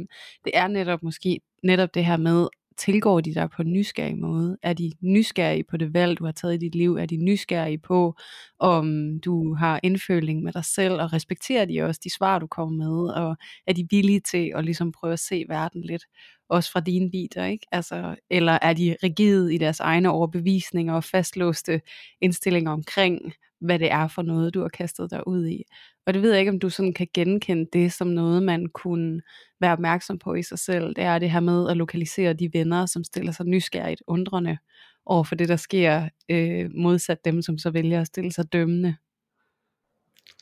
det 0.45 0.51
er 0.53 0.67
netop 0.67 1.03
måske 1.03 1.39
netop 1.63 1.93
det 1.93 2.05
her 2.05 2.17
med 2.17 2.47
tilgår 2.77 3.21
de 3.21 3.33
dig 3.33 3.49
på 3.49 3.61
en 3.61 3.73
nysgerrig 3.73 4.17
måde? 4.17 4.57
Er 4.63 4.73
de 4.73 4.91
nysgerrige 5.01 5.63
på 5.63 5.77
det 5.77 5.93
valg, 5.93 6.19
du 6.19 6.25
har 6.25 6.31
taget 6.31 6.53
i 6.53 6.57
dit 6.57 6.75
liv? 6.75 6.95
Er 6.95 7.05
de 7.05 7.17
nysgerrige 7.17 7.77
på, 7.77 8.15
om 8.59 9.19
du 9.19 9.55
har 9.55 9.79
indføling 9.83 10.43
med 10.43 10.53
dig 10.53 10.65
selv? 10.65 10.93
Og 10.93 11.13
respekterer 11.13 11.65
de 11.65 11.81
også 11.81 12.01
de 12.03 12.13
svar, 12.13 12.39
du 12.39 12.47
kommer 12.47 12.85
med? 12.85 13.13
Og 13.13 13.37
er 13.67 13.73
de 13.73 13.87
villige 13.91 14.19
til 14.19 14.51
at 14.55 14.65
ligesom 14.65 14.91
prøve 14.91 15.13
at 15.13 15.19
se 15.19 15.45
verden 15.49 15.81
lidt? 15.81 16.03
Også 16.49 16.71
fra 16.71 16.79
dine 16.79 17.11
vider, 17.11 17.45
ikke? 17.45 17.65
Altså, 17.71 18.15
eller 18.29 18.59
er 18.61 18.73
de 18.73 18.95
rigide 19.03 19.55
i 19.55 19.57
deres 19.57 19.79
egne 19.79 20.11
overbevisninger 20.11 20.93
og 20.93 21.03
fastlåste 21.03 21.81
indstillinger 22.21 22.71
omkring, 22.71 23.33
hvad 23.61 23.79
det 23.79 23.91
er 23.91 24.07
for 24.07 24.21
noget, 24.21 24.53
du 24.53 24.61
har 24.61 24.69
kastet 24.69 25.11
dig 25.11 25.27
ud 25.27 25.47
i. 25.47 25.63
Og 26.05 26.13
det 26.13 26.21
ved 26.21 26.31
jeg 26.31 26.39
ikke, 26.39 26.51
om 26.51 26.59
du 26.59 26.69
sådan 26.69 26.93
kan 26.93 27.07
genkende 27.13 27.69
det 27.73 27.93
som 27.93 28.07
noget, 28.07 28.43
man 28.43 28.65
kunne 28.65 29.21
være 29.61 29.71
opmærksom 29.71 30.19
på 30.19 30.33
i 30.33 30.43
sig 30.43 30.59
selv. 30.59 30.95
Det 30.95 31.03
er 31.03 31.19
det 31.19 31.31
her 31.31 31.39
med 31.39 31.69
at 31.69 31.77
lokalisere 31.77 32.33
de 32.33 32.49
venner, 32.53 32.85
som 32.85 33.03
stiller 33.03 33.31
sig 33.31 33.45
nysgerrigt 33.45 34.03
undrende 34.07 34.57
over 35.05 35.23
for 35.23 35.35
det, 35.35 35.49
der 35.49 35.55
sker, 35.55 36.09
øh, 36.29 36.69
modsat 36.75 37.25
dem, 37.25 37.41
som 37.41 37.57
så 37.57 37.69
vælger 37.69 38.01
at 38.01 38.07
stille 38.07 38.31
sig 38.31 38.53
dømmende. 38.53 38.95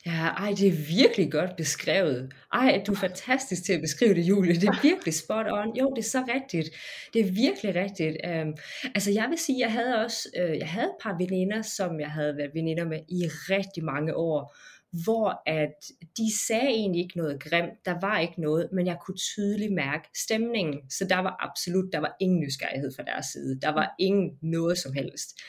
Ja, 0.06 0.28
ej, 0.28 0.54
det 0.58 0.68
er 0.68 0.96
virkelig 0.96 1.32
godt 1.32 1.56
beskrevet. 1.56 2.32
Ej, 2.52 2.82
du 2.86 2.92
er 2.92 2.96
fantastisk 2.96 3.64
til 3.64 3.72
at 3.72 3.80
beskrive 3.80 4.14
det, 4.14 4.22
Julie. 4.22 4.54
Det 4.54 4.64
er 4.64 4.82
virkelig 4.82 5.14
spot 5.14 5.46
on. 5.50 5.76
Jo, 5.76 5.92
det 5.96 6.02
er 6.04 6.08
så 6.08 6.24
rigtigt. 6.34 6.68
Det 7.14 7.20
er 7.20 7.32
virkelig 7.32 7.74
rigtigt. 7.74 8.16
Um, 8.26 8.54
altså, 8.94 9.10
jeg 9.10 9.26
vil 9.30 9.38
sige, 9.38 9.58
jeg 9.60 9.72
havde 9.72 10.04
også, 10.04 10.28
øh, 10.38 10.58
jeg 10.58 10.68
havde 10.68 10.86
et 10.86 11.02
par 11.02 11.16
veninder, 11.18 11.62
som 11.62 12.00
jeg 12.00 12.10
havde 12.10 12.36
været 12.36 12.50
veninder 12.54 12.84
med 12.84 12.98
i 13.08 13.26
rigtig 13.26 13.84
mange 13.84 14.16
år 14.16 14.56
hvor 15.04 15.42
at 15.46 15.74
de 16.16 16.38
sagde 16.46 16.68
egentlig 16.68 17.02
ikke 17.02 17.18
noget 17.18 17.42
grimt, 17.42 17.72
der 17.84 18.00
var 18.00 18.18
ikke 18.18 18.40
noget, 18.40 18.68
men 18.72 18.86
jeg 18.86 18.98
kunne 19.06 19.16
tydeligt 19.16 19.72
mærke 19.72 20.08
stemningen, 20.16 20.90
så 20.90 21.04
der 21.04 21.16
var 21.16 21.36
absolut, 21.40 21.92
der 21.92 21.98
var 21.98 22.16
ingen 22.20 22.40
nysgerrighed 22.40 22.92
fra 22.96 23.02
deres 23.02 23.26
side, 23.26 23.60
der 23.60 23.68
var 23.68 23.94
ingen 23.98 24.38
noget 24.42 24.78
som 24.78 24.92
helst. 24.92 25.40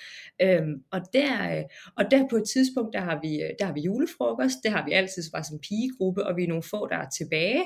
Øhm, 0.42 0.84
og, 0.92 1.02
der, 1.14 1.58
øh, 1.58 1.64
og 1.98 2.12
der 2.12 2.28
på 2.30 2.36
et 2.36 2.50
tidspunkt, 2.54 2.94
der 2.94 3.02
har, 3.02 3.20
vi, 3.22 3.42
øh, 3.42 3.50
der 3.60 3.66
har 3.66 3.74
vi 3.74 3.82
julefrokost, 3.82 4.58
det 4.64 4.72
har 4.72 4.86
vi 4.86 4.92
altid 4.92 5.24
bare 5.34 5.44
som 5.44 5.60
pigegruppe, 5.60 6.26
og 6.28 6.38
vi 6.38 6.44
er 6.44 6.48
nogle 6.48 6.64
få, 6.64 6.88
der 6.88 6.98
er 6.98 7.10
tilbage, 7.10 7.66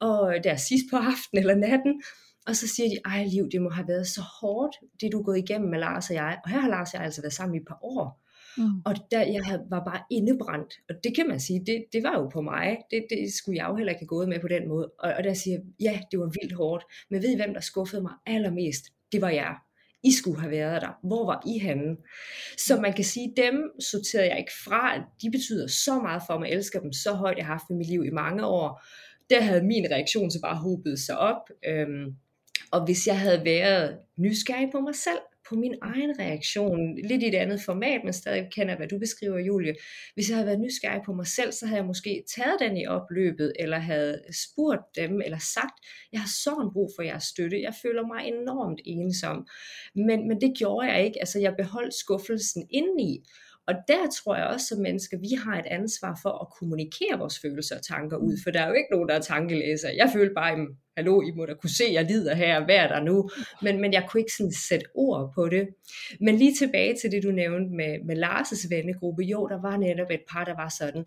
og 0.00 0.34
der 0.44 0.56
sidst 0.56 0.84
på 0.90 0.96
aftenen 0.96 1.40
eller 1.40 1.54
natten, 1.54 2.02
og 2.46 2.56
så 2.56 2.68
siger 2.68 2.88
de, 2.88 2.98
ej 3.04 3.24
liv, 3.24 3.48
det 3.52 3.62
må 3.62 3.70
have 3.70 3.88
været 3.88 4.06
så 4.06 4.20
hårdt, 4.40 4.76
det 5.00 5.12
du 5.12 5.18
er 5.18 5.24
gået 5.24 5.38
igennem 5.38 5.70
med 5.70 5.78
Lars 5.78 6.10
og 6.10 6.16
jeg, 6.16 6.38
og 6.44 6.50
her 6.50 6.58
har 6.58 6.68
Lars 6.68 6.94
og 6.94 6.98
jeg 6.98 7.04
altså 7.04 7.22
været 7.22 7.32
sammen 7.32 7.54
i 7.54 7.58
et 7.58 7.68
par 7.68 7.78
år, 7.82 8.21
Mm. 8.58 8.80
Og 8.84 8.94
der, 9.10 9.20
jeg 9.20 9.42
havde, 9.44 9.62
var 9.70 9.84
bare 9.84 10.02
indebrændt. 10.10 10.74
Og 10.88 10.94
det 11.04 11.16
kan 11.16 11.28
man 11.28 11.40
sige, 11.40 11.62
det, 11.66 11.84
det 11.92 12.02
var 12.02 12.18
jo 12.18 12.28
på 12.28 12.40
mig. 12.40 12.78
Det, 12.90 13.06
det 13.10 13.32
skulle 13.32 13.58
jeg 13.58 13.68
jo 13.68 13.76
heller 13.76 13.92
ikke 13.92 14.02
have 14.02 14.14
gået 14.16 14.28
med 14.28 14.40
på 14.40 14.48
den 14.48 14.68
måde. 14.68 14.90
Og, 14.98 15.12
og 15.18 15.24
der 15.24 15.34
siger 15.34 15.58
jeg, 15.58 15.64
ja, 15.80 16.00
det 16.10 16.18
var 16.18 16.30
vildt 16.40 16.54
hårdt. 16.54 16.84
Men 17.10 17.22
ved 17.22 17.30
I, 17.30 17.36
hvem 17.36 17.54
der 17.54 17.60
skuffede 17.60 18.02
mig 18.02 18.12
allermest? 18.26 18.84
Det 19.12 19.20
var 19.20 19.30
jeg. 19.30 19.54
I 20.04 20.12
skulle 20.12 20.40
have 20.40 20.50
været 20.50 20.82
der. 20.82 20.98
Hvor 21.02 21.26
var 21.26 21.42
I 21.46 21.58
henne? 21.58 21.96
Så 22.58 22.80
man 22.80 22.92
kan 22.92 23.04
sige, 23.04 23.34
dem 23.36 23.80
sorterede 23.80 24.28
jeg 24.28 24.38
ikke 24.38 24.52
fra. 24.64 24.96
De 25.22 25.30
betyder 25.30 25.66
så 25.66 26.00
meget 26.00 26.22
for 26.26 26.38
mig. 26.38 26.48
Jeg 26.48 26.56
elsker 26.56 26.80
dem 26.80 26.92
så 26.92 27.12
højt. 27.12 27.36
Jeg 27.36 27.46
har 27.46 27.52
haft 27.52 27.70
i 27.70 27.74
mit 27.74 27.86
liv 27.86 28.04
i 28.04 28.10
mange 28.10 28.46
år. 28.46 28.82
Der 29.30 29.40
havde 29.40 29.62
min 29.62 29.86
reaktion 29.90 30.30
så 30.30 30.40
bare 30.40 30.56
hobet 30.56 30.98
sig 30.98 31.18
op. 31.18 31.50
Øhm, 31.68 32.16
og 32.72 32.84
hvis 32.84 33.06
jeg 33.06 33.20
havde 33.20 33.44
været 33.44 33.98
nysgerrig 34.18 34.68
på 34.72 34.80
mig 34.80 34.94
selv, 34.94 35.20
på 35.48 35.54
min 35.54 35.74
egen 35.82 36.18
reaktion, 36.18 36.98
lidt 37.08 37.22
i 37.22 37.28
et 37.28 37.34
andet 37.34 37.60
format, 37.62 38.00
men 38.04 38.12
stadig 38.12 38.48
kender, 38.56 38.76
hvad 38.76 38.88
du 38.88 38.98
beskriver, 38.98 39.38
Julie. 39.38 39.74
Hvis 40.14 40.28
jeg 40.28 40.36
havde 40.36 40.46
været 40.46 40.60
nysgerrig 40.60 41.02
på 41.06 41.12
mig 41.12 41.26
selv, 41.26 41.52
så 41.52 41.66
havde 41.66 41.78
jeg 41.80 41.86
måske 41.86 42.24
taget 42.36 42.56
den 42.60 42.76
i 42.76 42.86
opløbet, 42.86 43.52
eller 43.58 43.78
havde 43.78 44.22
spurgt 44.44 44.96
dem, 44.96 45.20
eller 45.20 45.38
sagt, 45.38 45.76
jeg 46.12 46.20
har 46.20 46.30
sådan 46.44 46.72
brug 46.72 46.90
for 46.96 47.02
jeres 47.02 47.24
støtte, 47.24 47.62
jeg 47.62 47.74
føler 47.82 48.06
mig 48.06 48.20
enormt 48.26 48.80
ensom. 48.84 49.46
Men, 49.94 50.28
men 50.28 50.40
det 50.40 50.52
gjorde 50.58 50.92
jeg 50.92 51.04
ikke, 51.04 51.20
altså 51.20 51.38
jeg 51.40 51.54
beholdt 51.58 51.94
skuffelsen 51.94 52.66
indeni, 52.70 53.24
og 53.66 53.74
der 53.88 54.10
tror 54.16 54.36
jeg 54.36 54.46
også 54.46 54.66
som 54.66 54.78
mennesker, 54.78 55.18
vi 55.18 55.34
har 55.44 55.58
et 55.58 55.66
ansvar 55.66 56.18
for 56.22 56.32
at 56.42 56.52
kommunikere 56.58 57.18
vores 57.18 57.38
følelser 57.38 57.76
og 57.76 57.82
tanker 57.82 58.16
ud, 58.16 58.34
for 58.42 58.50
der 58.50 58.60
er 58.60 58.68
jo 58.68 58.74
ikke 58.74 58.92
nogen, 58.92 59.08
der 59.08 59.14
er 59.14 59.20
tankelæser. 59.20 59.90
Jeg 59.90 60.10
følte 60.12 60.34
bare, 60.34 60.66
hallo, 60.96 61.22
I 61.22 61.30
må 61.30 61.46
da 61.46 61.54
kunne 61.54 61.70
se, 61.70 61.84
jeg 61.92 62.04
lider 62.04 62.34
her, 62.34 62.64
hvad 62.64 62.74
er 62.74 62.88
der 62.88 63.00
nu? 63.00 63.30
Men, 63.62 63.80
men 63.80 63.92
jeg 63.92 64.06
kunne 64.08 64.20
ikke 64.20 64.32
sådan 64.32 64.52
sætte 64.52 64.86
ord 64.94 65.32
på 65.34 65.48
det. 65.48 65.68
Men 66.20 66.36
lige 66.36 66.54
tilbage 66.54 66.96
til 67.00 67.10
det, 67.10 67.22
du 67.22 67.30
nævnte 67.30 67.74
med, 67.76 68.04
med 68.04 68.24
Lars' 68.24 68.68
vennegruppe, 68.70 69.22
jo, 69.22 69.48
der 69.48 69.60
var 69.60 69.76
netop 69.76 70.10
et 70.10 70.22
par, 70.30 70.44
der 70.44 70.54
var 70.54 70.68
sådan. 70.78 71.04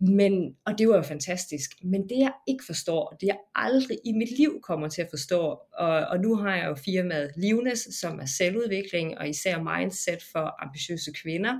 Men, 0.00 0.56
og 0.66 0.78
det 0.78 0.88
var 0.88 0.96
jo 0.96 1.02
fantastisk. 1.02 1.70
Men 1.84 2.08
det 2.08 2.18
jeg 2.18 2.32
ikke 2.48 2.64
forstår, 2.66 3.16
det 3.20 3.26
jeg 3.26 3.38
aldrig 3.54 3.98
i 4.04 4.12
mit 4.12 4.38
liv 4.38 4.60
kommer 4.62 4.88
til 4.88 5.02
at 5.02 5.08
forstå, 5.10 5.58
og, 5.78 6.06
og 6.10 6.20
nu 6.20 6.36
har 6.36 6.56
jeg 6.56 6.66
jo 6.66 6.74
firmaet 6.74 7.30
Livnes, 7.36 7.88
som 8.00 8.20
er 8.20 8.26
selvudvikling 8.26 9.18
og 9.18 9.28
især 9.28 9.78
mindset 9.78 10.22
for 10.32 10.62
ambitiøse 10.62 11.12
kvinder. 11.22 11.54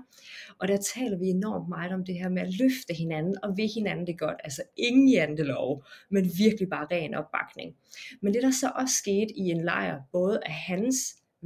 Og 0.59 0.69
der 0.69 0.77
taler 0.77 1.19
vi 1.19 1.27
enormt 1.27 1.69
meget 1.69 1.92
om 1.92 2.05
det 2.05 2.14
her 2.14 2.29
med 2.29 2.42
at 2.42 2.59
løfte 2.59 2.95
hinanden 2.95 3.35
og 3.42 3.57
ved 3.57 3.75
hinanden 3.75 4.07
det 4.07 4.19
godt. 4.19 4.37
Altså 4.45 4.62
ingen 4.77 5.09
jantelov, 5.09 5.85
men 6.11 6.31
virkelig 6.38 6.69
bare 6.69 6.87
ren 6.90 7.14
opbakning. 7.14 7.77
Men 8.23 8.35
det 8.35 8.42
der 8.42 8.51
så 8.51 8.71
også 8.75 8.95
skete 8.95 9.33
i 9.37 9.51
en 9.51 9.64
lejr, 9.64 10.01
både 10.12 10.40
af 10.47 10.53
hans 10.53 10.97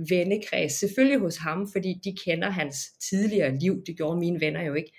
vennekreds, 0.09 0.73
selvfølgelig 0.73 1.19
hos 1.19 1.37
ham, 1.37 1.69
fordi 1.73 2.01
de 2.05 2.17
kender 2.25 2.51
hans 2.51 2.77
tidligere 3.11 3.59
liv, 3.59 3.83
det 3.87 3.97
gjorde 3.97 4.19
mine 4.19 4.41
venner 4.41 4.63
jo 4.63 4.75
ikke, 4.75 4.93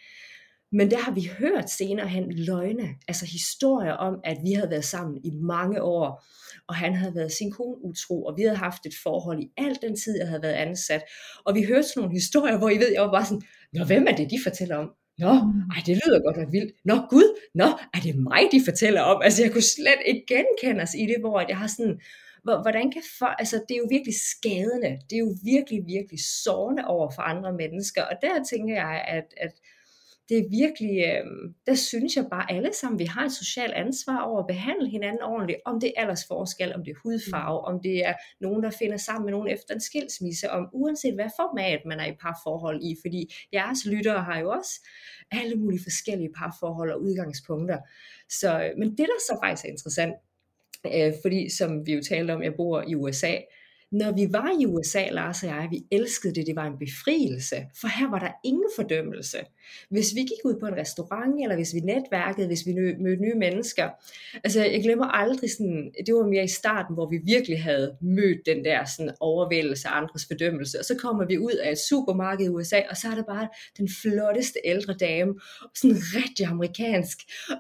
men 0.72 0.92
der 0.92 0.98
har 0.98 1.12
vi 1.12 1.32
hørt 1.40 1.70
senere 1.70 2.08
hen 2.08 2.32
løgne, 2.32 2.96
altså 3.08 3.26
historier 3.26 3.94
om, 3.94 4.20
at 4.24 4.38
vi 4.44 4.54
havde 4.54 4.70
været 4.70 4.86
sammen 4.86 5.22
i 5.24 5.32
mange 5.32 5.82
år, 5.82 6.24
og 6.68 6.76
han 6.76 6.96
havde 6.96 7.16
været 7.16 7.32
sin 7.32 7.52
kone 7.52 7.86
utro, 7.86 8.24
og 8.24 8.38
vi 8.38 8.42
havde 8.42 8.58
haft 8.58 8.86
et 8.86 8.94
forhold 9.04 9.40
i 9.40 9.52
al 9.58 9.78
den 9.82 9.96
tid, 9.96 10.18
jeg 10.20 10.28
havde 10.28 10.42
været 10.42 10.54
ansat. 10.54 11.02
Og 11.46 11.56
vi 11.56 11.64
hørte 11.64 11.84
sådan 11.84 12.02
nogle 12.02 12.16
historier, 12.16 12.58
hvor 12.58 12.70
I 12.70 12.78
ved, 12.78 12.92
jeg 12.92 13.02
var 13.02 13.12
bare 13.12 13.26
sådan, 13.26 13.42
Nå, 13.74 13.84
hvem 13.84 14.08
er 14.08 14.16
det, 14.16 14.32
de 14.32 14.40
fortæller 14.44 14.78
om? 14.78 14.90
Nå, 15.18 15.34
ej, 15.76 15.82
det 15.86 15.96
lyder 16.06 16.26
godt 16.26 16.38
nok 16.38 16.52
vildt. 16.52 16.74
Nå, 16.86 16.96
Gud, 17.10 17.40
nå, 17.56 17.66
er 17.94 18.00
det 18.04 18.16
mig, 18.16 18.44
de 18.52 18.62
fortæller 18.66 19.02
om? 19.02 19.22
Altså, 19.22 19.44
jeg 19.44 19.52
kunne 19.52 19.72
slet 19.78 20.02
ikke 20.06 20.26
genkende 20.28 20.84
os 20.84 20.94
i 20.94 21.06
det, 21.06 21.18
hvor 21.20 21.46
jeg 21.50 21.58
har 21.58 21.68
sådan, 21.68 22.00
hvordan 22.44 22.92
kan 22.92 23.02
for, 23.20 23.26
altså 23.26 23.56
det 23.68 23.74
er 23.76 23.78
jo 23.78 23.88
virkelig 23.90 24.16
skadende, 24.34 24.92
det 25.10 25.16
er 25.16 25.26
jo 25.28 25.36
virkelig, 25.44 25.80
virkelig 25.96 26.20
sårende 26.44 26.84
over 26.88 27.10
for 27.16 27.22
andre 27.22 27.54
mennesker, 27.54 28.04
og 28.04 28.16
der 28.22 28.44
tænker 28.52 28.76
jeg, 28.76 29.06
at, 29.08 29.28
at 29.38 29.54
det 30.30 30.38
er 30.38 30.50
virkelig, 30.50 30.96
øh, 31.10 31.26
der 31.66 31.74
synes 31.74 32.16
jeg 32.16 32.26
bare 32.32 32.52
alle 32.52 32.74
sammen, 32.74 33.00
vi 33.00 33.06
har 33.06 33.26
et 33.26 33.32
socialt 33.32 33.74
ansvar 33.74 34.22
over 34.22 34.40
at 34.40 34.48
behandle 34.48 34.90
hinanden 34.90 35.22
ordentligt, 35.22 35.60
om 35.66 35.80
det 35.80 35.94
er 35.96 36.02
aldersforskel, 36.02 36.76
om 36.76 36.84
det 36.84 36.92
er 36.92 37.00
hudfarve, 37.04 37.60
mm. 37.62 37.74
om 37.74 37.82
det 37.84 38.06
er 38.06 38.14
nogen, 38.42 38.64
der 38.64 38.70
finder 38.70 38.98
sammen 38.98 39.26
med 39.26 39.32
nogen 39.32 39.48
efter 39.48 39.74
en 39.74 39.82
skilsmisse, 39.82 40.52
om 40.52 40.70
uanset 40.74 41.14
hvad 41.14 41.30
format 41.36 41.80
man 41.86 42.00
er 42.00 42.06
i 42.06 42.16
parforhold 42.22 42.84
i, 42.84 42.96
fordi 43.02 43.34
jeres 43.54 43.86
lyttere 43.86 44.24
har 44.24 44.40
jo 44.40 44.50
også 44.50 44.88
alle 45.32 45.56
mulige 45.56 45.84
forskellige 45.84 46.34
parforhold 46.38 46.92
og 46.92 47.02
udgangspunkter. 47.02 47.78
Så, 48.30 48.74
men 48.78 48.90
det 48.90 49.08
der 49.12 49.20
så 49.28 49.40
faktisk 49.44 49.66
er 49.66 49.70
interessant, 49.70 50.14
Øh, 50.86 51.14
fordi 51.22 51.50
som 51.50 51.86
vi 51.86 51.94
jo 51.94 52.02
talte 52.02 52.32
om, 52.32 52.44
jeg 52.44 52.54
bor 52.58 52.84
i 52.88 52.96
USA, 52.96 53.36
når 53.92 54.12
vi 54.12 54.34
var 54.34 54.50
i 54.62 54.66
USA, 54.66 55.10
Lars 55.10 55.44
og 55.44 55.50
jeg, 55.50 55.68
vi 55.72 55.84
elskede 55.92 56.36
det, 56.36 56.48
det 56.48 56.56
var 56.56 56.68
en 56.68 56.80
befrielse, 56.80 57.56
for 57.82 57.88
her 58.00 58.10
var 58.10 58.20
der 58.20 58.32
ingen 58.46 58.70
fordømmelse. 58.76 59.38
Hvis 59.90 60.16
vi 60.16 60.20
gik 60.20 60.42
ud 60.46 60.60
på 60.60 60.66
en 60.66 60.78
restaurant, 60.78 61.42
eller 61.44 61.56
hvis 61.56 61.74
vi 61.74 61.80
netværkede, 61.80 62.48
hvis 62.48 62.66
vi 62.66 62.74
mødte 62.74 63.22
nye 63.22 63.36
mennesker, 63.36 63.90
altså 64.44 64.64
jeg 64.66 64.84
glemmer 64.84 65.06
aldrig 65.06 65.52
sådan, 65.52 65.92
det 66.06 66.16
var 66.16 66.28
mere 66.28 66.44
i 66.44 66.48
starten, 66.48 66.94
hvor 66.96 67.10
vi 67.10 67.20
virkelig 67.26 67.64
havde 67.64 67.96
mødt 68.02 68.46
den 68.46 68.66
der 68.66 68.86
sådan 68.86 69.14
overvældelse 69.20 69.88
af 69.88 69.98
andres 69.98 70.26
fordømmelse, 70.30 70.80
og 70.80 70.86
så 70.86 70.96
kommer 70.96 71.26
vi 71.26 71.38
ud 71.38 71.56
af 71.64 71.72
et 71.72 71.78
supermarked 71.90 72.46
i 72.46 72.50
USA, 72.50 72.82
og 72.90 72.98
så 72.98 73.08
er 73.08 73.16
der 73.16 73.24
bare 73.24 73.48
den 73.78 73.90
flotteste 74.02 74.60
ældre 74.66 74.94
dame, 74.94 75.34
sådan 75.76 75.98
rigtig 76.16 76.46
amerikansk, 76.46 77.18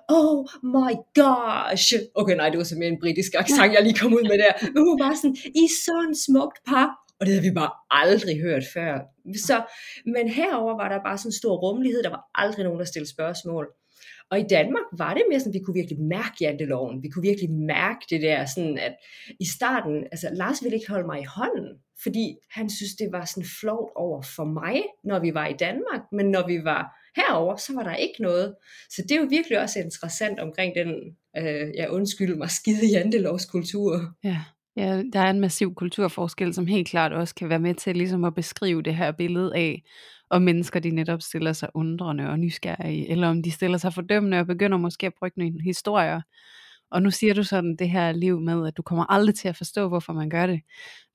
oh 0.10 0.48
my 0.64 0.94
gosh, 1.20 1.94
okay 2.16 2.36
nej, 2.36 2.50
det 2.50 2.58
var 2.58 2.64
simpelthen 2.64 2.94
en 2.94 3.00
britisk 3.00 3.32
accent, 3.36 3.74
jeg 3.74 3.84
lige 3.84 4.00
kom 4.00 4.14
ud 4.14 4.24
med 4.24 4.38
der, 4.38 4.54
men 4.74 4.84
hun 4.84 5.00
var 5.00 5.14
sådan, 5.16 5.38
I 5.64 5.68
så 5.86 6.24
smukt 6.26 6.60
par, 6.68 7.01
og 7.22 7.28
det 7.28 7.34
havde 7.34 7.48
vi 7.50 7.54
bare 7.54 7.72
aldrig 7.90 8.42
hørt 8.42 8.64
før. 8.74 9.00
Så, 9.48 9.64
men 10.06 10.30
herover 10.30 10.76
var 10.76 10.90
der 10.90 11.04
bare 11.04 11.18
sådan 11.18 11.30
en 11.30 11.42
stor 11.42 11.56
rummelighed, 11.58 12.04
der 12.04 12.10
var 12.10 12.24
aldrig 12.36 12.64
nogen, 12.64 12.80
der 12.80 12.86
stillede 12.86 13.10
spørgsmål. 13.12 13.68
Og 14.32 14.40
i 14.40 14.44
Danmark 14.50 14.84
var 14.98 15.14
det 15.14 15.24
mere 15.30 15.40
sådan, 15.40 15.52
at 15.52 15.60
vi 15.60 15.64
kunne 15.64 15.74
virkelig 15.74 16.02
mærke 16.02 16.36
janteloven. 16.42 17.04
Vi 17.04 17.10
kunne 17.10 17.28
virkelig 17.30 17.52
mærke 17.52 18.06
det 18.10 18.22
der, 18.22 18.46
sådan 18.46 18.78
at 18.78 18.96
i 19.40 19.46
starten, 19.46 20.04
altså 20.12 20.30
Lars 20.34 20.64
ville 20.64 20.78
ikke 20.78 20.92
holde 20.92 21.06
mig 21.06 21.20
i 21.22 21.32
hånden, 21.38 21.70
fordi 22.04 22.36
han 22.52 22.70
synes, 22.70 22.94
det 22.96 23.10
var 23.12 23.26
sådan 23.26 23.50
flot 23.60 23.90
over 23.96 24.22
for 24.22 24.46
mig, 24.46 24.84
når 25.04 25.20
vi 25.20 25.34
var 25.34 25.48
i 25.48 25.54
Danmark, 25.60 26.02
men 26.12 26.26
når 26.26 26.48
vi 26.48 26.64
var 26.64 26.84
herover, 27.16 27.56
så 27.56 27.74
var 27.74 27.84
der 27.84 27.96
ikke 27.96 28.22
noget. 28.22 28.56
Så 28.90 29.02
det 29.02 29.12
er 29.12 29.22
jo 29.22 29.28
virkelig 29.30 29.60
også 29.60 29.80
interessant 29.80 30.40
omkring 30.40 30.76
den, 30.76 30.90
øh, 31.38 31.68
jeg 31.76 31.92
undskyld 31.92 32.36
mig, 32.36 32.50
skide 32.50 32.88
jantelovskultur. 32.88 34.16
Ja. 34.24 34.40
Ja, 34.76 35.04
der 35.14 35.20
er 35.20 35.30
en 35.30 35.40
massiv 35.40 35.76
kulturforskel, 35.76 36.54
som 36.54 36.68
helt 36.68 36.88
klart 36.88 37.14
også 37.14 37.36
kan 37.36 37.50
være 37.50 37.60
med 37.60 37.76
til 37.76 37.98
ligesom 37.98 38.24
at 38.24 38.36
beskrive 38.36 38.82
det 38.82 38.96
her 38.96 39.12
billede 39.12 39.56
af, 39.56 39.84
om 40.30 40.42
mennesker 40.42 40.80
de 40.80 40.90
netop 40.92 41.22
stiller 41.22 41.54
sig 41.54 41.70
undrende 41.74 42.30
og 42.30 42.40
nysgerrige, 42.40 43.10
eller 43.12 43.28
om 43.30 43.44
de 43.44 43.52
stiller 43.52 43.78
sig 43.78 43.94
fordømmende 43.94 44.40
og 44.40 44.48
begynder 44.48 44.78
måske 44.78 45.08
at 45.08 45.14
brygge 45.20 45.40
nogle 45.40 45.64
historier. 45.64 46.22
Og 46.92 47.02
nu 47.02 47.12
siger 47.12 47.34
du 47.34 47.44
sådan 47.44 47.76
det 47.80 47.90
her 47.90 48.12
liv 48.12 48.40
med, 48.40 48.68
at 48.68 48.78
du 48.78 48.82
kommer 48.82 49.06
aldrig 49.10 49.36
til 49.36 49.48
at 49.48 49.58
forstå, 49.58 49.88
hvorfor 49.88 50.14
man 50.14 50.30
gør 50.30 50.46
det. 50.46 50.62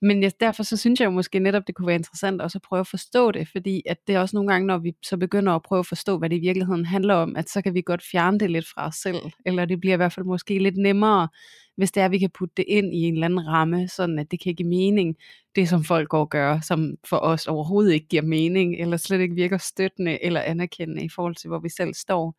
Men 0.02 0.22
ja, 0.22 0.30
derfor 0.40 0.62
så 0.62 0.76
synes 0.76 1.00
jeg 1.00 1.06
jo 1.06 1.10
måske 1.10 1.38
netop, 1.38 1.62
det 1.66 1.74
kunne 1.74 1.86
være 1.86 1.96
interessant 1.96 2.42
også 2.42 2.58
at 2.58 2.62
prøve 2.62 2.80
at 2.80 2.86
forstå 2.86 3.30
det, 3.30 3.48
fordi 3.52 3.82
at 3.86 3.96
det 4.06 4.14
er 4.14 4.20
også 4.20 4.36
nogle 4.36 4.52
gange, 4.52 4.66
når 4.66 4.78
vi 4.78 4.92
så 5.02 5.16
begynder 5.16 5.52
at 5.52 5.62
prøve 5.62 5.78
at 5.78 5.86
forstå, 5.86 6.18
hvad 6.18 6.30
det 6.30 6.36
i 6.36 6.40
virkeligheden 6.40 6.84
handler 6.84 7.14
om, 7.14 7.36
at 7.36 7.50
så 7.50 7.62
kan 7.62 7.74
vi 7.74 7.80
godt 7.80 8.02
fjerne 8.02 8.38
det 8.38 8.50
lidt 8.50 8.66
fra 8.74 8.86
os 8.86 8.94
selv, 8.94 9.20
eller 9.46 9.64
det 9.64 9.80
bliver 9.80 9.94
i 9.94 9.96
hvert 9.96 10.12
fald 10.12 10.26
måske 10.26 10.58
lidt 10.58 10.76
nemmere 10.76 11.28
hvis 11.76 11.92
det 11.92 12.00
er, 12.00 12.04
at 12.04 12.10
vi 12.10 12.18
kan 12.18 12.30
putte 12.30 12.54
det 12.56 12.64
ind 12.68 12.94
i 12.94 12.98
en 12.98 13.14
eller 13.14 13.26
anden 13.26 13.46
ramme, 13.46 13.88
sådan 13.88 14.18
at 14.18 14.30
det 14.30 14.40
kan 14.40 14.54
give 14.54 14.68
mening, 14.68 15.16
det 15.56 15.68
som 15.68 15.84
folk 15.84 16.08
går 16.08 16.20
og 16.20 16.30
gør, 16.30 16.60
som 16.60 16.94
for 17.08 17.16
os 17.16 17.46
overhovedet 17.46 17.92
ikke 17.92 18.08
giver 18.08 18.22
mening, 18.22 18.80
eller 18.80 18.96
slet 18.96 19.20
ikke 19.20 19.34
virker 19.34 19.58
støttende 19.58 20.24
eller 20.24 20.40
anerkendende 20.40 21.04
i 21.04 21.08
forhold 21.14 21.34
til, 21.34 21.48
hvor 21.48 21.58
vi 21.58 21.68
selv 21.68 21.94
står. 21.94 22.34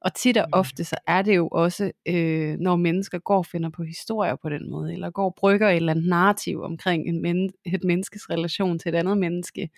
Og 0.00 0.14
tit 0.14 0.36
og 0.36 0.46
ofte 0.52 0.84
så 0.84 0.96
er 1.06 1.22
det 1.22 1.36
jo 1.36 1.48
også, 1.48 1.92
øh, 2.08 2.56
når 2.58 2.76
mennesker 2.76 3.18
går 3.18 3.36
og 3.36 3.46
finder 3.46 3.70
på 3.70 3.82
historier 3.82 4.36
på 4.42 4.48
den 4.48 4.70
måde, 4.70 4.92
eller 4.92 5.10
går 5.10 5.24
og 5.24 5.34
brygger 5.38 5.68
et 5.68 5.76
eller 5.76 5.92
andet 5.92 6.08
narrativ 6.08 6.62
omkring 6.62 7.08
en 7.08 7.22
men- 7.22 7.50
et 7.64 7.84
menneskes 7.84 8.30
relation 8.30 8.78
til 8.78 8.88
et 8.88 8.94
andet 8.94 9.18
menneske, 9.18 9.70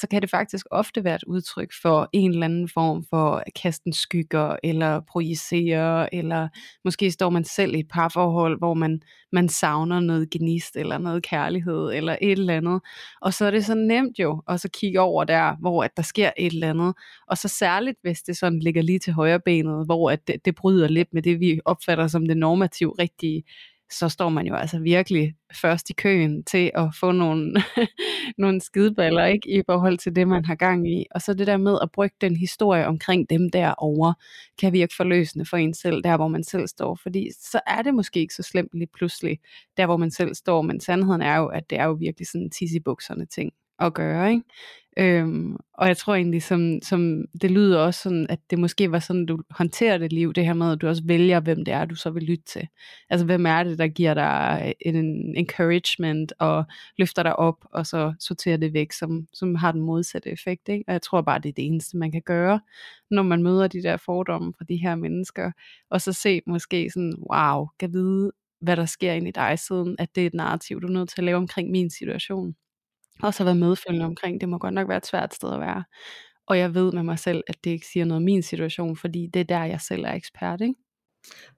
så 0.00 0.06
kan 0.10 0.22
det 0.22 0.30
faktisk 0.30 0.66
ofte 0.70 1.04
være 1.04 1.14
et 1.14 1.24
udtryk 1.24 1.72
for 1.82 2.08
en 2.12 2.30
eller 2.30 2.44
anden 2.44 2.68
form 2.68 3.04
for 3.10 3.42
at 3.46 3.54
kaste 3.62 3.92
skygger, 3.92 4.56
eller 4.62 5.00
projicere, 5.00 6.14
eller 6.14 6.48
måske 6.84 7.10
står 7.10 7.30
man 7.30 7.44
selv 7.44 7.74
i 7.74 7.78
et 7.78 7.88
parforhold, 7.88 8.58
hvor 8.58 8.74
man, 8.74 9.00
man 9.32 9.48
savner 9.48 10.00
noget 10.00 10.30
gnist, 10.30 10.76
eller 10.76 10.98
noget 10.98 11.22
kærlighed, 11.22 11.92
eller 11.92 12.16
et 12.22 12.38
eller 12.38 12.56
andet. 12.56 12.80
Og 13.20 13.34
så 13.34 13.44
er 13.44 13.50
det 13.50 13.64
så 13.64 13.74
nemt 13.74 14.18
jo, 14.18 14.42
at 14.48 14.60
så 14.60 14.68
kigge 14.72 15.00
over 15.00 15.24
der, 15.24 15.56
hvor 15.60 15.84
at 15.84 15.96
der 15.96 16.02
sker 16.02 16.30
et 16.36 16.52
eller 16.52 16.70
andet. 16.70 16.94
Og 17.28 17.38
så 17.38 17.48
særligt, 17.48 17.98
hvis 18.02 18.22
det 18.22 18.36
sådan 18.36 18.60
ligger 18.60 18.82
lige 18.82 18.98
til 18.98 19.12
højre 19.12 19.40
benet, 19.40 19.86
hvor 19.86 20.10
at 20.10 20.28
det, 20.28 20.44
det 20.44 20.54
bryder 20.54 20.88
lidt 20.88 21.08
med 21.12 21.22
det, 21.22 21.40
vi 21.40 21.60
opfatter 21.64 22.06
som 22.06 22.26
det 22.26 22.36
normativt 22.36 22.98
rigtige, 22.98 23.42
så 23.90 24.08
står 24.08 24.28
man 24.28 24.46
jo 24.46 24.54
altså 24.54 24.78
virkelig 24.78 25.34
først 25.60 25.90
i 25.90 25.92
køen 25.92 26.44
til 26.44 26.70
at 26.74 26.94
få 27.00 27.12
nogle, 27.12 27.62
nogle 28.38 28.60
skideballer 28.60 29.24
ikke, 29.24 29.58
i 29.58 29.62
forhold 29.66 29.98
til 29.98 30.16
det, 30.16 30.28
man 30.28 30.44
har 30.44 30.54
gang 30.54 30.92
i. 30.92 31.06
Og 31.10 31.22
så 31.22 31.34
det 31.34 31.46
der 31.46 31.56
med 31.56 31.78
at 31.82 31.90
brygge 31.92 32.16
den 32.20 32.36
historie 32.36 32.86
omkring 32.86 33.30
dem 33.30 33.50
derovre, 33.50 34.14
kan 34.60 34.72
virke 34.72 34.94
forløsende 34.96 35.44
for 35.44 35.56
en 35.56 35.74
selv, 35.74 36.02
der 36.02 36.16
hvor 36.16 36.28
man 36.28 36.44
selv 36.44 36.68
står. 36.68 36.98
Fordi 37.02 37.30
så 37.40 37.60
er 37.66 37.82
det 37.82 37.94
måske 37.94 38.20
ikke 38.20 38.34
så 38.34 38.42
slemt 38.42 38.70
lige 38.74 38.90
pludselig, 38.94 39.38
der 39.76 39.86
hvor 39.86 39.96
man 39.96 40.10
selv 40.10 40.34
står. 40.34 40.62
Men 40.62 40.80
sandheden 40.80 41.22
er 41.22 41.36
jo, 41.36 41.46
at 41.46 41.70
det 41.70 41.78
er 41.78 41.84
jo 41.84 41.92
virkelig 41.92 42.26
sådan 42.28 42.50
tissibukserne 42.50 43.26
ting 43.26 43.52
at 43.80 43.94
gøre. 43.94 44.30
Ikke? 44.30 44.44
Øhm, 44.98 45.56
og 45.74 45.88
jeg 45.88 45.96
tror 45.96 46.14
egentlig, 46.14 46.42
som, 46.42 46.78
som 46.82 47.24
det 47.42 47.50
lyder 47.50 47.78
også 47.78 48.02
sådan, 48.02 48.26
at 48.28 48.38
det 48.50 48.58
måske 48.58 48.92
var 48.92 48.98
sådan, 48.98 49.26
du 49.26 49.38
håndterer 49.50 49.98
det 49.98 50.12
liv, 50.12 50.32
det 50.32 50.46
her 50.46 50.54
med, 50.54 50.72
at 50.72 50.80
du 50.80 50.88
også 50.88 51.02
vælger, 51.06 51.40
hvem 51.40 51.64
det 51.64 51.74
er, 51.74 51.84
du 51.84 51.94
så 51.94 52.10
vil 52.10 52.22
lytte 52.22 52.44
til. 52.44 52.68
Altså, 53.10 53.26
hvem 53.26 53.46
er 53.46 53.62
det, 53.62 53.78
der 53.78 53.88
giver 53.88 54.14
dig 54.14 54.74
en 54.80 55.36
encouragement 55.36 56.32
og 56.38 56.64
løfter 56.98 57.22
dig 57.22 57.36
op, 57.36 57.64
og 57.72 57.86
så 57.86 58.14
sorterer 58.20 58.56
det 58.56 58.72
væk, 58.72 58.92
som, 58.92 59.28
som 59.32 59.54
har 59.54 59.72
den 59.72 59.80
modsatte 59.80 60.30
effekt. 60.30 60.68
Ikke? 60.68 60.84
Og 60.86 60.92
jeg 60.92 61.02
tror 61.02 61.22
bare, 61.22 61.38
det 61.38 61.48
er 61.48 61.52
det 61.52 61.66
eneste, 61.66 61.96
man 61.96 62.12
kan 62.12 62.22
gøre, 62.22 62.60
når 63.10 63.22
man 63.22 63.42
møder 63.42 63.68
de 63.68 63.82
der 63.82 63.96
fordomme 63.96 64.52
fra 64.58 64.64
de 64.68 64.76
her 64.76 64.94
mennesker, 64.94 65.52
og 65.90 66.00
så 66.00 66.12
se 66.12 66.40
måske 66.46 66.90
sådan, 66.90 67.14
wow, 67.32 67.66
kan 67.80 67.92
vide, 67.92 68.32
hvad 68.60 68.76
der 68.76 68.86
sker 68.86 69.12
ind 69.12 69.28
i 69.28 69.30
dig, 69.30 69.58
siden 69.58 69.96
at 69.98 70.14
det 70.14 70.22
er 70.22 70.26
et 70.26 70.34
narrativ, 70.34 70.80
du 70.80 70.86
er 70.86 70.92
nødt 70.92 71.08
til 71.08 71.20
at 71.20 71.24
lave 71.24 71.36
omkring 71.36 71.70
min 71.70 71.90
situation 71.90 72.54
også 73.22 73.40
har 73.40 73.44
været 73.44 73.56
medfølgende 73.56 74.06
omkring, 74.06 74.40
det 74.40 74.48
må 74.48 74.58
godt 74.58 74.74
nok 74.74 74.88
være 74.88 74.96
et 74.96 75.06
svært 75.06 75.34
sted 75.34 75.52
at 75.52 75.60
være. 75.60 75.84
Og 76.46 76.58
jeg 76.58 76.74
ved 76.74 76.92
med 76.92 77.02
mig 77.02 77.18
selv, 77.18 77.42
at 77.46 77.64
det 77.64 77.70
ikke 77.70 77.86
siger 77.86 78.04
noget 78.04 78.16
om 78.16 78.24
min 78.24 78.42
situation, 78.42 78.96
fordi 78.96 79.26
det 79.34 79.40
er 79.40 79.44
der, 79.44 79.64
jeg 79.64 79.80
selv 79.80 80.04
er 80.04 80.12
ekspert, 80.12 80.60
ikke? 80.60 80.74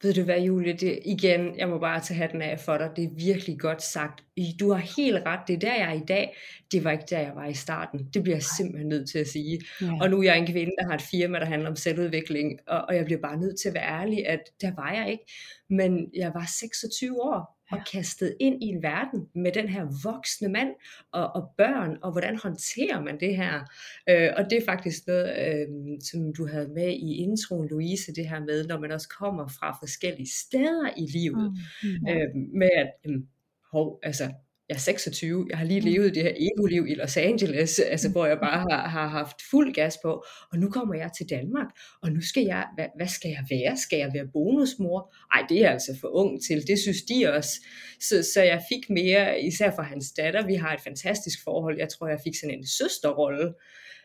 Ved 0.03 0.15
du 0.15 0.23
hvad, 0.23 0.41
Julie, 0.41 0.73
det, 0.73 0.99
igen, 1.05 1.59
jeg 1.59 1.69
må 1.69 1.79
bare 1.79 2.01
tage 2.01 2.19
hatten 2.19 2.43
af 2.43 2.61
for 2.61 2.79
dig, 2.79 2.91
det 2.97 3.05
er 3.05 3.09
virkelig 3.17 3.61
godt 3.61 3.83
sagt. 3.83 4.25
Du 4.61 4.73
har 4.73 4.79
helt 4.97 5.27
ret, 5.27 5.41
det 5.47 5.55
er 5.55 5.59
der, 5.59 5.75
jeg 5.75 5.89
er 5.89 6.03
i 6.03 6.05
dag. 6.09 6.37
Det 6.73 6.85
var 6.85 6.91
ikke 6.91 7.05
der, 7.11 7.19
jeg 7.19 7.33
var 7.35 7.47
i 7.47 7.55
starten. 7.55 8.09
Det 8.15 8.23
bliver 8.23 8.37
jeg 8.37 8.43
simpelthen 8.43 8.89
nødt 8.89 9.11
til 9.11 9.19
at 9.19 9.29
sige. 9.29 9.61
Ja. 9.81 9.99
Og 10.01 10.11
nu 10.11 10.19
er 10.19 10.23
jeg 10.23 10.39
en 10.39 10.47
kvinde, 10.47 10.73
der 10.79 10.87
har 10.87 10.95
et 10.95 11.03
firma, 11.03 11.39
der 11.39 11.47
handler 11.47 11.69
om 11.69 11.77
selvudvikling, 11.77 12.59
og, 12.67 12.81
og 12.89 12.97
jeg 12.97 13.05
bliver 13.05 13.21
bare 13.21 13.37
nødt 13.37 13.61
til 13.61 13.69
at 13.69 13.75
være 13.75 14.01
ærlig, 14.01 14.27
at 14.27 14.41
der 14.61 14.73
var 14.77 14.93
jeg 14.93 15.11
ikke. 15.11 15.25
Men 15.71 16.11
jeg 16.17 16.31
var 16.35 16.47
26 16.61 17.23
år, 17.23 17.60
og 17.73 17.79
kastet 17.93 18.37
ind 18.41 18.63
i 18.63 18.67
en 18.67 18.83
verden 18.83 19.29
med 19.35 19.53
den 19.53 19.69
her 19.69 19.87
voksne 20.05 20.49
mand 20.49 20.69
og, 21.13 21.37
og 21.37 21.51
børn, 21.57 21.99
og 22.03 22.13
hvordan 22.13 22.39
håndterer 22.43 23.01
man 23.01 23.21
det 23.21 23.37
her? 23.37 23.55
Øh, 24.09 24.31
og 24.37 24.45
det 24.51 24.59
er 24.59 24.65
faktisk 24.65 25.07
noget, 25.07 25.29
øh, 25.47 25.69
som 26.11 26.35
du 26.35 26.47
havde 26.47 26.69
med 26.69 26.89
i 26.89 27.15
introen, 27.15 27.69
Louise, 27.69 28.15
det 28.15 28.29
her 28.29 28.41
med, 28.41 28.67
når 28.67 28.81
man 28.81 28.93
også 28.93 29.09
kommer 29.09 29.49
fra 29.49 29.79
forskellige 29.83 30.31
steder 30.31 30.91
i 30.97 31.07
livet, 31.07 31.53
mm. 31.83 31.89
Mm. 31.89 32.09
Øh, 32.09 32.29
med 32.55 32.71
at, 32.77 32.91
øh, 33.07 33.17
hov, 33.73 34.01
altså, 34.03 34.33
jeg 34.71 34.77
er 34.77 34.81
26, 34.81 35.47
jeg 35.51 35.59
har 35.59 35.65
lige 35.65 35.81
mm. 35.81 35.87
levet 35.87 36.15
det 36.15 36.23
her 36.23 36.33
ego-liv 36.37 36.87
i 36.89 36.95
Los 36.95 37.17
Angeles, 37.17 37.79
altså 37.95 38.09
hvor 38.11 38.27
jeg 38.27 38.39
bare 38.39 38.67
har, 38.71 38.89
har 38.89 39.09
haft 39.09 39.37
fuld 39.51 39.75
gas 39.75 39.99
på, 40.05 40.25
og 40.53 40.59
nu 40.59 40.71
kommer 40.71 40.95
jeg 40.95 41.11
til 41.19 41.27
Danmark, 41.31 41.67
og 42.03 42.13
nu 42.13 42.21
skal 42.21 42.43
jeg, 42.45 42.67
hvad, 42.75 42.87
hvad 42.97 43.07
skal 43.09 43.29
jeg 43.29 43.45
være? 43.51 43.77
Skal 43.77 43.99
jeg 43.99 44.11
være 44.15 44.29
bonusmor? 44.33 45.15
Ej, 45.33 45.47
det 45.49 45.65
er 45.65 45.71
altså 45.71 45.97
for 46.01 46.09
ung 46.09 46.43
til, 46.43 46.67
det 46.67 46.79
synes 46.79 47.03
de 47.03 47.33
også. 47.33 47.51
Så, 48.01 48.23
så 48.35 48.43
jeg 48.43 48.63
fik 48.69 48.91
mere, 48.91 49.41
især 49.41 49.71
for 49.75 49.83
hans 49.83 50.13
datter, 50.13 50.47
vi 50.47 50.55
har 50.55 50.75
et 50.75 50.81
fantastisk 50.81 51.39
forhold, 51.45 51.79
jeg 51.79 51.89
tror, 51.89 52.09
jeg 52.09 52.21
fik 52.25 52.35
sådan 52.41 52.59
en 52.59 52.67
søsterrolle, 52.67 53.55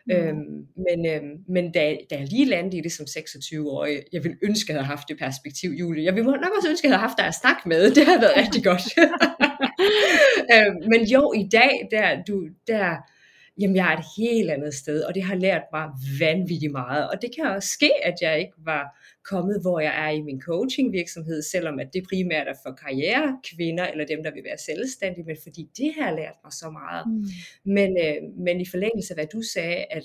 Mm. 0.08 0.14
Øhm, 0.14 0.66
men 0.86 1.06
øhm, 1.06 1.38
men 1.48 1.72
da, 1.72 1.98
da 2.10 2.16
jeg 2.16 2.28
lige 2.28 2.46
landede 2.46 2.78
i 2.78 2.82
det 2.82 2.92
som 2.92 3.06
26-årig, 3.10 4.04
jeg 4.14 4.24
ville 4.24 4.38
ønske, 4.44 4.70
at 4.70 4.74
jeg 4.74 4.78
havde 4.78 4.88
haft 4.88 5.10
det 5.10 5.18
perspektiv, 5.18 5.70
Julie. 5.70 6.04
Jeg 6.04 6.16
ville 6.16 6.32
nok 6.32 6.52
også 6.58 6.70
ønske, 6.70 6.88
at 6.88 6.90
jeg 6.90 6.98
havde 6.98 7.08
haft 7.08 7.18
dig 7.18 7.28
at 7.28 7.36
snakke 7.42 7.70
med. 7.70 7.92
Det 7.96 8.06
har 8.06 8.20
været 8.20 8.38
rigtig 8.38 8.64
godt. 8.64 8.82
øhm, 10.54 10.90
men 10.90 11.04
jo, 11.04 11.34
i 11.34 11.48
dag, 11.52 11.88
der, 11.92 12.24
du, 12.28 12.48
der, 12.68 12.96
jamen 13.60 13.76
jeg 13.76 13.94
er 13.94 13.98
et 13.98 14.06
helt 14.18 14.52
andet 14.52 14.74
sted, 14.74 15.04
og 15.04 15.16
det 15.16 15.24
har 15.24 15.36
lært 15.36 15.64
mig 15.74 15.90
vanvittigt 16.20 16.72
meget. 16.72 17.10
Og 17.10 17.22
det 17.22 17.30
kan 17.36 17.46
også 17.46 17.70
ske, 17.70 17.92
at 18.04 18.14
jeg 18.22 18.40
ikke 18.40 18.54
var 18.58 19.00
kommet, 19.24 19.62
hvor 19.62 19.80
jeg 19.80 20.06
er 20.06 20.10
i 20.10 20.22
min 20.22 20.42
coaching 20.42 20.94
virksomhed, 20.94 21.42
selvom 21.42 21.80
at 21.80 21.94
det 21.94 22.04
primært 22.10 22.48
er 22.48 22.54
for 22.64 22.72
karriere 22.72 23.40
kvinder, 23.56 23.88
eller 23.88 24.06
dem, 24.06 24.24
der 24.24 24.32
vil 24.32 24.44
være 24.44 24.58
selvstændige, 24.58 25.26
men 25.26 25.38
fordi 25.44 25.70
det 25.78 25.94
har 26.00 26.16
lært 26.16 26.36
mig 26.44 26.54
så 26.54 26.70
meget. 26.70 27.04
Mm. 27.08 27.26
Men, 27.74 27.98
øh, 28.06 28.16
men 28.46 28.62
i 28.62 28.66
forlængelse 28.66 29.14
af, 29.14 29.18
hvad 29.18 29.28
du 29.34 29.42
sagde, 29.42 29.86
at 29.92 30.04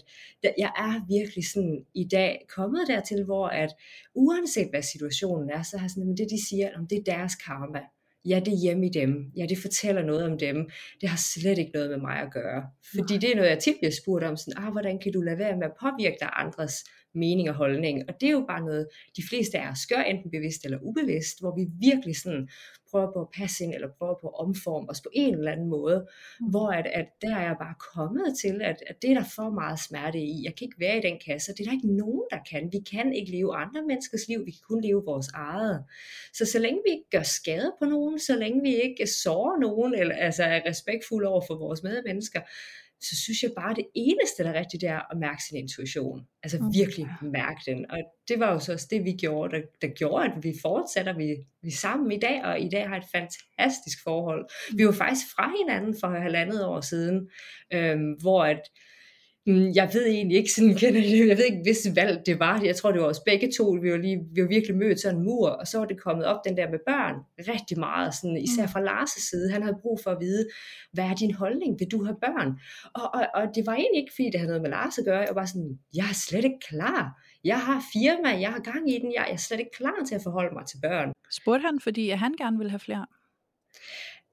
jeg 0.58 0.72
er 0.76 1.06
virkelig 1.08 1.44
sådan 1.52 1.84
i 1.94 2.04
dag 2.04 2.46
kommet 2.48 2.88
dertil, 2.88 3.24
hvor 3.24 3.46
at 3.46 3.70
uanset 4.14 4.70
hvad 4.70 4.82
situationen 4.82 5.50
er, 5.50 5.62
så 5.62 5.78
har 5.78 5.88
sådan, 5.88 6.12
at 6.12 6.18
det 6.18 6.30
de 6.30 6.46
siger, 6.48 6.68
om 6.78 6.86
det 6.86 6.98
er 6.98 7.12
deres 7.12 7.34
karma 7.34 7.80
ja, 8.24 8.40
det 8.44 8.52
er 8.52 8.62
hjemme 8.62 8.86
i 8.86 8.88
dem, 8.88 9.32
ja, 9.36 9.46
det 9.46 9.58
fortæller 9.58 10.02
noget 10.02 10.24
om 10.24 10.38
dem, 10.38 10.70
det 11.00 11.08
har 11.08 11.20
slet 11.34 11.58
ikke 11.58 11.70
noget 11.74 11.90
med 11.90 11.98
mig 11.98 12.16
at 12.16 12.32
gøre. 12.32 12.62
Fordi 12.94 13.18
det 13.18 13.30
er 13.30 13.36
noget, 13.36 13.50
jeg 13.50 13.58
tit 13.58 13.76
bliver 13.80 13.92
spurgt 14.02 14.24
om, 14.24 14.36
sådan, 14.36 14.62
ah, 14.62 14.72
hvordan 14.72 14.98
kan 14.98 15.12
du 15.12 15.20
lade 15.20 15.38
være 15.38 15.56
med 15.56 15.66
at 15.66 15.76
påvirke 15.80 16.16
dig 16.20 16.30
andres 16.32 16.74
mening 17.14 17.48
og 17.50 17.54
holdning. 17.54 18.02
Og 18.08 18.14
det 18.20 18.26
er 18.26 18.32
jo 18.32 18.44
bare 18.48 18.64
noget, 18.64 18.86
de 19.16 19.22
fleste 19.30 19.58
af 19.58 19.70
os 19.70 19.86
gør, 19.86 20.02
enten 20.02 20.30
bevidst 20.30 20.64
eller 20.64 20.78
ubevidst, 20.82 21.40
hvor 21.40 21.54
vi 21.58 21.64
virkelig 21.88 22.16
sådan 22.16 22.48
prøver 22.90 23.12
på 23.12 23.20
at 23.20 23.30
passe 23.34 23.64
ind, 23.64 23.74
eller 23.74 23.88
prøver 23.98 24.14
på 24.20 24.28
at 24.28 24.40
omforme 24.46 24.90
os 24.90 25.00
på 25.00 25.08
en 25.12 25.34
eller 25.34 25.52
anden 25.52 25.68
måde, 25.68 26.06
mm. 26.40 26.46
hvor 26.46 26.68
at, 26.68 26.86
at 26.86 27.06
der 27.22 27.36
er 27.36 27.42
jeg 27.42 27.56
bare 27.60 27.74
kommet 27.94 28.38
til, 28.38 28.62
at, 28.62 28.82
at 28.86 29.02
det 29.02 29.10
er 29.10 29.14
der 29.14 29.24
for 29.36 29.50
meget 29.50 29.78
smerte 29.78 30.18
i. 30.18 30.44
Jeg 30.44 30.54
kan 30.54 30.64
ikke 30.64 30.80
være 30.80 30.98
i 30.98 31.00
den 31.00 31.18
kasse, 31.26 31.52
det 31.52 31.60
er 31.60 31.64
der 31.64 31.72
ikke 31.72 31.96
nogen, 31.96 32.24
der 32.30 32.38
kan. 32.50 32.68
Vi 32.72 32.78
kan 32.90 33.12
ikke 33.12 33.30
leve 33.30 33.56
andre 33.56 33.82
menneskers 33.82 34.28
liv, 34.28 34.46
vi 34.46 34.50
kan 34.50 34.64
kun 34.68 34.80
leve 34.80 35.04
vores 35.04 35.28
eget. 35.28 35.84
Så 36.32 36.44
så 36.44 36.58
længe 36.58 36.80
vi 36.86 36.90
ikke 36.90 37.10
gør 37.10 37.22
skade 37.22 37.72
på 37.78 37.84
nogen, 37.84 38.18
så 38.18 38.36
længe 38.36 38.62
vi 38.62 38.74
ikke 38.74 39.06
sårer 39.06 39.58
nogen, 39.58 39.94
eller 39.94 40.14
altså 40.14 40.42
er 40.42 40.60
respektfulde 40.66 41.28
over 41.28 41.42
for 41.46 41.54
vores 41.54 41.82
medmennesker, 41.82 42.40
så 43.02 43.16
synes 43.24 43.42
jeg 43.42 43.50
bare, 43.56 43.70
at 43.70 43.76
det 43.76 43.86
eneste, 43.94 44.42
der 44.44 44.50
er 44.50 44.58
rigtigt, 44.58 44.80
det 44.80 44.88
er 44.88 45.12
at 45.12 45.18
mærke 45.18 45.42
sin 45.48 45.58
intuition. 45.58 46.26
Altså 46.42 46.56
okay. 46.56 46.78
virkelig 46.78 47.06
mærke 47.22 47.60
den. 47.66 47.90
Og 47.90 47.98
det 48.28 48.40
var 48.40 48.52
jo 48.52 48.58
så 48.58 48.72
også 48.72 48.86
det, 48.90 49.04
vi 49.04 49.12
gjorde, 49.12 49.56
der, 49.56 49.62
der 49.82 49.88
gjorde, 49.88 50.24
at 50.24 50.32
vi 50.42 50.52
fortsætter 50.62 51.16
vi, 51.16 51.36
vi 51.62 51.70
sammen 51.70 52.12
i 52.12 52.18
dag, 52.18 52.44
og 52.44 52.60
i 52.60 52.68
dag 52.68 52.88
har 52.88 52.96
et 52.96 53.10
fantastisk 53.12 53.98
forhold. 54.04 54.50
Vi 54.76 54.86
var 54.86 54.92
faktisk 54.92 55.26
fra 55.36 55.52
hinanden 55.58 55.96
for 56.00 56.08
halvandet 56.08 56.64
år 56.64 56.80
siden, 56.80 57.30
øhm, 57.72 58.12
hvor 58.12 58.44
at, 58.44 58.60
Mm, 58.62 58.89
jeg 59.46 59.90
ved 59.92 60.06
egentlig 60.06 60.36
ikke 60.36 60.52
sådan, 60.52 60.70
jeg 60.82 61.36
ved 61.38 61.44
ikke, 61.44 61.62
hvis 61.62 61.96
valg 61.96 62.26
det 62.26 62.38
var. 62.38 62.60
Jeg 62.64 62.76
tror, 62.76 62.92
det 62.92 63.00
var 63.00 63.06
os 63.06 63.20
begge 63.20 63.50
to. 63.58 63.70
Vi 63.70 63.90
var, 63.90 63.96
lige, 63.96 64.18
vi 64.34 64.42
var 64.42 64.48
virkelig 64.48 64.76
mødt 64.76 65.00
sådan 65.00 65.18
en 65.18 65.24
mur, 65.24 65.48
og 65.48 65.66
så 65.66 65.78
var 65.78 65.86
det 65.86 66.00
kommet 66.00 66.26
op 66.26 66.40
den 66.44 66.56
der 66.56 66.70
med 66.70 66.78
børn 66.86 67.14
rigtig 67.38 67.78
meget, 67.78 68.14
sådan, 68.14 68.36
især 68.36 68.62
mm. 68.62 68.68
fra 68.68 68.80
Lars' 68.80 69.30
side. 69.30 69.50
Han 69.50 69.62
havde 69.62 69.78
brug 69.82 70.00
for 70.04 70.10
at 70.10 70.20
vide, 70.20 70.48
hvad 70.92 71.04
er 71.04 71.14
din 71.14 71.34
holdning? 71.34 71.80
Vil 71.80 71.88
du 71.88 72.04
have 72.04 72.16
børn? 72.20 72.50
Og, 72.94 73.14
og, 73.14 73.26
og 73.34 73.42
det 73.54 73.66
var 73.66 73.74
egentlig 73.74 74.00
ikke, 74.00 74.12
fordi 74.16 74.30
det 74.30 74.40
havde 74.40 74.48
noget 74.52 74.62
med 74.62 74.70
Lars 74.70 74.98
at 74.98 75.04
gøre. 75.04 75.20
Jeg 75.28 75.34
var 75.34 75.46
sådan, 75.46 75.78
jeg 75.94 76.08
er 76.08 76.18
slet 76.28 76.44
ikke 76.44 76.60
klar. 76.68 77.22
Jeg 77.44 77.60
har 77.60 77.82
firma, 77.92 78.40
jeg 78.40 78.50
har 78.50 78.60
gang 78.60 78.90
i 78.90 78.98
den, 78.98 79.12
jeg 79.12 79.26
er 79.30 79.36
slet 79.36 79.60
ikke 79.60 79.76
klar 79.76 79.98
til 80.08 80.14
at 80.14 80.22
forholde 80.22 80.54
mig 80.54 80.66
til 80.66 80.78
børn. 80.82 81.12
Spurgte 81.30 81.66
han, 81.66 81.80
fordi 81.80 82.10
han 82.10 82.32
gerne 82.32 82.58
ville 82.58 82.70
have 82.70 82.80
flere? 82.80 83.06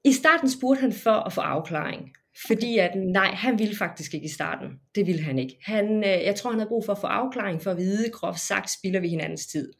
I 0.04 0.12
starten 0.12 0.50
spurgte 0.50 0.80
han 0.80 0.92
for 0.92 1.18
at 1.26 1.32
få 1.32 1.40
afklaring. 1.40 2.12
Fordi 2.46 2.78
at 2.78 2.90
nej, 2.96 3.30
han 3.30 3.58
ville 3.58 3.76
faktisk 3.76 4.14
ikke 4.14 4.26
i 4.26 4.30
starten. 4.30 4.68
Det 4.94 5.06
ville 5.06 5.22
han 5.22 5.38
ikke. 5.38 5.58
Han, 5.62 6.04
øh, 6.04 6.24
jeg 6.24 6.34
tror, 6.34 6.50
han 6.50 6.58
havde 6.58 6.68
brug 6.68 6.84
for 6.84 6.92
at 6.92 6.98
få 6.98 7.06
afklaring 7.06 7.62
for 7.62 7.70
at 7.70 7.76
vide, 7.76 8.10
groft 8.10 8.40
sagt, 8.40 8.70
spilder 8.70 9.00
vi 9.00 9.08
hinandens 9.08 9.46
tid. 9.46 9.72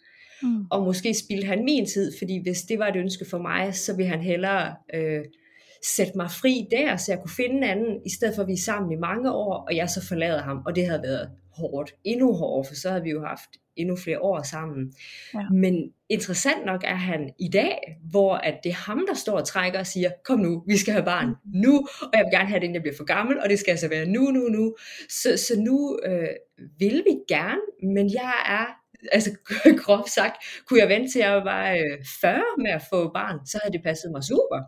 Mm. 0.42 0.64
Og 0.70 0.84
måske 0.84 1.14
spildte 1.14 1.46
han 1.46 1.64
min 1.64 1.86
tid, 1.86 2.12
fordi 2.18 2.42
hvis 2.42 2.62
det 2.62 2.78
var 2.78 2.86
et 2.86 2.96
ønske 2.96 3.24
for 3.30 3.38
mig, 3.38 3.74
så 3.74 3.96
ville 3.96 4.10
han 4.10 4.22
hellere 4.22 4.74
øh, 4.94 5.24
sætte 5.96 6.12
mig 6.16 6.30
fri 6.30 6.66
der, 6.70 6.96
så 6.96 7.12
jeg 7.12 7.20
kunne 7.20 7.36
finde 7.36 7.56
en 7.56 7.62
anden, 7.62 8.00
i 8.06 8.10
stedet 8.10 8.34
for 8.34 8.42
at 8.42 8.48
vi 8.48 8.52
er 8.52 8.64
sammen 8.64 8.92
i 8.92 8.96
mange 8.96 9.32
år, 9.32 9.54
og 9.68 9.76
jeg 9.76 9.90
så 9.90 10.06
forlader 10.06 10.42
ham, 10.42 10.62
og 10.66 10.76
det 10.76 10.86
havde 10.86 11.02
været 11.02 11.30
hårdt, 11.58 11.94
endnu 12.04 12.32
hårdere, 12.32 12.64
for 12.68 12.74
så 12.74 12.90
havde 12.90 13.02
vi 13.02 13.10
jo 13.10 13.24
haft 13.24 13.50
endnu 13.76 13.96
flere 13.96 14.20
år 14.20 14.42
sammen. 14.42 14.92
Ja. 15.34 15.48
Men 15.52 15.92
interessant 16.08 16.66
nok 16.66 16.84
er 16.84 16.94
han 16.94 17.30
i 17.38 17.48
dag, 17.48 17.78
hvor 18.10 18.34
at 18.34 18.54
det 18.64 18.70
er 18.70 18.74
ham, 18.74 19.04
der 19.08 19.14
står 19.14 19.38
og 19.38 19.46
trækker 19.46 19.78
og 19.78 19.86
siger, 19.86 20.10
kom 20.24 20.38
nu, 20.38 20.64
vi 20.66 20.76
skal 20.76 20.92
have 20.92 21.04
barn 21.04 21.34
nu, 21.54 21.88
og 22.02 22.10
jeg 22.12 22.24
vil 22.24 22.38
gerne 22.38 22.48
have 22.48 22.60
det, 22.60 22.64
inden 22.64 22.74
jeg 22.74 22.82
bliver 22.82 22.96
for 22.96 23.04
gammel, 23.04 23.40
og 23.40 23.48
det 23.48 23.58
skal 23.58 23.70
altså 23.70 23.88
være 23.88 24.06
nu, 24.06 24.20
nu, 24.20 24.40
nu. 24.40 24.76
Så, 25.08 25.36
så 25.36 25.60
nu 25.60 25.98
øh, 26.04 26.28
vil 26.78 27.02
vi 27.06 27.14
gerne, 27.28 27.60
men 27.94 28.12
jeg 28.12 28.34
er 28.46 28.66
altså 29.12 29.30
groft 29.84 30.10
sagt, 30.10 30.36
kunne 30.66 30.80
jeg 30.80 30.88
vente 30.88 31.12
til 31.12 31.18
jeg 31.18 31.44
var 31.44 31.70
øh, 31.72 32.04
40 32.20 32.42
med 32.58 32.70
at 32.70 32.82
få 32.90 33.10
barn, 33.12 33.46
så 33.46 33.58
havde 33.62 33.72
det 33.72 33.82
passet 33.82 34.10
mig 34.12 34.24
super. 34.24 34.60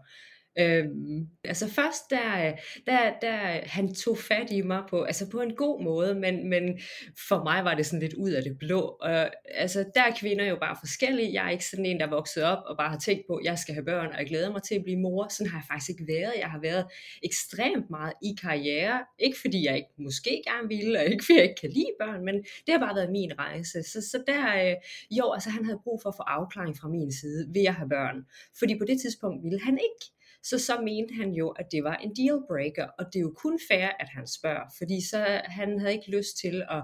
Øhm, 0.58 1.28
altså 1.44 1.68
først 1.68 2.10
der, 2.10 2.52
der, 2.86 3.12
der 3.22 3.60
han 3.66 3.94
tog 3.94 4.18
fat 4.18 4.50
i 4.50 4.60
mig 4.62 4.82
på, 4.90 5.02
altså 5.02 5.30
på 5.30 5.40
en 5.40 5.54
god 5.54 5.82
måde, 5.82 6.14
men, 6.14 6.48
men 6.48 6.80
for 7.28 7.44
mig 7.44 7.64
var 7.64 7.74
det 7.74 7.86
sådan 7.86 8.00
lidt 8.00 8.14
ud 8.14 8.30
af 8.30 8.42
det 8.42 8.58
blå. 8.58 8.80
Og, 8.80 9.30
altså 9.54 9.84
der 9.94 10.02
er 10.02 10.14
kvinder 10.20 10.44
jo 10.44 10.56
bare 10.56 10.76
forskellige. 10.80 11.32
Jeg 11.32 11.46
er 11.46 11.50
ikke 11.50 11.66
sådan 11.66 11.86
en, 11.86 12.00
der 12.00 12.06
er 12.06 12.10
vokset 12.10 12.42
op 12.42 12.62
og 12.66 12.76
bare 12.76 12.90
har 12.90 12.98
tænkt 12.98 13.26
på, 13.26 13.36
at 13.36 13.44
jeg 13.44 13.58
skal 13.58 13.74
have 13.74 13.84
børn, 13.84 14.06
og 14.12 14.18
jeg 14.18 14.26
glæder 14.26 14.52
mig 14.52 14.62
til 14.62 14.74
at 14.74 14.84
blive 14.84 14.98
mor. 14.98 15.28
Sådan 15.28 15.50
har 15.50 15.58
jeg 15.58 15.66
faktisk 15.68 15.90
ikke 15.90 16.06
været. 16.06 16.32
Jeg 16.38 16.50
har 16.50 16.60
været 16.60 16.84
ekstremt 17.22 17.90
meget 17.90 18.12
i 18.22 18.30
karriere. 18.42 19.00
Ikke 19.18 19.38
fordi 19.40 19.66
jeg 19.66 19.76
ikke 19.76 19.94
måske 19.98 20.42
gerne 20.46 20.68
ville, 20.68 20.98
og 20.98 21.04
ikke 21.04 21.24
fordi 21.24 21.38
jeg 21.38 21.48
ikke 21.48 21.60
kan 21.60 21.70
lide 21.70 21.92
børn, 22.00 22.24
men 22.24 22.34
det 22.34 22.70
har 22.74 22.78
bare 22.78 22.94
været 22.94 23.10
min 23.10 23.32
rejse. 23.38 23.82
Så, 23.82 24.00
så 24.10 24.22
der, 24.26 24.44
øh, 24.64 24.76
jo, 25.10 25.32
altså 25.32 25.50
han 25.50 25.64
havde 25.64 25.80
brug 25.84 26.00
for 26.02 26.08
at 26.08 26.14
få 26.16 26.22
afklaring 26.22 26.76
fra 26.78 26.88
min 26.88 27.12
side 27.12 27.48
ved 27.54 27.64
at 27.68 27.74
have 27.74 27.88
børn. 27.88 28.16
Fordi 28.58 28.78
på 28.78 28.84
det 28.84 29.00
tidspunkt 29.00 29.44
ville 29.44 29.60
han 29.60 29.78
ikke 29.88 30.19
så 30.42 30.58
så 30.58 30.80
mente 30.80 31.14
han 31.14 31.32
jo, 31.32 31.48
at 31.48 31.66
det 31.72 31.84
var 31.84 31.96
en 31.96 32.16
dealbreaker, 32.16 32.86
og 32.98 33.06
det 33.06 33.16
er 33.16 33.20
jo 33.20 33.34
kun 33.36 33.58
fair, 33.70 33.88
at 34.00 34.08
han 34.08 34.26
spørger, 34.26 34.74
fordi 34.78 35.08
så 35.08 35.40
han 35.44 35.80
havde 35.80 35.92
ikke 35.92 36.10
lyst 36.10 36.38
til 36.38 36.62
at 36.70 36.82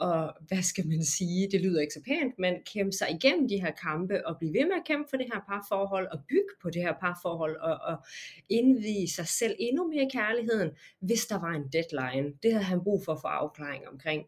og 0.00 0.34
hvad 0.48 0.62
skal 0.62 0.86
man 0.86 1.04
sige, 1.04 1.48
det 1.50 1.60
lyder 1.60 1.80
ikke 1.80 1.94
så 1.94 2.02
pænt, 2.06 2.38
men 2.38 2.54
kæmpe 2.72 2.92
sig 2.92 3.08
igennem 3.10 3.48
de 3.48 3.60
her 3.60 3.70
kampe 3.70 4.26
og 4.26 4.38
blive 4.38 4.52
ved 4.52 4.64
med 4.64 4.76
at 4.76 4.86
kæmpe 4.86 5.10
for 5.10 5.16
det 5.16 5.26
her 5.32 5.40
parforhold 5.48 6.08
og 6.12 6.18
bygge 6.28 6.54
på 6.62 6.70
det 6.70 6.82
her 6.82 6.94
parforhold 7.00 7.56
og, 7.56 7.76
og 7.90 7.96
indvige 8.48 9.08
sig 9.08 9.28
selv 9.28 9.56
endnu 9.58 9.88
mere 9.88 10.04
i 10.04 10.10
kærligheden, 10.12 10.70
hvis 11.00 11.26
der 11.26 11.38
var 11.40 11.52
en 11.60 11.68
deadline. 11.72 12.28
Det 12.42 12.52
havde 12.52 12.64
han 12.64 12.84
brug 12.84 13.04
for 13.04 13.12
at 13.12 13.20
få 13.20 13.28
afklaring 13.28 13.88
omkring. 13.88 14.22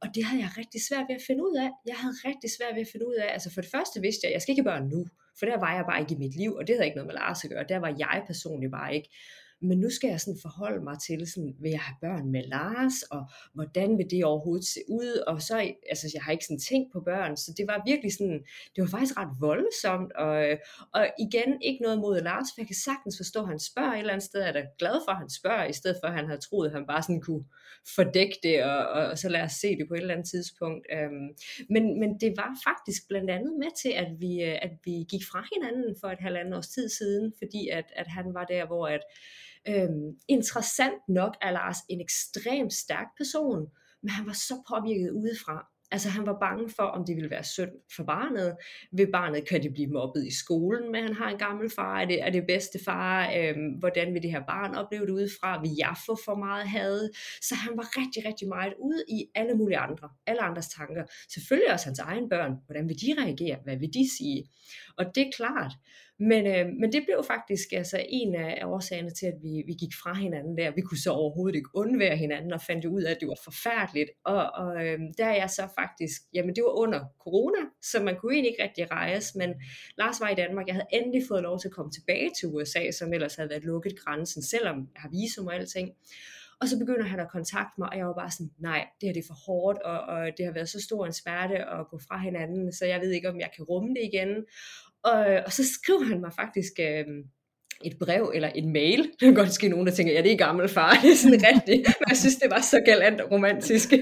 Og 0.00 0.08
det 0.14 0.24
havde 0.24 0.42
jeg 0.42 0.50
rigtig 0.58 0.80
svært 0.88 1.04
ved 1.08 1.16
at 1.16 1.26
finde 1.26 1.42
ud 1.44 1.56
af. 1.56 1.70
Jeg 1.86 1.96
havde 1.96 2.14
rigtig 2.24 2.50
svært 2.56 2.74
ved 2.74 2.82
at 2.82 2.92
finde 2.92 3.06
ud 3.08 3.14
af, 3.14 3.32
altså 3.32 3.50
for 3.54 3.60
det 3.60 3.70
første 3.70 4.00
vidste 4.00 4.20
jeg, 4.22 4.30
at 4.30 4.34
jeg 4.34 4.42
skal 4.42 4.52
ikke 4.52 4.70
børn 4.70 4.88
nu, 4.88 5.06
for 5.38 5.46
der 5.46 5.58
var 5.58 5.74
jeg 5.74 5.84
bare 5.84 6.00
ikke 6.00 6.14
i 6.14 6.18
mit 6.18 6.36
liv, 6.36 6.54
og 6.54 6.66
det 6.66 6.74
havde 6.74 6.86
ikke 6.86 6.96
noget 6.96 7.06
med 7.06 7.14
Lars 7.14 7.44
at 7.44 7.50
gøre, 7.50 7.64
der 7.68 7.78
var 7.78 7.94
jeg 7.98 8.24
personligt 8.26 8.72
bare 8.72 8.94
ikke 8.94 9.10
men 9.60 9.80
nu 9.80 9.90
skal 9.90 10.08
jeg 10.08 10.20
sådan 10.20 10.40
forholde 10.42 10.84
mig 10.84 10.98
til, 10.98 11.26
sådan, 11.26 11.56
vil 11.60 11.70
jeg 11.70 11.80
have 11.80 11.96
børn 12.00 12.30
med 12.30 12.42
Lars, 12.42 13.02
og 13.02 13.22
hvordan 13.54 13.98
vil 13.98 14.10
det 14.10 14.24
overhovedet 14.24 14.66
se 14.66 14.80
ud, 14.88 15.22
og 15.26 15.42
så, 15.42 15.72
altså 15.88 16.10
jeg 16.14 16.22
har 16.22 16.32
ikke 16.32 16.44
sådan 16.44 16.60
tænkt 16.60 16.92
på 16.92 17.00
børn, 17.00 17.36
så 17.36 17.52
det 17.56 17.66
var 17.66 17.82
virkelig 17.86 18.12
sådan, 18.12 18.40
det 18.76 18.82
var 18.82 18.86
faktisk 18.86 19.16
ret 19.16 19.34
voldsomt, 19.40 20.12
og, 20.12 20.58
og 20.94 21.08
igen, 21.18 21.62
ikke 21.62 21.82
noget 21.82 21.98
mod 21.98 22.20
Lars, 22.20 22.48
for 22.54 22.60
jeg 22.60 22.66
kan 22.66 22.76
sagtens 22.76 23.16
forstå, 23.16 23.40
at 23.42 23.48
han 23.48 23.58
spørger 23.58 23.92
et 23.92 23.98
eller 23.98 24.12
andet 24.12 24.26
sted, 24.26 24.40
er 24.40 24.52
da 24.52 24.64
glad 24.78 24.96
for, 25.04 25.10
at 25.12 25.18
han 25.18 25.30
spørger, 25.30 25.64
i 25.64 25.72
stedet 25.72 25.96
for, 26.00 26.06
at 26.08 26.14
han 26.14 26.26
havde 26.26 26.40
troet, 26.40 26.66
at 26.68 26.74
han 26.74 26.86
bare 26.86 27.02
sådan 27.02 27.20
kunne 27.20 27.44
fordække 27.94 28.38
det, 28.42 28.64
og, 28.64 28.88
og, 28.88 29.06
og 29.06 29.18
så 29.18 29.28
lade 29.28 29.44
os 29.44 29.52
se 29.52 29.76
det 29.78 29.88
på 29.88 29.94
et 29.94 30.00
eller 30.00 30.14
andet 30.14 30.30
tidspunkt. 30.30 30.86
Øhm, 30.92 31.28
men, 31.70 32.00
men 32.00 32.20
det 32.20 32.34
var 32.36 32.50
faktisk 32.68 33.08
blandt 33.08 33.30
andet 33.30 33.52
med 33.58 33.70
til, 33.82 33.92
at 34.02 34.10
vi, 34.18 34.42
øh, 34.42 34.58
at 34.62 34.72
vi 34.84 34.94
gik 35.12 35.24
fra 35.30 35.40
hinanden 35.54 35.96
for 36.00 36.08
et 36.08 36.20
halvandet 36.20 36.56
års 36.56 36.68
tid 36.68 36.88
siden, 36.88 37.32
fordi 37.38 37.68
at, 37.68 37.84
at 37.96 38.06
han 38.06 38.34
var 38.34 38.44
der, 38.44 38.66
hvor 38.66 38.86
at, 38.86 39.00
Øhm, 39.68 40.18
interessant 40.28 41.00
nok 41.08 41.36
er 41.42 41.50
Lars 41.50 41.76
en 41.88 42.00
ekstremt 42.00 42.72
stærk 42.72 43.06
person, 43.16 43.66
men 44.02 44.10
han 44.10 44.26
var 44.26 44.32
så 44.32 44.54
påvirket 44.68 45.10
udefra. 45.10 45.66
Altså 45.90 46.08
han 46.08 46.26
var 46.26 46.36
bange 46.40 46.70
for, 46.76 46.82
om 46.82 47.04
det 47.06 47.16
ville 47.16 47.30
være 47.30 47.44
synd 47.44 47.70
for 47.96 48.04
barnet. 48.04 48.56
Ved 48.92 49.06
barnet 49.12 49.48
kan 49.48 49.62
det 49.62 49.72
blive 49.72 49.86
mobbet 49.86 50.26
i 50.26 50.34
skolen, 50.34 50.92
men 50.92 51.02
han 51.02 51.14
har 51.14 51.30
en 51.30 51.38
gammel 51.38 51.70
far. 51.70 52.00
Er 52.00 52.04
det, 52.04 52.22
er 52.22 52.30
det 52.30 52.46
bedste 52.46 52.78
far? 52.84 53.32
Øhm, 53.36 53.68
hvordan 53.78 54.14
vil 54.14 54.22
det 54.22 54.30
her 54.30 54.44
barn 54.46 54.74
opleve 54.74 55.06
det 55.06 55.12
udefra? 55.12 55.60
Vil 55.60 55.70
jeg 55.78 55.94
få 56.06 56.18
for 56.24 56.34
meget 56.34 56.68
had? 56.68 57.10
Så 57.42 57.54
han 57.54 57.72
var 57.76 57.86
rigtig, 57.98 58.26
rigtig 58.26 58.48
meget 58.48 58.74
ude 58.78 59.04
i 59.08 59.26
alle 59.34 59.54
mulige 59.54 59.78
andre. 59.78 60.08
Alle 60.26 60.42
andres 60.42 60.68
tanker. 60.68 61.04
Selvfølgelig 61.34 61.72
også 61.72 61.86
hans 61.86 61.98
egen 61.98 62.28
børn. 62.28 62.52
Hvordan 62.66 62.88
vil 62.88 63.00
de 63.00 63.22
reagere? 63.22 63.58
Hvad 63.64 63.76
vil 63.76 63.94
de 63.94 64.16
sige? 64.16 64.44
Og 64.96 65.04
det 65.14 65.26
er 65.26 65.30
klart. 65.36 65.72
Men, 66.18 66.46
øh, 66.46 66.66
men 66.80 66.92
det 66.92 67.02
blev 67.06 67.24
faktisk 67.26 67.72
altså 67.72 68.04
en 68.08 68.34
af 68.34 68.64
årsagerne 68.64 69.10
til, 69.10 69.26
at 69.26 69.34
vi, 69.42 69.62
vi 69.66 69.72
gik 69.72 69.94
fra 70.02 70.14
hinanden 70.14 70.58
der. 70.58 70.70
Vi 70.70 70.80
kunne 70.80 70.98
så 70.98 71.10
overhovedet 71.10 71.56
ikke 71.56 71.70
undvære 71.74 72.16
hinanden 72.16 72.52
og 72.52 72.60
fandt 72.60 72.84
ud 72.84 73.02
af, 73.02 73.10
at 73.10 73.16
det 73.20 73.28
var 73.28 73.38
forfærdeligt. 73.44 74.10
Og, 74.24 74.50
og 74.50 74.86
øh, 74.86 74.98
der 75.18 75.26
er 75.26 75.36
jeg 75.36 75.50
så 75.50 75.68
faktisk, 75.78 76.22
jamen 76.34 76.54
det 76.54 76.64
var 76.64 76.78
under 76.78 77.00
corona, 77.20 77.58
så 77.82 78.02
man 78.02 78.16
kunne 78.16 78.34
egentlig 78.34 78.50
ikke 78.50 78.62
rigtig 78.62 78.90
rejse, 78.90 79.38
men 79.38 79.54
Lars 79.98 80.20
var 80.20 80.28
i 80.28 80.34
Danmark. 80.34 80.66
Jeg 80.66 80.74
havde 80.74 80.88
endelig 80.92 81.22
fået 81.28 81.42
lov 81.42 81.58
til 81.60 81.68
at 81.68 81.74
komme 81.74 81.92
tilbage 81.92 82.30
til 82.38 82.48
USA, 82.48 82.90
som 82.90 83.12
ellers 83.12 83.34
havde 83.36 83.50
været 83.50 83.64
lukket 83.64 83.98
grænsen, 84.04 84.42
selvom 84.42 84.76
jeg 84.76 85.02
har 85.02 85.08
visum 85.08 85.46
og 85.46 85.54
alting. 85.54 85.90
Og 86.60 86.68
så 86.68 86.78
begynder 86.78 87.04
han 87.04 87.20
at 87.20 87.30
kontakte 87.30 87.74
mig, 87.78 87.88
og 87.90 87.96
jeg 87.98 88.06
var 88.06 88.14
bare 88.14 88.30
sådan, 88.30 88.50
nej, 88.58 88.86
det 89.00 89.06
her 89.08 89.12
det 89.12 89.22
er 89.22 89.26
for 89.26 89.40
hårdt, 89.46 89.78
og, 89.78 90.00
og 90.00 90.30
det 90.36 90.44
har 90.46 90.52
været 90.52 90.68
så 90.68 90.80
stor 90.82 91.06
en 91.06 91.12
smerte 91.12 91.56
at 91.56 91.86
gå 91.90 91.98
fra 92.08 92.18
hinanden, 92.18 92.72
så 92.72 92.86
jeg 92.86 93.00
ved 93.00 93.10
ikke, 93.10 93.28
om 93.28 93.40
jeg 93.40 93.50
kan 93.56 93.64
rumme 93.64 93.88
det 93.88 94.04
igen. 94.12 94.44
Og, 95.04 95.20
og 95.46 95.52
så 95.52 95.72
skriver 95.74 96.04
han 96.04 96.20
mig 96.20 96.32
faktisk 96.32 96.72
øh, 96.80 97.04
et 97.84 97.96
brev 97.98 98.30
eller 98.34 98.48
en 98.48 98.72
mail. 98.72 99.02
Det 99.02 99.20
kan 99.20 99.34
godt 99.34 99.52
ske 99.52 99.68
nogen, 99.68 99.86
der 99.86 99.92
tænker, 99.92 100.12
ja, 100.12 100.22
det 100.22 100.32
er 100.32 100.36
gammel 100.36 100.68
far, 100.68 100.90
det 101.02 101.10
er 101.12 101.16
sådan 101.16 101.42
rigtigt. 101.50 101.82
Men 102.00 102.08
jeg 102.08 102.16
synes, 102.16 102.36
det 102.36 102.50
var 102.50 102.60
så 102.60 102.82
galant 102.84 103.20
og 103.20 103.30
romantisk. 103.30 103.92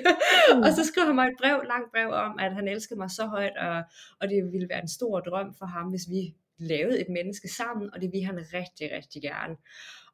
og 0.64 0.70
så 0.76 0.84
skriver 0.84 1.06
han 1.06 1.14
mig 1.14 1.26
et 1.26 1.36
brev, 1.40 1.56
langt 1.72 1.90
brev 1.92 2.08
om, 2.08 2.38
at 2.38 2.54
han 2.54 2.68
elskede 2.68 2.98
mig 2.98 3.10
så 3.10 3.24
højt, 3.26 3.56
og, 3.56 3.82
og 4.20 4.28
det 4.28 4.52
ville 4.52 4.68
være 4.70 4.82
en 4.82 4.88
stor 4.88 5.20
drøm 5.20 5.54
for 5.58 5.66
ham, 5.66 5.86
hvis 5.90 6.06
vi 6.10 6.34
lavede 6.58 7.00
et 7.00 7.08
menneske 7.08 7.48
sammen, 7.48 7.90
og 7.94 8.00
det 8.00 8.10
vil 8.12 8.24
han 8.24 8.38
rigtig, 8.38 8.86
rigtig 8.96 9.22
gerne. 9.22 9.56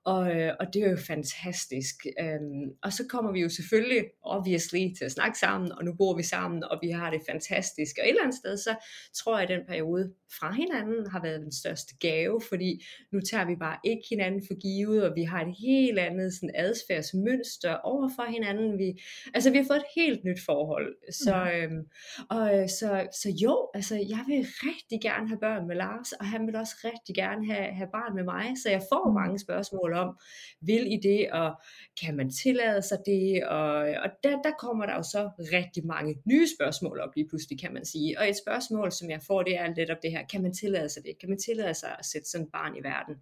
Og, 0.04 0.36
øh, 0.36 0.52
og 0.60 0.66
det 0.74 0.82
er 0.82 0.90
jo 0.90 0.96
fantastisk. 0.96 1.94
Øhm, 2.20 2.70
og 2.82 2.92
så 2.92 3.06
kommer 3.08 3.32
vi 3.32 3.40
jo 3.40 3.48
selvfølgelig, 3.48 4.04
obviously, 4.22 4.94
til 4.98 5.04
at 5.04 5.12
snakke 5.12 5.38
sammen, 5.38 5.72
og 5.72 5.84
nu 5.84 5.94
bor 5.98 6.16
vi 6.16 6.22
sammen, 6.22 6.64
og 6.64 6.78
vi 6.82 6.90
har 6.90 7.10
det 7.10 7.20
fantastisk. 7.30 7.96
Og 7.98 8.04
et 8.04 8.08
eller 8.08 8.22
andet 8.22 8.36
sted, 8.36 8.56
så 8.56 8.74
tror 9.14 9.38
jeg, 9.38 9.42
at 9.42 9.58
den 9.58 9.66
periode 9.68 10.12
fra 10.38 10.52
hinanden 10.52 11.06
har 11.06 11.22
været 11.22 11.40
den 11.40 11.52
største 11.52 11.94
gave, 12.00 12.40
fordi 12.48 12.84
nu 13.12 13.20
tager 13.20 13.46
vi 13.46 13.56
bare 13.56 13.78
ikke 13.84 14.02
hinanden 14.10 14.42
for 14.48 14.54
givet, 14.60 15.04
og 15.04 15.12
vi 15.16 15.22
har 15.22 15.40
et 15.40 15.54
helt 15.60 15.98
andet 15.98 16.34
sådan 16.34 16.54
adfærdsmønster 16.54 17.74
over 17.74 18.10
for 18.16 18.22
hinanden. 18.22 18.78
Vi, 18.78 19.02
altså, 19.34 19.50
vi 19.50 19.56
har 19.56 19.64
fået 19.64 19.76
et 19.76 19.92
helt 20.02 20.24
nyt 20.24 20.40
forhold. 20.46 20.96
Så, 21.24 21.34
mm. 21.44 21.56
øhm, 21.56 21.82
og, 22.30 22.58
øh, 22.58 22.68
så, 22.68 23.06
så 23.22 23.28
jo, 23.42 23.70
altså, 23.74 23.94
jeg 23.94 24.24
vil 24.26 24.46
rigtig 24.68 25.00
gerne 25.02 25.28
have 25.28 25.40
børn 25.40 25.66
med 25.66 25.76
Lars, 25.76 26.12
og 26.12 26.26
han 26.26 26.46
vil 26.46 26.56
også 26.56 26.76
rigtig 26.84 27.14
gerne 27.14 27.52
have, 27.52 27.68
have 27.74 27.90
barn 27.92 28.14
med 28.14 28.24
mig, 28.24 28.46
så 28.62 28.70
jeg 28.70 28.82
får 28.92 29.08
mm. 29.08 29.14
mange 29.14 29.38
spørgsmål 29.38 29.89
om, 29.94 30.18
vil 30.60 30.92
I 30.92 30.96
det, 31.02 31.32
og 31.32 31.54
kan 32.02 32.16
man 32.16 32.30
tillade 32.30 32.82
sig 32.82 32.98
det, 33.06 33.44
og, 33.44 33.74
og 33.76 34.10
der, 34.24 34.42
der 34.42 34.50
kommer 34.58 34.86
der 34.86 34.94
jo 34.94 35.02
så 35.02 35.30
rigtig 35.52 35.86
mange 35.86 36.16
nye 36.24 36.46
spørgsmål 36.58 37.00
op 37.00 37.14
lige 37.16 37.28
pludselig, 37.28 37.60
kan 37.60 37.72
man 37.72 37.84
sige. 37.84 38.18
Og 38.18 38.28
et 38.28 38.36
spørgsmål, 38.36 38.92
som 38.92 39.10
jeg 39.10 39.20
får, 39.26 39.42
det 39.42 39.56
er 39.56 39.74
netop 39.76 39.98
det 40.02 40.10
her, 40.10 40.26
kan 40.26 40.42
man 40.42 40.54
tillade 40.54 40.88
sig 40.88 41.02
det? 41.04 41.18
Kan 41.20 41.28
man 41.28 41.38
tillade 41.38 41.74
sig 41.74 41.96
at 41.98 42.04
sætte 42.04 42.30
sådan 42.30 42.46
et 42.46 42.52
barn 42.52 42.76
i 42.76 42.82
verden? 42.82 43.14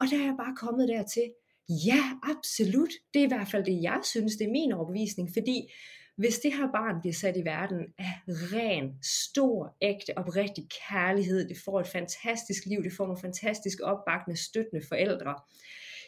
Og 0.00 0.06
der 0.10 0.16
er 0.16 0.24
jeg 0.24 0.34
bare 0.38 0.56
kommet 0.56 0.88
dertil, 0.88 1.30
ja, 1.68 2.02
absolut. 2.22 2.92
Det 3.14 3.20
er 3.20 3.24
i 3.24 3.34
hvert 3.34 3.48
fald 3.48 3.64
det, 3.64 3.82
jeg 3.82 4.00
synes, 4.04 4.36
det 4.36 4.46
er 4.46 4.50
min 4.50 4.72
overbevisning, 4.72 5.30
fordi 5.32 5.72
hvis 6.16 6.38
det 6.38 6.52
her 6.52 6.72
barn 6.72 7.00
bliver 7.00 7.12
sat 7.12 7.36
i 7.36 7.44
verden 7.44 7.78
af 7.98 8.12
ren, 8.28 8.98
stor, 9.02 9.76
ægte, 9.82 10.18
oprigtig 10.18 10.68
kærlighed, 10.88 11.48
det 11.48 11.56
får 11.64 11.80
et 11.80 11.86
fantastisk 11.86 12.66
liv, 12.66 12.82
det 12.82 12.92
får 12.92 13.06
nogle 13.06 13.20
fantastisk 13.20 13.78
opbakende, 13.82 14.36
støttende 14.36 14.86
forældre, 14.88 15.34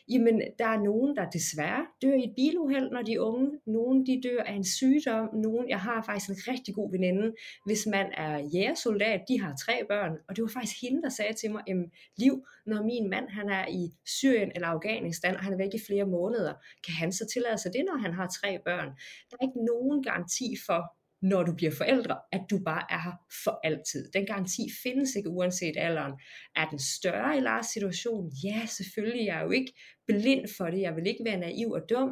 jamen 0.09 0.43
der 0.59 0.67
er 0.67 0.83
nogen, 0.83 1.17
der 1.17 1.31
desværre 1.31 1.87
dør 2.03 2.15
i 2.15 2.25
et 2.25 2.33
biluheld, 2.37 2.91
når 2.91 3.03
de 3.03 3.15
er 3.15 3.21
unge. 3.21 3.51
Nogen 3.67 4.07
de 4.07 4.21
dør 4.25 4.43
af 4.43 4.53
en 4.53 4.65
sygdom. 4.65 5.29
Nogen, 5.35 5.69
jeg 5.69 5.81
har 5.81 6.03
faktisk 6.03 6.31
en 6.31 6.53
rigtig 6.53 6.75
god 6.75 6.91
veninde, 6.91 7.33
hvis 7.67 7.87
man 7.87 8.07
er 8.17 8.39
jægersoldat, 8.55 9.21
de 9.29 9.41
har 9.41 9.57
tre 9.65 9.85
børn, 9.89 10.13
og 10.29 10.37
det 10.37 10.43
var 10.43 10.49
faktisk 10.49 10.83
hende, 10.83 11.03
der 11.03 11.09
sagde 11.09 11.33
til 11.33 11.51
mig, 11.51 11.63
jamen, 11.69 11.91
Liv, 12.17 12.47
når 12.67 12.83
min 12.83 13.11
mand 13.11 13.29
han 13.29 13.49
er 13.51 13.67
i 13.69 13.93
Syrien 14.05 14.53
eller 14.55 14.69
Afghanistan, 14.69 15.37
og 15.37 15.43
han 15.43 15.53
er 15.53 15.57
væk 15.57 15.75
i 15.75 15.87
flere 15.87 16.07
måneder, 16.07 16.55
kan 16.87 16.95
han 16.95 17.13
så 17.13 17.27
tillade 17.33 17.59
sig 17.59 17.73
det, 17.73 17.85
når 17.87 17.97
han 17.97 18.13
har 18.13 18.27
tre 18.27 18.59
børn? 18.65 18.89
Der 19.31 19.37
er 19.41 19.47
ikke 19.47 19.65
nogen 19.65 20.03
garanti 20.03 20.57
for, 20.67 20.96
når 21.23 21.43
du 21.43 21.55
bliver 21.55 21.73
forældre, 21.73 22.19
at 22.33 22.41
du 22.51 22.59
bare 22.65 22.83
er 22.91 23.01
her 23.01 23.13
for 23.45 23.61
altid. 23.65 24.11
Den 24.13 24.27
garanti 24.27 24.63
findes 24.83 25.15
ikke 25.17 25.29
uanset 25.29 25.75
alderen. 25.77 26.13
Er 26.57 26.69
den 26.69 26.79
større 26.79 27.37
i 27.37 27.41
Lars 27.41 27.67
situation? 27.67 28.33
Ja, 28.45 28.67
selvfølgelig. 28.67 29.27
Jeg 29.27 29.39
er 29.39 29.45
jo 29.45 29.51
ikke 29.51 29.73
blind 30.07 30.45
for 30.57 30.65
det. 30.65 30.81
Jeg 30.81 30.97
vil 30.97 31.07
ikke 31.07 31.25
være 31.25 31.37
naiv 31.37 31.71
og 31.71 31.83
dum. 31.91 32.11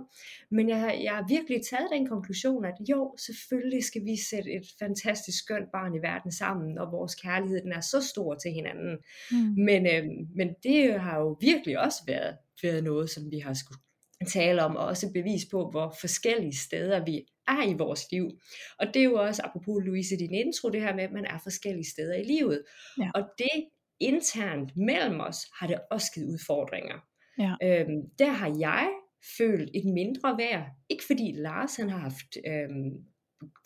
Men 0.50 0.68
jeg, 0.68 1.00
jeg 1.04 1.12
har 1.12 1.26
virkelig 1.28 1.60
taget 1.70 1.88
den 1.92 2.08
konklusion, 2.08 2.64
at 2.64 2.74
jo, 2.90 3.16
selvfølgelig 3.26 3.84
skal 3.84 4.04
vi 4.04 4.16
sætte 4.30 4.52
et 4.52 4.66
fantastisk 4.78 5.38
skønt 5.38 5.68
barn 5.72 5.94
i 5.94 6.02
verden 6.02 6.32
sammen, 6.32 6.78
og 6.78 6.92
vores 6.92 7.14
kærlighed 7.14 7.62
den 7.62 7.72
er 7.72 7.80
så 7.80 8.00
stor 8.00 8.34
til 8.34 8.50
hinanden. 8.52 8.98
Mm. 9.30 9.64
Men, 9.64 9.86
øh, 9.86 10.04
men 10.36 10.48
det 10.62 11.00
har 11.00 11.18
jo 11.20 11.36
virkelig 11.40 11.78
også 11.78 11.98
været, 12.06 12.36
været 12.62 12.84
noget, 12.84 13.10
som 13.10 13.30
vi 13.30 13.38
har 13.38 13.54
skulle 13.54 13.80
tale 14.26 14.64
om, 14.64 14.76
og 14.76 14.86
også 14.86 15.12
bevis 15.12 15.44
på, 15.50 15.70
hvor 15.70 15.96
forskellige 16.00 16.56
steder 16.56 17.04
vi 17.04 17.26
er 17.48 17.68
i 17.68 17.74
vores 17.74 18.06
liv. 18.12 18.30
Og 18.78 18.86
det 18.86 19.00
er 19.00 19.04
jo 19.04 19.14
også, 19.14 19.42
apropos 19.44 19.84
Louise, 19.84 20.16
din 20.16 20.34
intro, 20.34 20.68
det 20.70 20.80
her 20.80 20.94
med, 20.94 21.04
at 21.04 21.12
man 21.12 21.24
er 21.24 21.38
forskellige 21.42 21.90
steder 21.90 22.14
i 22.14 22.24
livet. 22.24 22.62
Ja. 22.98 23.10
Og 23.14 23.22
det 23.38 23.68
internt 24.00 24.76
mellem 24.76 25.20
os, 25.20 25.36
har 25.58 25.66
det 25.66 25.78
også 25.90 26.12
givet 26.14 26.26
udfordringer. 26.26 26.98
Ja. 27.38 27.54
Øhm, 27.62 28.02
der 28.18 28.30
har 28.30 28.56
jeg 28.58 28.90
følt 29.38 29.70
et 29.74 29.84
mindre 29.84 30.38
værd, 30.38 30.66
ikke 30.90 31.04
fordi 31.06 31.32
Lars 31.34 31.76
han 31.76 31.90
har 31.90 31.98
haft 31.98 32.36
øhm, 32.46 32.92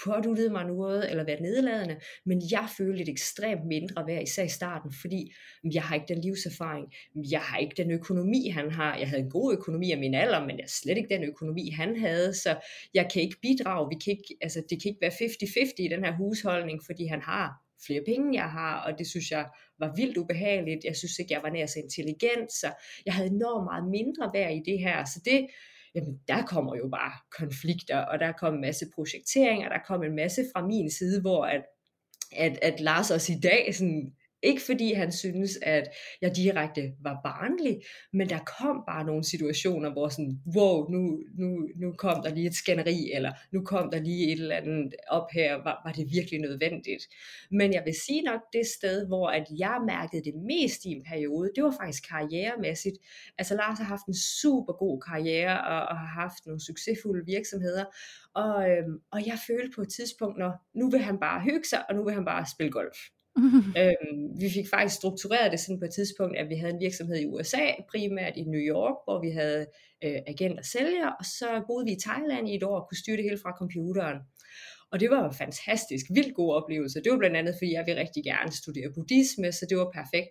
påduttede 0.04 0.50
mig 0.50 0.64
noget, 0.64 1.10
eller 1.10 1.24
været 1.24 1.40
nedladende, 1.40 2.00
men 2.26 2.42
jeg 2.50 2.68
følte 2.76 3.02
et 3.02 3.08
ekstremt 3.08 3.66
mindre 3.66 4.06
værd, 4.06 4.22
især 4.22 4.44
i 4.44 4.48
starten, 4.48 4.92
fordi 5.00 5.32
jeg 5.72 5.82
har 5.82 5.94
ikke 5.94 6.14
den 6.14 6.20
livserfaring, 6.20 6.86
jeg 7.30 7.40
har 7.40 7.58
ikke 7.58 7.74
den 7.82 7.90
økonomi, 7.90 8.48
han 8.48 8.70
har. 8.70 8.98
Jeg 8.98 9.08
havde 9.08 9.22
en 9.22 9.30
god 9.30 9.52
økonomi 9.52 9.92
af 9.92 9.98
min 9.98 10.14
alder, 10.14 10.40
men 10.40 10.56
jeg 10.56 10.64
har 10.64 10.74
slet 10.82 10.96
ikke 10.96 11.14
den 11.14 11.24
økonomi, 11.24 11.70
han 11.70 12.00
havde, 12.00 12.34
så 12.34 12.56
jeg 12.94 13.08
kan 13.12 13.22
ikke 13.22 13.36
bidrage. 13.42 13.88
Vi 13.88 13.96
kan 14.04 14.10
ikke, 14.10 14.36
altså, 14.40 14.62
det 14.70 14.82
kan 14.82 14.88
ikke 14.88 15.00
være 15.00 15.10
50-50 15.10 15.74
i 15.78 15.88
den 15.88 16.04
her 16.04 16.16
husholdning, 16.16 16.80
fordi 16.86 17.06
han 17.06 17.22
har 17.22 17.68
flere 17.86 18.02
penge, 18.06 18.40
jeg 18.42 18.50
har, 18.50 18.80
og 18.86 18.98
det 18.98 19.06
synes 19.06 19.30
jeg 19.30 19.46
var 19.78 19.92
vildt 19.96 20.16
ubehageligt. 20.16 20.84
Jeg 20.84 20.96
synes 20.96 21.18
ikke, 21.18 21.34
jeg 21.34 21.42
var 21.42 21.50
nær 21.50 21.66
så 21.66 21.78
intelligent, 21.78 22.52
så 22.52 22.68
jeg 23.06 23.14
havde 23.14 23.28
enormt 23.28 23.64
meget 23.64 23.86
mindre 23.90 24.30
værd 24.34 24.52
i 24.54 24.62
det 24.70 24.78
her. 24.78 25.04
Så 25.04 25.20
det, 25.24 25.46
jamen 25.94 26.20
der 26.28 26.42
kommer 26.42 26.76
jo 26.76 26.88
bare 26.88 27.12
konflikter, 27.38 27.98
og 27.98 28.18
der 28.18 28.32
kom 28.32 28.54
en 28.54 28.60
masse 28.60 28.86
og 29.64 29.70
der 29.70 29.80
kom 29.86 30.02
en 30.02 30.16
masse 30.16 30.44
fra 30.54 30.66
min 30.66 30.90
side, 30.90 31.20
hvor 31.20 31.44
at, 31.44 31.64
at, 32.32 32.58
at 32.62 32.80
Lars 32.80 33.10
også 33.10 33.32
i 33.32 33.40
dag 33.40 33.74
sådan 33.74 34.12
ikke 34.42 34.62
fordi 34.62 34.92
han 34.92 35.12
synes, 35.12 35.58
at 35.62 35.88
jeg 36.22 36.36
direkte 36.36 36.92
var 37.00 37.20
barnlig, 37.24 37.82
men 38.12 38.28
der 38.28 38.38
kom 38.38 38.82
bare 38.86 39.04
nogle 39.04 39.24
situationer, 39.24 39.92
hvor 39.92 40.08
sådan, 40.08 40.40
wow, 40.56 40.90
nu, 40.90 41.22
nu, 41.38 41.68
nu 41.76 41.92
kom 41.92 42.22
der 42.22 42.34
lige 42.34 42.46
et 42.46 42.54
skænderi, 42.54 43.10
eller 43.14 43.32
nu 43.52 43.64
kom 43.64 43.90
der 43.90 44.00
lige 44.00 44.32
et 44.32 44.40
eller 44.40 44.56
andet 44.56 44.94
op 45.08 45.26
her, 45.32 45.54
var, 45.54 45.82
var 45.84 45.92
det 45.92 46.12
virkelig 46.12 46.40
nødvendigt. 46.40 47.08
Men 47.50 47.72
jeg 47.72 47.82
vil 47.84 47.94
sige 48.06 48.22
nok, 48.22 48.40
det 48.52 48.66
sted, 48.66 49.06
hvor 49.06 49.28
at 49.28 49.46
jeg 49.58 49.80
mærkede 49.86 50.24
det 50.24 50.34
mest 50.34 50.84
i 50.84 50.88
en 50.88 51.04
periode, 51.04 51.50
det 51.56 51.64
var 51.64 51.76
faktisk 51.80 52.08
karrieremæssigt. 52.08 52.96
Altså 53.38 53.54
Lars 53.54 53.78
har 53.78 53.84
haft 53.84 54.06
en 54.06 54.14
super 54.14 54.72
god 54.72 55.00
karriere, 55.00 55.64
og, 55.64 55.80
og 55.88 55.98
har 55.98 56.22
haft 56.22 56.46
nogle 56.46 56.60
succesfulde 56.60 57.26
virksomheder, 57.26 57.84
og, 58.34 58.70
øhm, 58.70 59.00
og 59.10 59.26
jeg 59.26 59.38
følte 59.46 59.70
på 59.74 59.82
et 59.82 59.88
tidspunkt, 59.88 60.38
når 60.38 60.52
nu 60.74 60.90
vil 60.90 61.00
han 61.00 61.18
bare 61.20 61.40
hygge 61.40 61.68
sig, 61.68 61.84
og 61.88 61.94
nu 61.94 62.04
vil 62.04 62.14
han 62.14 62.24
bare 62.24 62.46
spille 62.54 62.72
golf. 62.72 62.98
øhm, 63.80 64.40
vi 64.40 64.48
fik 64.50 64.68
faktisk 64.74 64.96
struktureret 64.96 65.52
det 65.52 65.60
sådan 65.60 65.80
på 65.80 65.84
et 65.84 65.94
tidspunkt, 65.98 66.36
at 66.36 66.48
vi 66.48 66.54
havde 66.54 66.72
en 66.74 66.80
virksomhed 66.80 67.18
i 67.20 67.26
USA, 67.26 67.66
primært 67.90 68.36
i 68.36 68.42
New 68.42 68.64
York, 68.74 68.96
hvor 69.04 69.20
vi 69.20 69.30
havde 69.30 69.66
øh, 70.04 70.18
agent 70.26 70.58
og 70.58 70.64
sælger, 70.64 71.08
og 71.18 71.24
så 71.24 71.48
boede 71.66 71.84
vi 71.86 71.92
i 71.92 72.00
Thailand 72.06 72.48
i 72.48 72.54
et 72.56 72.62
år 72.62 72.80
og 72.80 72.86
kunne 72.88 73.02
styre 73.02 73.16
det 73.16 73.24
hele 73.24 73.38
fra 73.44 73.56
computeren. 73.58 74.18
Og 74.92 75.00
det 75.00 75.10
var 75.10 75.28
en 75.28 75.34
fantastisk, 75.34 76.04
vildt 76.14 76.34
god 76.34 76.54
oplevelse. 76.54 77.00
Det 77.04 77.12
var 77.12 77.18
blandt 77.18 77.36
andet, 77.36 77.54
fordi 77.58 77.72
jeg 77.72 77.84
vil 77.86 77.94
rigtig 77.94 78.24
gerne 78.24 78.52
studere 78.52 78.92
buddhisme, 78.94 79.52
så 79.52 79.66
det 79.68 79.78
var 79.78 79.90
perfekt. 79.94 80.30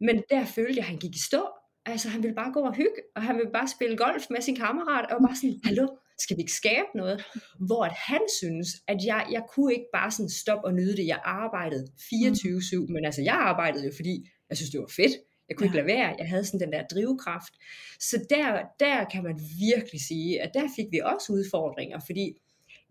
Men 0.00 0.22
der 0.30 0.44
følte 0.44 0.76
jeg, 0.78 0.86
at 0.86 0.92
han 0.92 0.98
gik 0.98 1.14
i 1.16 1.22
stå. 1.28 1.42
Altså, 1.86 2.08
han 2.08 2.22
ville 2.22 2.34
bare 2.34 2.52
gå 2.52 2.60
og 2.60 2.74
hygge, 2.74 3.00
og 3.16 3.22
han 3.22 3.36
ville 3.36 3.52
bare 3.52 3.68
spille 3.68 3.96
golf 3.96 4.24
med 4.30 4.40
sin 4.40 4.56
kammerat, 4.56 5.10
og 5.12 5.18
bare 5.26 5.36
sådan, 5.36 5.60
hallo, 5.64 5.86
skal 6.18 6.36
vi 6.36 6.40
ikke 6.40 6.52
skabe 6.52 6.88
noget? 6.94 7.24
Hvor 7.66 7.84
at 7.84 7.92
han 7.92 8.20
synes, 8.40 8.68
at 8.88 8.96
jeg, 9.04 9.26
jeg 9.30 9.42
kunne 9.54 9.72
ikke 9.72 9.88
bare 9.92 10.10
sådan 10.10 10.28
stoppe 10.28 10.66
og 10.66 10.74
nyde 10.74 10.96
det. 10.96 11.06
Jeg 11.06 11.20
arbejdede 11.24 11.86
24-7, 11.86 12.78
mm. 12.78 12.92
men 12.92 13.04
altså 13.04 13.22
jeg 13.22 13.34
arbejdede 13.34 13.86
jo, 13.86 13.92
fordi 13.96 14.28
jeg 14.48 14.56
synes, 14.56 14.70
det 14.70 14.80
var 14.80 14.92
fedt. 14.96 15.12
Jeg 15.48 15.56
kunne 15.56 15.66
ja. 15.66 15.68
ikke 15.68 15.76
lade 15.76 15.98
være. 15.98 16.14
Jeg 16.18 16.28
havde 16.28 16.44
sådan 16.44 16.60
den 16.60 16.72
der 16.72 16.82
drivkraft. 16.86 17.54
Så 18.00 18.26
der, 18.30 18.62
der 18.80 19.04
kan 19.04 19.22
man 19.22 19.40
virkelig 19.58 20.00
sige, 20.08 20.42
at 20.42 20.50
der 20.54 20.68
fik 20.76 20.86
vi 20.90 21.00
også 21.04 21.32
udfordringer, 21.32 21.98
fordi 22.06 22.36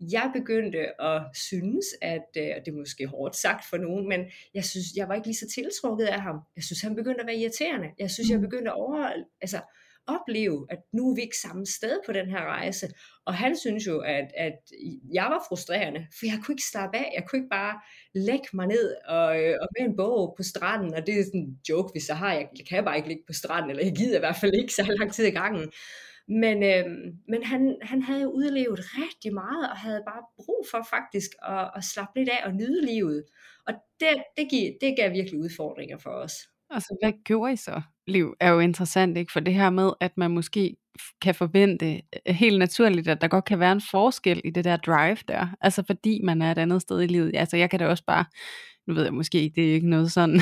jeg 0.00 0.30
begyndte 0.34 1.02
at 1.02 1.22
synes, 1.34 1.86
at 2.02 2.28
øh, 2.36 2.42
det 2.42 2.68
er 2.68 2.78
måske 2.78 3.06
hårdt 3.06 3.36
sagt 3.36 3.64
for 3.70 3.76
nogen, 3.76 4.08
men 4.08 4.20
jeg 4.54 4.64
synes, 4.64 4.86
jeg 4.96 5.08
var 5.08 5.14
ikke 5.14 5.26
lige 5.26 5.36
så 5.36 5.48
tiltrukket 5.54 6.04
af 6.04 6.20
ham. 6.20 6.36
Jeg 6.56 6.64
synes, 6.64 6.80
han 6.80 6.94
begyndte 6.94 7.20
at 7.20 7.26
være 7.26 7.36
irriterende. 7.36 7.88
Jeg 7.98 8.10
synes, 8.10 8.30
jeg 8.30 8.38
mm. 8.38 8.44
begyndte 8.44 8.70
at 8.70 8.76
over, 8.76 9.12
altså, 9.40 9.60
opleve, 10.06 10.66
at 10.70 10.78
nu 10.92 11.10
er 11.10 11.14
vi 11.14 11.20
ikke 11.20 11.38
samme 11.38 11.66
sted 11.66 11.98
på 12.06 12.12
den 12.12 12.30
her 12.30 12.44
rejse. 12.44 12.88
Og 13.26 13.34
han 13.34 13.56
synes 13.56 13.86
jo, 13.86 13.98
at, 13.98 14.28
at 14.36 14.58
jeg 15.12 15.24
var 15.24 15.44
frustrerende, 15.48 16.06
for 16.18 16.26
jeg 16.26 16.38
kunne 16.42 16.52
ikke 16.52 16.70
slappe 16.72 16.96
af. 16.96 17.12
Jeg 17.14 17.24
kunne 17.28 17.38
ikke 17.38 17.50
bare 17.50 17.80
lægge 18.14 18.48
mig 18.52 18.66
ned 18.66 18.94
og, 19.08 19.42
øh, 19.42 19.54
og 19.62 19.68
med 19.78 19.88
en 19.88 19.96
bog 19.96 20.34
på 20.36 20.42
stranden, 20.42 20.94
og 20.94 21.06
det 21.06 21.18
er 21.18 21.24
sådan 21.24 21.40
en 21.40 21.58
joke, 21.68 21.92
hvis 21.92 22.08
jeg 22.08 22.18
har. 22.18 22.32
Jeg, 22.32 22.48
jeg 22.58 22.66
kan 22.66 22.84
bare 22.84 22.96
ikke 22.96 23.08
ligge 23.08 23.24
på 23.26 23.32
stranden, 23.32 23.70
eller 23.70 23.84
jeg 23.84 23.94
gider 23.96 24.16
i 24.16 24.24
hvert 24.24 24.36
fald 24.40 24.54
ikke 24.54 24.72
så 24.72 24.94
lang 24.98 25.12
tid 25.12 25.24
i 25.26 25.30
gangen. 25.30 25.72
Men, 26.28 26.62
øh, 26.62 26.84
men 27.28 27.42
han, 27.42 27.76
han 27.82 28.02
havde 28.02 28.22
jo 28.22 28.30
udlevet 28.30 28.80
rigtig 29.00 29.34
meget, 29.34 29.70
og 29.70 29.76
havde 29.76 30.02
bare 30.06 30.22
brug 30.36 30.66
for 30.70 30.86
faktisk 30.90 31.30
at, 31.42 31.70
at 31.76 31.84
slappe 31.84 32.18
lidt 32.18 32.28
af 32.28 32.46
og 32.46 32.54
nyde 32.54 32.86
livet. 32.86 33.24
Og 33.66 33.74
det, 34.00 34.08
det, 34.36 34.50
gav, 34.50 34.70
det 34.80 34.96
gav 34.96 35.12
virkelig 35.12 35.40
udfordringer 35.40 35.98
for 35.98 36.10
os. 36.10 36.34
Altså, 36.70 36.96
hvad 37.02 37.12
gjorde 37.24 37.52
I 37.52 37.56
så? 37.56 37.82
Liv 38.06 38.34
er 38.40 38.50
jo 38.50 38.58
interessant, 38.60 39.18
ikke? 39.18 39.32
For 39.32 39.40
det 39.40 39.54
her 39.54 39.70
med, 39.70 39.90
at 40.00 40.12
man 40.16 40.30
måske 40.30 40.76
kan 41.22 41.34
forvente 41.34 42.02
øh, 42.26 42.34
helt 42.34 42.58
naturligt, 42.58 43.08
at 43.08 43.20
der 43.20 43.28
godt 43.28 43.44
kan 43.44 43.60
være 43.60 43.72
en 43.72 43.82
forskel 43.90 44.40
i 44.44 44.50
det 44.50 44.64
der 44.64 44.76
drive 44.76 45.16
der. 45.28 45.46
Altså 45.60 45.82
fordi 45.86 46.20
man 46.24 46.42
er 46.42 46.50
et 46.50 46.58
andet 46.58 46.82
sted 46.82 47.02
i 47.02 47.06
livet. 47.06 47.30
Altså 47.34 47.56
jeg 47.56 47.70
kan 47.70 47.78
da 47.78 47.86
også 47.86 48.04
bare, 48.06 48.24
nu 48.86 48.94
ved 48.94 49.04
jeg 49.04 49.14
måske, 49.14 49.52
det 49.54 49.70
er 49.70 49.74
ikke 49.74 49.90
noget 49.90 50.12
sådan 50.12 50.40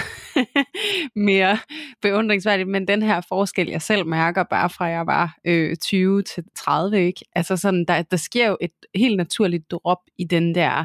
mere 1.16 1.58
beundringsværdigt, 2.02 2.68
men 2.68 2.88
den 2.88 3.02
her 3.02 3.20
forskel, 3.28 3.68
jeg 3.68 3.82
selv 3.82 4.06
mærker, 4.06 4.42
bare 4.42 4.70
fra 4.70 4.84
jeg 4.84 5.06
var 5.06 5.36
øh, 5.44 5.76
20 5.76 6.22
til 6.22 6.44
30, 6.56 7.06
ikke? 7.06 7.20
Altså 7.34 7.56
sådan, 7.56 7.84
der, 7.88 8.02
der 8.02 8.16
sker 8.16 8.48
jo 8.48 8.56
et 8.60 8.72
helt 8.94 9.16
naturligt 9.16 9.70
drop 9.70 10.00
i 10.18 10.24
den 10.24 10.54
der 10.54 10.84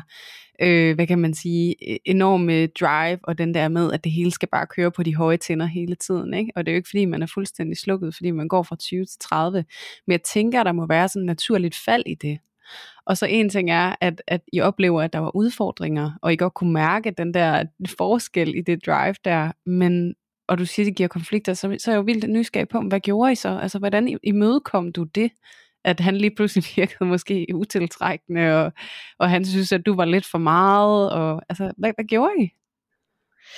øh, 0.61 0.95
hvad 0.95 1.07
kan 1.07 1.19
man 1.19 1.33
sige, 1.33 1.75
øh, 1.89 1.97
enorme 2.05 2.67
drive, 2.67 3.19
og 3.23 3.37
den 3.37 3.53
der 3.53 3.67
med, 3.67 3.93
at 3.93 4.03
det 4.03 4.11
hele 4.11 4.31
skal 4.31 4.49
bare 4.49 4.67
køre 4.67 4.91
på 4.91 5.03
de 5.03 5.15
høje 5.15 5.37
tænder 5.37 5.65
hele 5.65 5.95
tiden, 5.95 6.33
ikke? 6.33 6.51
og 6.55 6.65
det 6.65 6.71
er 6.71 6.75
jo 6.75 6.77
ikke 6.77 6.89
fordi, 6.89 7.05
man 7.05 7.21
er 7.21 7.27
fuldstændig 7.33 7.77
slukket, 7.77 8.15
fordi 8.15 8.31
man 8.31 8.47
går 8.47 8.63
fra 8.63 8.75
20 8.75 9.05
til 9.05 9.19
30, 9.19 9.65
men 10.07 10.11
jeg 10.11 10.21
tænker, 10.21 10.59
at 10.59 10.65
der 10.65 10.71
må 10.71 10.87
være 10.87 11.09
sådan 11.09 11.21
et 11.21 11.25
naturligt 11.25 11.75
fald 11.85 12.03
i 12.05 12.15
det. 12.15 12.39
Og 13.05 13.17
så 13.17 13.25
en 13.25 13.49
ting 13.49 13.71
er, 13.71 13.95
at, 14.01 14.21
at 14.27 14.41
I 14.53 14.61
oplever, 14.61 15.01
at 15.01 15.13
der 15.13 15.19
var 15.19 15.35
udfordringer, 15.35 16.11
og 16.21 16.33
I 16.33 16.35
godt 16.35 16.53
kunne 16.53 16.73
mærke 16.73 17.11
den 17.11 17.33
der 17.33 17.63
forskel 17.97 18.55
i 18.55 18.61
det 18.61 18.85
drive 18.85 19.15
der, 19.25 19.51
men 19.65 20.15
og 20.47 20.57
du 20.57 20.65
siger, 20.65 20.85
at 20.85 20.87
det 20.87 20.95
giver 20.95 21.07
konflikter, 21.09 21.53
så, 21.53 21.75
så 21.79 21.91
er 21.91 21.95
jeg 21.95 21.97
jo 21.97 22.03
vildt 22.03 22.29
nysgerrig 22.29 22.67
på, 22.67 22.81
hvad 22.81 22.99
gjorde 22.99 23.31
I 23.31 23.35
så? 23.35 23.49
Altså, 23.49 23.79
hvordan 23.79 24.19
imødekom 24.23 24.91
du 24.91 25.03
det? 25.03 25.31
At 25.85 25.99
han 25.99 26.17
lige 26.17 26.35
pludselig 26.35 26.63
virkede 26.75 27.05
måske 27.05 27.47
utiltrækkende, 27.53 28.65
og, 28.65 28.73
og 29.19 29.29
han 29.29 29.45
synes, 29.45 29.71
at 29.71 29.85
du 29.85 29.95
var 29.95 30.05
lidt 30.05 30.25
for 30.31 30.37
meget, 30.37 31.11
og 31.11 31.41
altså, 31.49 31.71
hvad, 31.77 31.91
hvad 31.95 32.05
gjorde 32.05 32.33
I? 32.39 32.49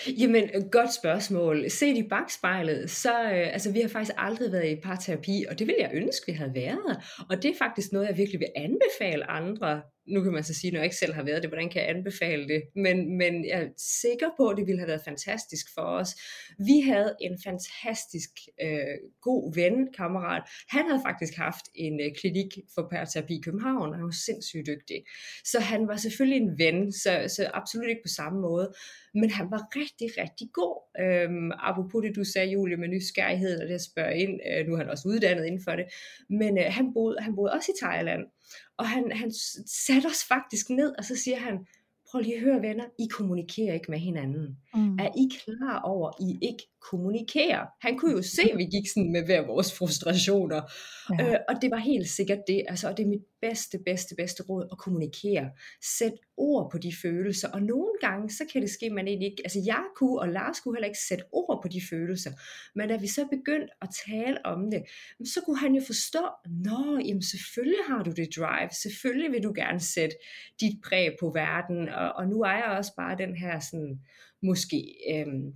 Jamen, 0.07 0.49
godt 0.71 0.93
spørgsmål. 0.93 1.69
Set 1.69 1.97
i 1.97 2.03
bagspejlet, 2.09 2.89
så 2.89 3.23
øh, 3.23 3.53
altså, 3.53 3.71
vi 3.71 3.81
har 3.81 3.87
faktisk 3.87 4.15
aldrig 4.17 4.51
været 4.51 4.71
i 4.71 4.81
parterapi, 4.83 5.45
og 5.49 5.59
det 5.59 5.67
ville 5.67 5.81
jeg 5.81 5.91
ønske, 5.93 6.31
vi 6.31 6.31
havde 6.31 6.53
været. 6.55 6.97
Og 7.29 7.43
det 7.43 7.51
er 7.51 7.57
faktisk 7.57 7.91
noget, 7.91 8.07
jeg 8.07 8.17
virkelig 8.17 8.39
vil 8.39 8.49
anbefale 8.55 9.29
andre 9.29 9.81
nu 10.09 10.23
kan 10.23 10.33
man 10.33 10.43
så 10.43 10.53
sige, 10.53 10.71
når 10.71 10.79
jeg 10.79 10.85
ikke 10.85 10.95
selv 10.95 11.13
har 11.13 11.23
været 11.23 11.41
det, 11.41 11.49
hvordan 11.49 11.69
kan 11.69 11.81
jeg 11.81 11.89
anbefale 11.89 12.47
det? 12.47 12.61
Men, 12.75 13.17
men 13.17 13.45
jeg 13.45 13.61
er 13.61 13.67
sikker 13.77 14.29
på, 14.37 14.47
at 14.47 14.57
det 14.57 14.67
ville 14.67 14.79
have 14.79 14.87
været 14.87 15.01
fantastisk 15.05 15.65
for 15.73 15.81
os. 15.81 16.15
Vi 16.59 16.79
havde 16.79 17.15
en 17.21 17.37
fantastisk 17.43 18.29
øh, 18.61 18.97
god 19.21 19.55
ven, 19.55 19.93
kammerat. 19.97 20.43
Han 20.69 20.85
havde 20.89 21.01
faktisk 21.05 21.35
haft 21.35 21.65
en 21.75 22.01
øh, 22.01 22.11
klinik 22.21 22.57
for 22.75 22.87
parterapi 22.91 23.33
i 23.33 23.41
København, 23.41 23.89
og 23.89 23.95
han 23.95 24.05
var 24.05 24.23
sindssygt 24.25 24.67
dygtig. 24.67 25.03
Så 25.43 25.59
han 25.59 25.87
var 25.87 25.95
selvfølgelig 25.95 26.41
en 26.41 26.57
ven, 26.57 26.91
så, 26.91 27.25
så 27.35 27.51
absolut 27.53 27.89
ikke 27.89 28.05
på 28.05 28.13
samme 28.15 28.39
måde. 28.41 28.73
Men 29.13 29.29
han 29.31 29.51
var 29.51 29.61
rigtig, 29.75 30.09
rigtig 30.23 30.47
god. 30.53 30.75
Øhm, 31.03 31.51
apropos 31.69 32.03
det, 32.05 32.15
du 32.15 32.23
sagde, 32.23 32.51
Julie, 32.51 32.77
med 32.77 32.87
nysgerrighed, 32.87 33.61
og 33.61 33.67
det 33.67 33.73
at 33.73 33.81
spørge 33.81 34.17
ind. 34.17 34.39
Øh, 34.51 34.67
nu 34.67 34.73
er 34.73 34.77
han 34.77 34.89
også 34.89 35.07
uddannet 35.07 35.45
inden 35.45 35.63
for 35.63 35.75
det. 35.75 35.85
Men 36.29 36.57
øh, 36.57 36.65
han, 36.67 36.93
boede, 36.93 37.17
han 37.19 37.35
boede 37.35 37.53
også 37.53 37.71
i 37.71 37.79
Thailand. 37.85 38.23
Og 38.77 38.87
han, 38.87 39.11
han 39.11 39.31
satte 39.65 40.07
os 40.07 40.23
faktisk 40.23 40.69
ned, 40.69 40.95
og 40.97 41.05
så 41.05 41.15
siger 41.15 41.37
han, 41.37 41.67
prøv 42.09 42.21
lige 42.21 42.35
at 42.35 42.41
høre 42.41 42.61
venner, 42.61 42.85
I 42.99 43.07
kommunikerer 43.07 43.73
ikke 43.73 43.91
med 43.91 43.99
hinanden. 43.99 44.57
Mm. 44.73 44.99
Er 44.99 45.09
I 45.17 45.29
klar 45.45 45.81
over, 45.81 46.11
I 46.21 46.39
ikke 46.41 46.63
kommunikerer? 46.81 47.65
Han 47.81 47.97
kunne 47.97 48.11
jo 48.11 48.21
se, 48.21 48.41
at 48.51 48.57
vi 48.57 48.63
gik 48.63 48.87
sådan 48.93 49.11
med 49.11 49.25
hver 49.25 49.47
vores 49.47 49.77
frustrationer. 49.77 50.61
Ja. 51.19 51.33
Øh, 51.33 51.39
og 51.49 51.55
det 51.61 51.71
var 51.71 51.77
helt 51.77 52.09
sikkert 52.09 52.39
det. 52.47 52.63
Altså, 52.67 52.89
og 52.89 52.97
det 52.97 53.03
er 53.03 53.07
mit 53.07 53.25
bedste, 53.41 53.79
bedste, 53.85 54.15
bedste 54.15 54.43
råd 54.43 54.67
at 54.71 54.77
kommunikere. 54.77 55.49
Sæt 55.97 56.13
ord 56.37 56.71
på 56.71 56.77
de 56.77 56.93
følelser. 57.01 57.49
Og 57.49 57.61
nogle 57.61 57.91
gange, 58.01 58.29
så 58.29 58.43
kan 58.51 58.61
det 58.61 58.69
ske, 58.69 58.85
at 58.85 58.91
man 58.91 59.07
egentlig 59.07 59.29
ikke... 59.31 59.41
Altså 59.45 59.59
jeg 59.65 59.83
kunne, 59.95 60.19
og 60.19 60.29
Lars 60.29 60.59
kunne 60.59 60.75
heller 60.75 60.87
ikke 60.87 60.99
sætte 61.07 61.23
ord 61.31 61.59
på 61.63 61.67
de 61.67 61.81
følelser. 61.89 62.31
Men 62.75 62.89
da 62.89 62.97
vi 62.97 63.07
så 63.07 63.27
begyndte 63.31 63.73
at 63.81 63.89
tale 64.07 64.45
om 64.45 64.71
det, 64.71 64.83
så 65.25 65.41
kunne 65.45 65.57
han 65.57 65.75
jo 65.75 65.81
forstå, 65.85 66.23
Nå, 66.45 66.99
jamen 67.05 67.23
selvfølgelig 67.23 67.83
har 67.87 68.03
du 68.03 68.11
det 68.11 68.29
drive. 68.37 68.69
Selvfølgelig 68.83 69.31
vil 69.31 69.43
du 69.43 69.53
gerne 69.55 69.79
sætte 69.79 70.15
dit 70.61 70.75
præg 70.83 71.15
på 71.19 71.31
verden. 71.35 71.89
Og, 71.89 72.13
og 72.13 72.27
nu 72.27 72.41
er 72.41 72.55
jeg 72.55 72.75
også 72.77 72.91
bare 72.97 73.17
den 73.17 73.35
her 73.35 73.59
sådan, 73.59 73.99
måske... 74.41 74.95
Øhm, 75.13 75.53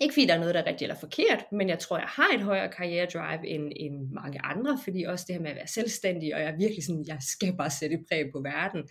ikke 0.00 0.14
fordi 0.14 0.26
der 0.26 0.34
er 0.34 0.38
noget, 0.38 0.54
der 0.54 0.60
er 0.60 0.66
rigtigt 0.66 0.82
eller 0.82 1.00
forkert, 1.00 1.44
men 1.52 1.68
jeg 1.68 1.78
tror, 1.78 1.98
jeg 1.98 2.08
har 2.08 2.34
et 2.34 2.40
højere 2.40 2.72
karrieredrive 2.72 3.48
end, 3.48 3.72
end 3.76 4.10
mange 4.10 4.40
andre, 4.44 4.78
fordi 4.84 5.02
også 5.02 5.24
det 5.28 5.34
her 5.34 5.42
med 5.42 5.50
at 5.50 5.56
være 5.56 5.66
selvstændig, 5.66 6.34
og 6.34 6.40
jeg 6.40 6.50
er 6.50 6.56
virkelig 6.56 6.84
sådan, 6.84 7.04
jeg 7.06 7.18
skal 7.20 7.56
bare 7.56 7.70
sætte 7.70 7.98
præg 8.08 8.24
på 8.32 8.40
verden. 8.40 8.82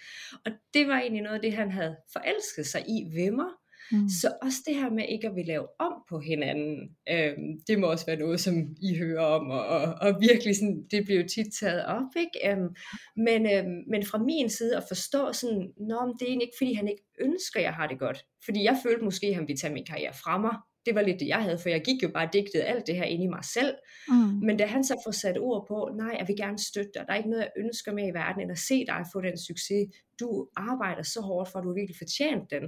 Og 0.46 0.52
det 0.74 0.88
var 0.88 1.00
egentlig 1.00 1.24
noget 1.24 1.36
af 1.36 1.42
det, 1.42 1.54
han 1.54 1.72
havde 1.72 1.96
forelsket 2.14 2.66
sig 2.66 2.84
i 2.88 3.16
ved 3.16 3.32
mig. 3.32 3.50
Mm. 3.92 4.10
Så 4.10 4.34
også 4.42 4.58
det 4.68 4.76
her 4.76 4.90
med 4.90 5.06
ikke 5.10 5.28
at 5.28 5.36
ville 5.36 5.48
lave 5.48 5.68
om 5.80 5.94
på 6.10 6.20
hinanden, 6.20 6.78
øhm, 7.10 7.62
det 7.68 7.80
må 7.80 7.88
også 7.88 8.06
være 8.06 8.16
noget, 8.16 8.40
som 8.40 8.56
I 8.82 8.98
hører 8.98 9.26
om, 9.26 9.50
og, 9.50 9.66
og, 9.66 9.94
og 10.02 10.22
virkelig 10.22 10.56
sådan, 10.56 10.84
det 10.92 11.06
bliver 11.06 11.22
jo 11.22 11.28
tit 11.28 11.48
taget 11.60 11.86
op, 11.86 12.12
ikke? 12.18 12.52
Øhm, 12.52 12.70
men, 13.16 13.42
øhm, 13.54 13.84
men 13.92 14.06
fra 14.06 14.18
min 14.18 14.50
side 14.50 14.78
at 14.78 14.84
forstå 14.88 15.34
sådan, 15.34 15.74
Nå, 15.78 16.16
det 16.20 16.26
er 16.26 16.30
egentlig 16.30 16.46
ikke, 16.46 16.58
fordi 16.58 16.74
han 16.74 16.88
ikke 16.88 17.04
ønsker, 17.20 17.60
at 17.60 17.64
jeg 17.64 17.74
har 17.74 17.88
det 17.88 18.00
godt. 18.00 18.26
Fordi 18.46 18.64
jeg 18.64 18.78
følte 18.84 19.06
måske, 19.06 19.28
at 19.28 19.36
han 19.36 19.48
ville 19.48 19.60
tage 19.60 19.74
min 19.74 19.86
karriere 19.86 20.14
fra 20.24 20.38
mig, 20.38 20.56
det 20.86 20.96
var 20.96 21.02
lidt 21.02 21.20
det, 21.20 21.28
jeg 21.28 21.44
havde, 21.44 21.60
for 21.60 21.70
jeg 21.70 21.82
gik 21.82 22.04
jo 22.04 22.10
bare 22.14 22.28
og 22.28 22.34
digtede 22.34 22.64
alt 22.64 22.88
det 22.88 22.96
her 22.96 23.04
ind 23.04 23.24
i 23.24 23.28
mig 23.28 23.44
selv. 23.44 23.76
Mm. 24.08 24.16
Men 24.48 24.58
da 24.58 24.66
han 24.66 24.84
så 24.84 25.02
får 25.06 25.12
sat 25.12 25.38
ord 25.38 25.66
på, 25.68 25.92
nej, 25.96 26.16
jeg 26.20 26.28
vil 26.28 26.38
gerne 26.38 26.60
støtte 26.60 26.92
dig, 26.94 27.04
der 27.08 27.14
er 27.14 27.18
ikke 27.18 27.30
noget, 27.30 27.44
jeg 27.44 27.52
ønsker 27.58 27.94
med 27.94 28.08
i 28.08 28.14
verden, 28.14 28.42
end 28.42 28.52
at 28.52 28.60
se 28.60 28.86
dig 28.86 29.06
få 29.14 29.22
den 29.22 29.38
succes. 29.38 29.88
Du 30.20 30.48
arbejder 30.56 31.04
så 31.04 31.22
hårdt 31.22 31.50
for, 31.52 31.60
at 31.60 31.64
du 31.64 31.70
har 31.70 31.76
virkelig 31.82 31.98
fortjent 31.98 32.52
den. 32.52 32.64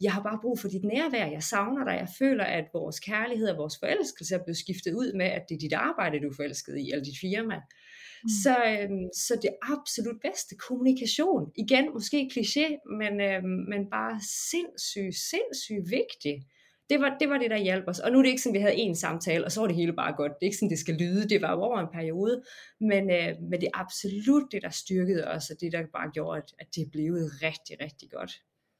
Jeg 0.00 0.12
har 0.12 0.22
bare 0.22 0.38
brug 0.42 0.58
for 0.58 0.68
dit 0.68 0.84
nærvær, 0.84 1.26
jeg 1.26 1.42
savner 1.42 1.84
dig, 1.84 1.96
jeg 2.04 2.08
føler, 2.18 2.44
at 2.44 2.64
vores 2.72 3.00
kærlighed 3.00 3.48
og 3.48 3.56
vores 3.56 3.76
forelskelse 3.78 4.34
er 4.34 4.44
blevet 4.44 4.56
skiftet 4.56 4.92
ud 4.92 5.12
med, 5.16 5.26
at 5.26 5.42
det 5.48 5.54
er 5.54 5.58
dit 5.58 5.72
arbejde, 5.72 6.20
du 6.20 6.28
er 6.28 6.36
forelsket 6.36 6.78
i, 6.78 6.90
eller 6.90 7.04
dit 7.04 7.20
firma. 7.20 7.56
Mm. 7.56 8.28
Så, 8.42 8.54
øhm, 8.72 9.06
så 9.24 9.32
det 9.42 9.52
absolut 9.74 10.20
bedste, 10.26 10.54
kommunikation. 10.66 11.52
Igen, 11.56 11.84
måske 11.92 12.30
kliché, 12.34 12.66
men, 13.00 13.20
øhm, 13.20 13.60
men 13.72 13.90
bare 13.90 14.20
sindssygt, 14.50 15.16
sindssygt 15.32 15.90
vigtigt 15.98 16.42
det 16.90 17.00
var, 17.00 17.16
det 17.20 17.28
var 17.30 17.38
det, 17.38 17.50
der 17.50 17.56
hjalp 17.56 17.84
os. 17.88 17.98
Og 17.98 18.12
nu 18.12 18.18
er 18.18 18.22
det 18.22 18.28
ikke 18.28 18.42
sådan, 18.42 18.56
at 18.56 18.60
vi 18.60 18.62
havde 18.62 18.78
en 18.78 18.96
samtale, 18.96 19.44
og 19.44 19.52
så 19.52 19.60
var 19.60 19.66
det 19.66 19.76
hele 19.76 19.92
bare 19.92 20.12
godt. 20.12 20.32
Det 20.32 20.42
er 20.42 20.46
ikke 20.46 20.56
sådan, 20.56 20.70
det 20.70 20.78
skal 20.78 20.94
lyde. 20.94 21.28
Det 21.28 21.42
var 21.42 21.52
over 21.52 21.80
en 21.80 21.92
periode. 21.92 22.42
Men, 22.80 23.10
øh, 23.10 23.42
men 23.50 23.60
det 23.60 23.68
er 23.74 23.80
absolut 23.80 24.52
det, 24.52 24.62
der 24.62 24.70
styrkede 24.70 25.28
os, 25.28 25.50
og 25.50 25.56
det, 25.60 25.72
der 25.72 25.82
bare 25.92 26.10
gjorde, 26.10 26.38
at, 26.38 26.54
at 26.58 26.66
det 26.76 26.88
blev 26.92 27.12
rigtig, 27.42 27.76
rigtig 27.82 28.10
godt. 28.10 28.32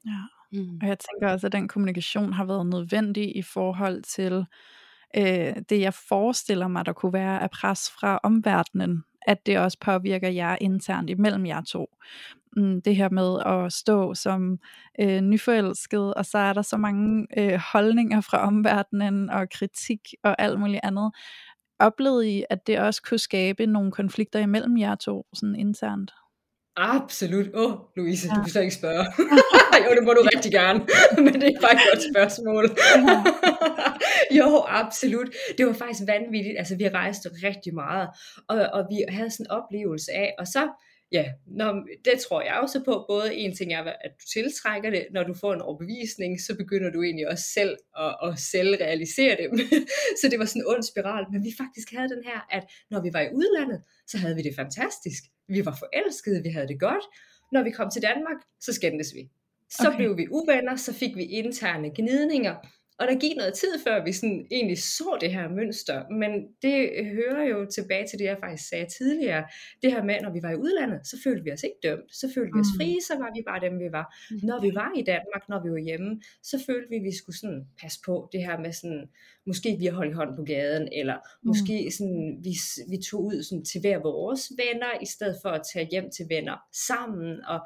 Ja, 0.06 0.20
mm. 0.52 0.78
og 0.82 0.88
jeg 0.88 0.98
tænker 0.98 1.32
også, 1.32 1.46
at 1.46 1.52
den 1.52 1.68
kommunikation 1.68 2.32
har 2.32 2.44
været 2.44 2.66
nødvendig 2.66 3.36
i 3.36 3.42
forhold 3.42 4.02
til 4.02 4.44
øh, 5.16 5.56
det, 5.68 5.80
jeg 5.80 5.94
forestiller 5.94 6.68
mig, 6.68 6.86
der 6.86 6.92
kunne 6.92 7.12
være 7.12 7.42
af 7.42 7.50
pres 7.50 7.90
fra 8.00 8.20
omverdenen 8.22 9.04
at 9.26 9.46
det 9.46 9.58
også 9.58 9.78
påvirker 9.80 10.28
jer 10.28 10.56
internt 10.60 11.10
imellem 11.10 11.46
jer 11.46 11.62
to. 11.62 11.86
Mm, 12.56 12.82
det 12.82 12.96
her 12.96 13.08
med 13.08 13.40
at 13.46 13.72
stå 13.72 14.14
som 14.14 14.58
øh, 15.00 15.20
nyforelsket, 15.20 16.14
og 16.14 16.26
så 16.26 16.38
er 16.38 16.52
der 16.52 16.62
så 16.62 16.76
mange 16.76 17.26
øh, 17.38 17.60
holdninger 17.72 18.20
fra 18.20 18.46
omverdenen 18.46 19.30
og 19.30 19.48
kritik 19.50 20.00
og 20.24 20.42
alt 20.42 20.60
muligt 20.60 20.80
andet. 20.82 21.12
Oplevede 21.78 22.30
I, 22.30 22.44
at 22.50 22.66
det 22.66 22.80
også 22.80 23.02
kunne 23.02 23.18
skabe 23.18 23.66
nogle 23.66 23.92
konflikter 23.92 24.38
imellem 24.38 24.78
jer 24.78 24.94
to 24.94 25.26
sådan 25.34 25.54
internt? 25.54 26.12
Absolut. 26.76 27.46
Åh, 27.54 27.72
oh, 27.72 27.78
Louise, 27.96 28.28
ja. 28.28 28.34
du 28.34 28.40
kan 28.42 28.50
slet 28.50 28.62
ikke 28.62 28.74
spørge. 28.74 29.04
jo, 29.84 29.94
det 29.96 30.04
må 30.04 30.12
du 30.12 30.22
rigtig 30.34 30.52
gerne, 30.52 30.78
men 31.24 31.34
det 31.34 31.44
er 31.44 31.60
bare 31.60 31.72
et 31.72 31.80
godt 31.92 32.02
spørgsmål. 32.12 32.64
jo, 34.38 34.64
absolut. 34.68 35.34
Det 35.58 35.66
var 35.66 35.72
faktisk 35.72 36.02
vanvittigt. 36.06 36.58
Altså, 36.58 36.76
vi 36.76 36.88
rejste 36.88 37.28
rigtig 37.42 37.74
meget, 37.74 38.08
og, 38.48 38.58
og 38.72 38.86
vi 38.90 39.04
havde 39.08 39.30
sådan 39.30 39.46
en 39.46 39.50
oplevelse 39.50 40.12
af, 40.12 40.34
og 40.38 40.46
så 40.46 40.68
ja, 41.12 41.24
når, 41.46 41.86
det 42.04 42.20
tror 42.28 42.42
jeg 42.42 42.54
også 42.62 42.82
på. 42.84 43.04
Både 43.08 43.34
en 43.34 43.56
ting 43.56 43.72
er, 43.72 43.82
at 43.82 44.12
du 44.20 44.26
tiltrækker 44.32 44.90
det, 44.90 45.06
når 45.12 45.22
du 45.22 45.34
får 45.34 45.54
en 45.54 45.60
overbevisning, 45.60 46.40
så 46.40 46.56
begynder 46.56 46.90
du 46.90 47.02
egentlig 47.02 47.28
også 47.28 47.44
selv 47.44 47.76
at, 47.98 48.16
at 48.22 48.38
selv 48.38 48.74
realisere 48.74 49.36
det. 49.36 49.48
så 50.20 50.28
det 50.30 50.38
var 50.38 50.44
sådan 50.44 50.62
en 50.62 50.66
ond 50.66 50.82
spiral. 50.82 51.24
Men 51.32 51.44
vi 51.44 51.52
faktisk 51.62 51.88
havde 51.96 52.08
den 52.08 52.24
her, 52.24 52.46
at 52.50 52.64
når 52.90 53.02
vi 53.02 53.10
var 53.12 53.20
i 53.20 53.28
udlandet, 53.34 53.82
så 54.06 54.18
havde 54.18 54.36
vi 54.36 54.42
det 54.42 54.54
fantastisk. 54.56 55.22
Vi 55.48 55.64
var 55.64 55.76
forelskede, 55.78 56.42
vi 56.42 56.48
havde 56.48 56.68
det 56.68 56.80
godt. 56.80 57.04
Når 57.52 57.62
vi 57.62 57.70
kom 57.70 57.90
til 57.90 58.02
Danmark, 58.02 58.36
så 58.60 58.72
skændtes 58.72 59.14
vi. 59.14 59.30
Så 59.70 59.88
okay. 59.88 59.96
blev 59.96 60.16
vi 60.16 60.26
uvenner, 60.30 60.76
så 60.76 60.92
fik 60.94 61.16
vi 61.16 61.24
interne 61.24 61.90
gnidninger, 61.94 62.54
og 63.00 63.06
der 63.08 63.18
gik 63.18 63.36
noget 63.36 63.54
tid, 63.54 63.72
før 63.86 64.04
vi 64.04 64.12
sådan 64.12 64.46
egentlig 64.50 64.82
så 64.82 65.18
det 65.20 65.32
her 65.32 65.48
mønster, 65.48 66.08
men 66.08 66.30
det 66.62 67.06
hører 67.06 67.44
jo 67.52 67.66
tilbage 67.76 68.06
til 68.06 68.18
det, 68.18 68.24
jeg 68.24 68.38
faktisk 68.44 68.68
sagde 68.68 68.86
tidligere. 68.98 69.44
Det 69.82 69.92
her 69.92 70.02
med, 70.04 70.20
når 70.22 70.32
vi 70.32 70.42
var 70.42 70.50
i 70.50 70.56
udlandet, 70.56 71.06
så 71.06 71.16
følte 71.24 71.44
vi 71.44 71.52
os 71.52 71.62
ikke 71.62 71.80
dømt, 71.82 72.08
så 72.20 72.26
følte 72.34 72.52
vi 72.54 72.60
os 72.60 72.72
mm. 72.74 72.78
frie, 72.78 73.00
så 73.08 73.14
var 73.22 73.30
vi 73.36 73.42
bare 73.46 73.60
dem, 73.66 73.78
vi 73.84 73.88
var. 73.98 74.06
Mm. 74.30 74.38
Når 74.42 74.60
vi 74.60 74.70
var 74.74 74.92
i 74.96 75.02
Danmark, 75.02 75.42
når 75.48 75.62
vi 75.64 75.70
var 75.76 75.82
hjemme, 75.88 76.20
så 76.42 76.56
følte 76.66 76.88
vi, 76.90 76.96
at 76.96 77.02
vi 77.02 77.14
skulle 77.20 77.38
sådan 77.38 77.62
passe 77.80 77.98
på 78.06 78.28
det 78.32 78.40
her 78.46 78.58
med 78.64 78.72
sådan, 78.72 79.04
måske 79.46 79.76
vi 79.78 79.86
holdt 79.86 80.14
hånd 80.14 80.36
på 80.36 80.42
gaden, 80.42 80.88
eller 80.92 81.16
mm. 81.16 81.48
måske 81.48 81.90
sådan, 81.96 82.38
vi, 82.46 82.52
vi 82.90 82.96
tog 83.10 83.24
ud 83.24 83.42
sådan, 83.42 83.64
til 83.64 83.80
hver 83.80 83.98
vores 83.98 84.42
venner, 84.62 84.92
i 85.02 85.06
stedet 85.06 85.36
for 85.42 85.48
at 85.48 85.62
tage 85.72 85.88
hjem 85.90 86.10
til 86.16 86.26
venner 86.28 86.56
sammen, 86.88 87.44
og 87.52 87.60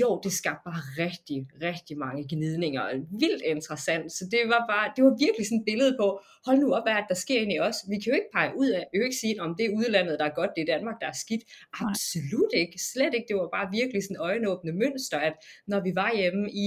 jo, 0.00 0.20
det 0.24 0.32
skabte 0.32 0.64
bare 0.70 0.82
rigtig, 1.04 1.38
rigtig 1.68 1.98
mange 1.98 2.22
gnidninger, 2.30 2.82
vildt 3.22 3.42
interessant, 3.54 4.12
så 4.12 4.24
det 4.30 4.40
var 4.54 4.62
bare 4.72 4.86
det 4.96 5.02
var 5.04 5.14
virkelig 5.24 5.46
sådan 5.46 5.62
et 5.62 5.68
billede 5.70 5.94
på, 6.00 6.08
hold 6.46 6.58
nu 6.58 6.68
op, 6.76 6.84
hvad 6.86 7.02
der 7.08 7.18
sker 7.24 7.40
inde 7.40 7.54
i 7.54 7.60
os. 7.68 7.78
Vi 7.90 7.96
kan 7.98 8.08
jo 8.10 8.16
ikke 8.20 8.32
pege 8.36 8.52
ud 8.62 8.68
af, 8.78 8.82
vi 8.90 8.94
kan 8.96 9.02
jo 9.02 9.08
ikke 9.10 9.22
sige, 9.24 9.42
om 9.44 9.50
det 9.58 9.64
er 9.66 9.76
udlandet, 9.78 10.18
der 10.20 10.26
er 10.30 10.38
godt, 10.40 10.50
det 10.56 10.62
er 10.62 10.72
Danmark, 10.74 10.96
der 11.00 11.08
er 11.12 11.18
skidt. 11.24 11.42
Absolut 11.82 12.52
ikke, 12.62 12.76
slet 12.92 13.12
ikke. 13.14 13.28
Det 13.28 13.36
var 13.36 13.48
bare 13.56 13.68
virkelig 13.78 14.02
sådan 14.02 14.24
øjenåbende 14.28 14.74
mønster, 14.82 15.18
at 15.18 15.34
når 15.66 15.80
vi 15.86 15.92
var 15.94 16.10
hjemme 16.20 16.44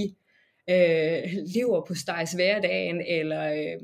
øh, 0.74 1.22
lever 1.54 1.84
på 1.88 1.94
stejs 1.94 2.32
hverdagen, 2.32 2.98
eller 3.18 3.44
øh, 3.52 3.78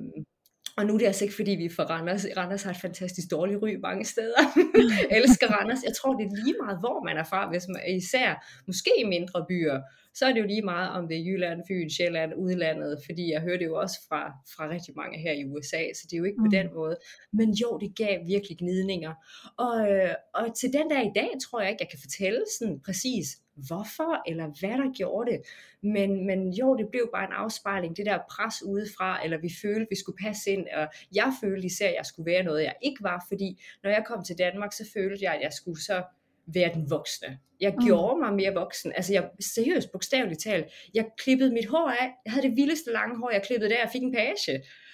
og 0.76 0.86
nu 0.86 0.94
er 0.94 0.98
det 0.98 1.06
altså 1.06 1.24
ikke, 1.24 1.36
fordi 1.36 1.50
vi 1.50 1.64
er 1.64 1.70
fra 1.70 1.84
Randers. 1.84 2.26
Randers 2.36 2.62
har 2.62 2.70
et 2.70 2.76
fantastisk 2.76 3.30
dårligt 3.30 3.62
ry 3.62 3.74
mange 3.82 4.04
steder. 4.04 4.40
elsker 5.18 5.46
Randers. 5.46 5.82
Jeg 5.84 5.94
tror, 5.96 6.14
det 6.14 6.26
er 6.26 6.44
lige 6.44 6.56
meget, 6.64 6.78
hvor 6.78 7.04
man 7.04 7.16
er 7.16 7.24
fra, 7.24 7.48
hvis 7.50 7.68
man 7.68 7.96
især 7.96 8.46
måske 8.66 8.90
i 8.98 9.04
mindre 9.04 9.44
byer 9.48 9.80
så 10.14 10.26
er 10.26 10.32
det 10.32 10.40
jo 10.40 10.46
lige 10.46 10.62
meget, 10.62 10.90
om 10.90 11.08
det 11.08 11.16
er 11.16 11.24
Jylland, 11.24 11.60
Fyn, 11.68 11.90
Sjælland, 11.90 12.32
udlandet, 12.36 12.98
fordi 13.06 13.32
jeg 13.32 13.40
hører 13.40 13.58
det 13.58 13.66
jo 13.66 13.76
også 13.76 13.98
fra, 14.08 14.32
fra 14.56 14.68
rigtig 14.68 14.94
mange 14.96 15.18
her 15.18 15.32
i 15.32 15.44
USA, 15.44 15.82
så 15.94 16.02
det 16.10 16.12
er 16.12 16.18
jo 16.18 16.24
ikke 16.24 16.40
mm. 16.40 16.44
på 16.44 16.50
den 16.50 16.68
måde. 16.74 16.96
Men 17.32 17.50
jo, 17.50 17.78
det 17.78 17.96
gav 17.96 18.26
virkelig 18.26 18.58
gnidninger. 18.58 19.14
Og, 19.56 19.90
øh, 19.92 20.14
og 20.34 20.56
til 20.56 20.72
den 20.72 20.90
der 20.90 21.00
i 21.00 21.12
dag, 21.14 21.30
tror 21.42 21.60
jeg 21.60 21.70
ikke, 21.70 21.82
jeg 21.82 21.90
kan 21.90 22.00
fortælle 22.00 22.42
sådan 22.58 22.80
præcis, 22.80 23.26
hvorfor 23.68 24.22
eller 24.30 24.46
hvad 24.60 24.78
der 24.78 24.92
gjorde 24.96 25.30
det. 25.30 25.40
Men, 25.82 26.26
men 26.26 26.52
jo, 26.52 26.76
det 26.76 26.88
blev 26.90 27.10
bare 27.14 27.24
en 27.24 27.32
afspejling, 27.32 27.96
det 27.96 28.06
der 28.06 28.18
pres 28.30 28.62
udefra, 28.62 29.24
eller 29.24 29.38
vi 29.38 29.50
følte, 29.62 29.86
vi 29.90 29.96
skulle 29.96 30.18
passe 30.24 30.50
ind, 30.50 30.66
og 30.76 30.88
jeg 31.14 31.32
følte 31.40 31.66
især, 31.66 31.88
at 31.88 31.94
jeg 31.98 32.06
skulle 32.06 32.32
være 32.32 32.42
noget, 32.42 32.62
jeg 32.62 32.74
ikke 32.82 33.02
var, 33.02 33.24
fordi 33.28 33.62
når 33.82 33.90
jeg 33.90 34.04
kom 34.06 34.24
til 34.24 34.38
Danmark, 34.38 34.72
så 34.72 34.90
følte 34.94 35.24
jeg, 35.24 35.34
at 35.34 35.42
jeg 35.42 35.52
skulle 35.52 35.82
så 35.82 36.02
være 36.46 36.74
den 36.74 36.90
voksne. 36.90 37.38
Jeg 37.60 37.72
mm. 37.78 37.84
gjorde 37.84 38.20
mig 38.20 38.34
mere 38.34 38.54
voksen. 38.54 38.92
Altså 38.96 39.12
jeg 39.12 39.30
seriøst, 39.54 39.92
bogstaveligt 39.92 40.42
talt. 40.42 40.66
Jeg 40.94 41.06
klippede 41.18 41.52
mit 41.52 41.66
hår 41.66 41.88
af. 41.88 42.10
Jeg 42.24 42.32
havde 42.32 42.48
det 42.48 42.56
vildeste 42.56 42.92
lange 42.92 43.18
hår, 43.18 43.30
jeg 43.30 43.42
klippede 43.42 43.70
der. 43.70 43.78
Jeg 43.78 43.90
fik 43.92 44.02
en 44.02 44.12
page. 44.12 44.50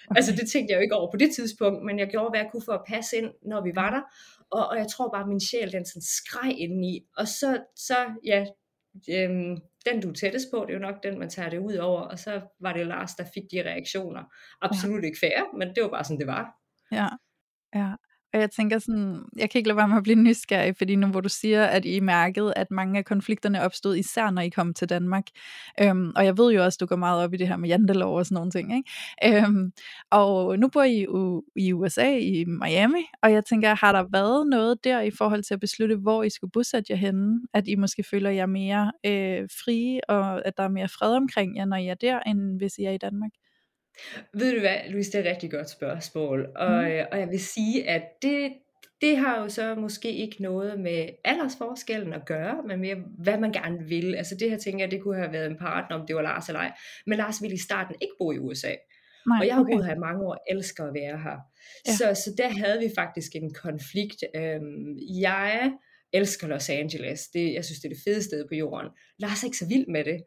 Okay. 0.08 0.16
Altså 0.16 0.32
det 0.32 0.50
tænkte 0.50 0.72
jeg 0.72 0.78
jo 0.78 0.82
ikke 0.82 0.94
over 0.94 1.10
på 1.10 1.16
det 1.16 1.34
tidspunkt, 1.34 1.84
men 1.84 1.98
jeg 1.98 2.08
gjorde, 2.08 2.30
hvad 2.30 2.40
jeg 2.40 2.48
kunne 2.52 2.62
for 2.64 2.72
at 2.72 2.84
passe 2.88 3.16
ind, 3.16 3.30
når 3.46 3.60
vi 3.64 3.72
var 3.74 3.90
der. 3.90 4.02
Og, 4.50 4.68
og 4.68 4.76
jeg 4.78 4.88
tror 4.88 5.10
bare, 5.10 5.22
at 5.22 5.28
min 5.28 5.40
sjæl, 5.40 5.72
den 5.72 5.86
sådan 5.86 6.02
skreg 6.02 6.58
indeni. 6.58 7.00
Og 7.16 7.28
så, 7.28 7.60
så 7.76 7.96
ja, 8.24 8.46
øhm, 9.10 9.56
den 9.86 10.00
du 10.02 10.08
er 10.08 10.14
tættest 10.14 10.46
på, 10.52 10.64
det 10.66 10.70
er 10.70 10.74
jo 10.74 10.86
nok 10.88 11.02
den, 11.02 11.18
man 11.18 11.30
tager 11.30 11.50
det 11.50 11.58
ud 11.58 11.74
over. 11.74 12.00
Og 12.00 12.18
så 12.18 12.40
var 12.60 12.72
det 12.72 12.86
Lars, 12.86 13.14
der 13.14 13.24
fik 13.34 13.42
de 13.52 13.62
reaktioner. 13.62 14.22
Absolut 14.62 15.02
ja. 15.02 15.06
ikke 15.06 15.18
fair, 15.18 15.56
men 15.58 15.68
det 15.74 15.82
var 15.82 15.88
bare 15.88 16.04
sådan, 16.04 16.18
det 16.18 16.26
var. 16.26 16.44
Ja, 16.92 17.08
ja. 17.74 17.92
Og 18.36 18.42
jeg 18.42 18.50
tænker 18.50 18.78
sådan, 18.78 19.22
jeg 19.36 19.50
kan 19.50 19.58
ikke 19.58 19.68
lade 19.68 19.76
være 19.76 19.88
med 19.88 19.96
at 19.96 20.02
blive 20.02 20.16
nysgerrig, 20.16 20.76
fordi 20.76 20.96
nu 20.96 21.06
hvor 21.06 21.20
du 21.20 21.28
siger, 21.28 21.64
at 21.64 21.84
I 21.84 22.00
mærkede, 22.00 22.52
at 22.56 22.70
mange 22.70 22.98
af 22.98 23.04
konflikterne 23.04 23.62
opstod, 23.62 23.96
især 23.96 24.30
når 24.30 24.42
I 24.42 24.48
kom 24.48 24.74
til 24.74 24.88
Danmark. 24.88 25.24
Øhm, 25.80 26.12
og 26.16 26.24
jeg 26.24 26.38
ved 26.38 26.52
jo 26.52 26.64
også, 26.64 26.76
at 26.76 26.80
du 26.80 26.86
går 26.86 26.96
meget 26.96 27.24
op 27.24 27.34
i 27.34 27.36
det 27.36 27.48
her 27.48 27.56
med 27.56 27.68
jantelov 27.68 28.16
og 28.18 28.26
sådan 28.26 28.34
nogle 28.34 28.50
ting. 28.50 28.76
Ikke? 28.76 29.38
Øhm, 29.46 29.72
og 30.10 30.58
nu 30.58 30.68
bor 30.68 30.82
I 30.82 31.06
i 31.56 31.72
USA, 31.72 32.18
i 32.18 32.44
Miami, 32.44 33.04
og 33.22 33.32
jeg 33.32 33.44
tænker, 33.44 33.74
har 33.74 33.92
der 33.92 34.04
været 34.12 34.46
noget 34.46 34.84
der 34.84 35.00
i 35.00 35.10
forhold 35.10 35.42
til 35.42 35.54
at 35.54 35.60
beslutte, 35.60 35.96
hvor 35.96 36.22
I 36.22 36.30
skulle 36.30 36.50
bosætte 36.50 36.92
jer 36.92 36.96
henne? 36.96 37.40
At 37.54 37.68
I 37.68 37.74
måske 37.76 38.02
føler 38.02 38.30
jer 38.30 38.46
mere 38.46 38.92
øh, 39.06 39.48
frie, 39.64 40.00
og 40.10 40.46
at 40.46 40.56
der 40.56 40.62
er 40.62 40.68
mere 40.68 40.88
fred 40.88 41.16
omkring 41.16 41.56
jer, 41.56 41.64
når 41.64 41.76
I 41.76 41.86
er 41.86 41.94
der, 41.94 42.20
end 42.20 42.58
hvis 42.58 42.78
I 42.78 42.84
er 42.84 42.90
i 42.92 42.98
Danmark? 42.98 43.30
Ved 44.34 44.54
du 44.54 44.60
hvad, 44.60 44.76
Louise, 44.88 45.12
det 45.12 45.18
er 45.18 45.22
et 45.22 45.30
rigtig 45.30 45.50
godt 45.50 45.70
spørgsmål. 45.70 46.46
Og, 46.56 46.70
mm. 46.70 47.06
og 47.12 47.18
jeg 47.18 47.28
vil 47.30 47.40
sige, 47.40 47.88
at 47.88 48.02
det, 48.22 48.52
det 49.00 49.16
har 49.16 49.40
jo 49.40 49.48
så 49.48 49.74
måske 49.74 50.12
ikke 50.12 50.42
noget 50.42 50.80
med 50.80 51.08
aldersforskellen 51.24 52.12
at 52.12 52.26
gøre, 52.26 52.62
men 52.66 52.80
mere 52.80 52.96
hvad 53.18 53.38
man 53.38 53.52
gerne 53.52 53.88
vil. 53.88 54.14
Altså 54.14 54.34
det 54.34 54.50
her 54.50 54.58
tænker 54.58 54.84
jeg, 54.84 54.90
det 54.90 55.02
kunne 55.02 55.16
have 55.16 55.32
været 55.32 55.46
en 55.46 55.58
partner, 55.58 55.96
om 55.96 56.06
det 56.06 56.16
var 56.16 56.22
Lars 56.22 56.48
eller 56.48 56.60
ej. 56.60 56.72
Men 57.06 57.18
Lars 57.18 57.42
ville 57.42 57.54
i 57.54 57.58
starten 57.58 57.94
ikke 58.00 58.14
bo 58.18 58.32
i 58.32 58.38
USA. 58.38 58.74
Nej, 59.26 59.38
og 59.40 59.46
jeg 59.46 59.54
har 59.54 59.62
okay. 59.62 59.72
boet 59.72 59.86
her 59.86 59.94
i 59.94 59.98
mange 59.98 60.26
år, 60.26 60.44
elsker 60.50 60.84
at 60.84 60.94
være 60.94 61.18
her. 61.18 61.36
Ja. 61.86 61.92
Så, 61.92 62.22
så 62.22 62.34
der 62.38 62.48
havde 62.48 62.78
vi 62.78 62.90
faktisk 62.94 63.32
en 63.34 63.54
konflikt. 63.54 64.24
Øhm, 64.36 64.98
jeg 65.20 65.72
elsker 66.12 66.46
Los 66.46 66.70
Angeles. 66.70 67.28
Det, 67.28 67.54
jeg 67.54 67.64
synes, 67.64 67.80
det 67.80 67.88
er 67.90 67.94
det 67.94 68.02
fede 68.04 68.22
sted 68.22 68.48
på 68.48 68.54
jorden. 68.54 68.90
Lars 69.18 69.42
er 69.42 69.46
ikke 69.46 69.56
så 69.56 69.68
vild 69.68 69.86
med 69.86 70.04
det. 70.04 70.22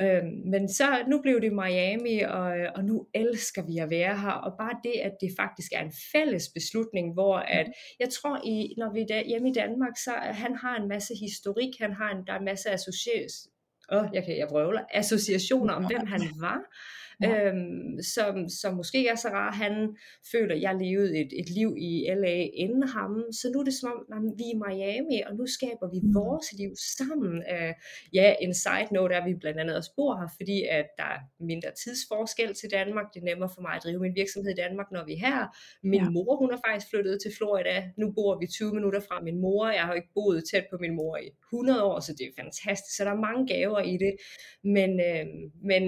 Øhm, 0.00 0.50
men 0.50 0.68
så 0.68 1.04
nu 1.08 1.22
blev 1.22 1.40
det 1.40 1.52
Miami, 1.52 2.18
og, 2.20 2.52
og 2.74 2.84
nu 2.84 3.06
elsker 3.14 3.62
vi 3.66 3.78
at 3.78 3.90
være 3.90 4.18
her, 4.18 4.30
og 4.30 4.52
bare 4.58 4.76
det, 4.84 5.00
at 5.00 5.12
det 5.20 5.30
faktisk 5.38 5.72
er 5.72 5.82
en 5.82 5.92
fælles 6.12 6.48
beslutning, 6.54 7.12
hvor 7.12 7.36
at, 7.36 7.66
jeg 8.00 8.08
tror, 8.08 8.40
i, 8.44 8.74
når 8.78 8.92
vi 8.92 9.00
er 9.00 9.26
hjemme 9.26 9.50
i 9.50 9.52
Danmark, 9.52 9.96
så 10.04 10.10
han 10.20 10.54
har 10.56 10.76
en 10.76 10.88
masse 10.88 11.14
historik, 11.20 11.72
han 11.80 11.92
har 11.92 12.10
en, 12.10 12.26
der 12.26 12.32
er 12.32 12.38
en 12.38 12.44
masse 12.44 12.70
associationer, 12.70 13.54
oh, 13.88 14.06
jeg 14.12 14.24
kan 14.24 14.38
jeg 14.38 14.48
vrøvler, 14.50 14.84
associationer 14.90 15.74
om 15.74 15.86
hvem 15.86 16.06
han 16.06 16.22
var, 16.46 16.60
ja. 17.22 17.48
øhm, 17.48 18.02
som, 18.14 18.48
som 18.48 18.74
måske 18.74 19.08
er 19.08 19.14
så 19.14 19.28
rar. 19.28 19.52
Han 19.52 19.96
føler, 20.32 20.54
at 20.54 20.60
jeg 20.60 20.74
levede 20.74 21.18
et, 21.20 21.32
et 21.40 21.50
liv 21.50 21.74
i 21.78 21.92
LA 22.22 22.36
inden 22.54 22.82
ham, 22.88 23.12
så 23.32 23.50
nu 23.52 23.60
er 23.60 23.64
det 23.64 23.74
som 23.74 23.92
om, 23.92 24.26
at 24.28 24.38
vi 24.38 24.44
er 24.44 24.54
i 24.54 24.62
Miami, 24.64 25.18
og 25.26 25.36
nu 25.36 25.46
skaber 25.46 25.86
vi 25.94 26.00
mm. 26.02 26.14
vores 26.14 26.52
liv 26.60 26.70
sammen. 26.98 27.32
Uh, 27.52 27.72
ja, 28.14 28.34
en 28.40 28.54
side 28.54 28.88
note 28.92 29.14
er, 29.14 29.20
at 29.20 29.26
vi 29.28 29.34
blandt 29.34 29.60
andet 29.60 29.76
også 29.76 29.92
bor 29.96 30.12
her, 30.20 30.28
fordi 30.36 30.62
at 30.78 30.86
der 30.98 31.08
er 31.16 31.20
mindre 31.50 31.70
tidsforskel 31.82 32.54
til 32.54 32.68
Danmark. 32.70 33.06
Det 33.14 33.20
er 33.20 33.24
nemmere 33.24 33.50
for 33.54 33.62
mig 33.62 33.74
at 33.76 33.82
drive 33.84 34.00
min 34.00 34.14
virksomhed 34.14 34.52
i 34.52 34.60
Danmark, 34.64 34.88
når 34.92 35.04
vi 35.04 35.12
er 35.12 35.22
her. 35.26 35.40
Min 35.82 36.04
ja. 36.04 36.10
mor, 36.10 36.36
hun 36.42 36.50
er 36.54 36.58
faktisk 36.66 36.90
flyttet 36.90 37.18
til 37.22 37.32
Florida. 37.36 37.76
Nu 38.00 38.06
bor 38.16 38.38
vi 38.40 38.46
20 38.46 38.74
minutter 38.74 39.00
fra 39.08 39.16
min 39.26 39.40
mor. 39.40 39.68
Jeg 39.78 39.84
har 39.86 39.94
ikke 39.94 40.14
boet 40.14 40.44
tæt 40.50 40.66
på 40.70 40.76
min 40.80 40.94
mor 40.96 41.16
i 41.16 41.28
100 41.52 41.82
år, 41.82 42.00
så 42.00 42.12
det 42.18 42.24
er 42.26 42.42
fantastisk. 42.42 42.96
Så 42.96 43.04
der 43.04 43.10
er 43.10 43.26
mange 43.28 43.46
gaver 43.54 43.80
i 43.80 43.96
det. 44.04 44.14
Men, 44.76 44.90
øh, 45.08 45.26
men 45.70 45.82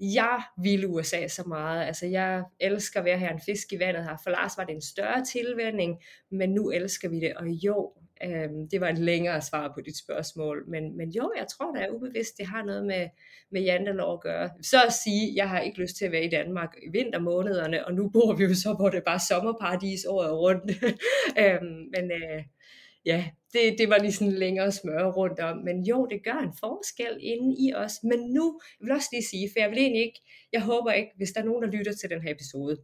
jeg 0.00 0.42
ville 0.62 0.88
USA 0.88 1.28
så 1.28 1.44
meget. 1.46 1.86
Altså 1.86 2.06
jeg 2.06 2.42
elsker 2.60 3.00
at 3.00 3.04
være 3.04 3.18
her 3.18 3.32
en 3.32 3.40
fisk 3.46 3.72
i 3.72 3.78
vandet 3.78 4.04
her. 4.04 4.16
For 4.22 4.30
Lars 4.30 4.52
var 4.56 4.64
det 4.64 4.74
en 4.74 4.82
større 4.82 5.24
tilvænding, 5.24 6.02
men 6.30 6.50
nu 6.50 6.70
elsker 6.70 7.08
vi 7.08 7.20
det. 7.20 7.34
Og 7.34 7.48
jo, 7.48 7.92
øhm, 8.24 8.68
det 8.68 8.80
var 8.80 8.88
et 8.88 8.98
længere 8.98 9.42
svar 9.42 9.72
på 9.74 9.80
dit 9.80 9.98
spørgsmål. 9.98 10.64
Men, 10.68 10.96
men 10.96 11.10
jo, 11.10 11.32
jeg 11.36 11.46
tror 11.46 11.74
da 11.74 11.80
er 11.80 11.90
ubevidst, 11.90 12.38
det 12.38 12.46
har 12.46 12.64
noget 12.64 12.86
med, 12.86 13.08
med 13.52 13.62
jantelov 13.62 14.12
at 14.14 14.20
gøre. 14.20 14.50
Så 14.62 14.76
at 14.86 14.92
sige, 14.92 15.32
jeg 15.36 15.48
har 15.48 15.60
ikke 15.60 15.80
lyst 15.80 15.96
til 15.96 16.04
at 16.04 16.12
være 16.12 16.24
i 16.24 16.30
Danmark 16.30 16.74
i 16.82 16.90
vintermånederne, 16.92 17.86
og 17.86 17.94
nu 17.94 18.08
bor 18.08 18.34
vi 18.34 18.44
jo 18.44 18.54
så, 18.54 18.72
hvor 18.72 18.88
det 18.88 18.98
er 18.98 19.04
bare 19.06 19.20
sommerparadis 19.28 20.04
året 20.04 20.32
rundt. 20.32 20.70
øhm, 21.42 21.90
men 21.94 22.10
øh, 22.10 22.42
ja, 23.06 23.24
det, 23.52 23.78
det 23.78 23.88
var 23.88 23.98
lige 23.98 24.12
sådan 24.12 24.32
længere 24.32 24.72
smøre 24.72 25.12
rundt 25.12 25.40
om. 25.40 25.56
Men 25.58 25.84
jo, 25.84 26.06
det 26.10 26.24
gør 26.24 26.38
en 26.38 26.54
forskel 26.60 27.18
inde 27.20 27.56
i 27.58 27.74
os. 27.74 27.92
Men 28.02 28.18
nu, 28.18 28.60
jeg 28.80 28.86
vil 28.86 28.94
også 28.94 29.08
lige 29.12 29.28
sige, 29.30 29.50
for 29.52 29.60
jeg 29.60 29.70
vil 29.70 29.78
egentlig 29.78 30.02
ikke, 30.02 30.20
jeg 30.52 30.62
håber 30.62 30.92
ikke, 30.92 31.10
hvis 31.16 31.30
der 31.30 31.40
er 31.40 31.44
nogen, 31.44 31.62
der 31.62 31.78
lytter 31.78 31.92
til 31.92 32.10
den 32.10 32.22
her 32.22 32.30
episode, 32.30 32.76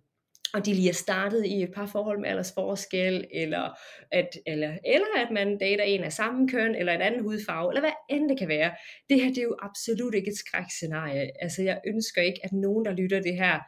og 0.55 0.67
de 0.67 0.75
lige 0.75 0.89
er 0.89 0.93
startet 0.93 1.47
i 1.47 1.63
et 1.63 1.73
par 1.75 1.87
forhold 1.87 2.21
med 2.21 2.29
aldersforskel, 2.29 3.27
eller 3.33 3.71
at, 4.13 4.29
eller, 4.47 4.79
eller 4.85 5.07
at 5.17 5.31
man 5.33 5.59
dater 5.59 5.85
en 5.85 6.05
af 6.05 6.13
samme 6.13 6.49
køn, 6.49 6.75
eller 6.75 6.93
en 6.93 7.01
anden 7.01 7.23
hudfarve, 7.23 7.71
eller 7.71 7.81
hvad 7.81 7.91
end 8.11 8.29
det 8.29 8.39
kan 8.39 8.49
være. 8.49 8.71
Det 9.11 9.23
her 9.23 9.29
det 9.29 9.39
er 9.39 9.43
jo 9.43 9.57
absolut 9.63 10.15
ikke 10.15 10.31
et 10.31 10.39
skrækscenarie. 10.39 11.31
Altså 11.43 11.63
jeg 11.63 11.81
ønsker 11.87 12.23
ikke, 12.23 12.41
at 12.43 12.53
nogen, 12.53 12.85
der 12.85 12.93
lytter 12.93 13.21
det 13.21 13.35
her, 13.35 13.61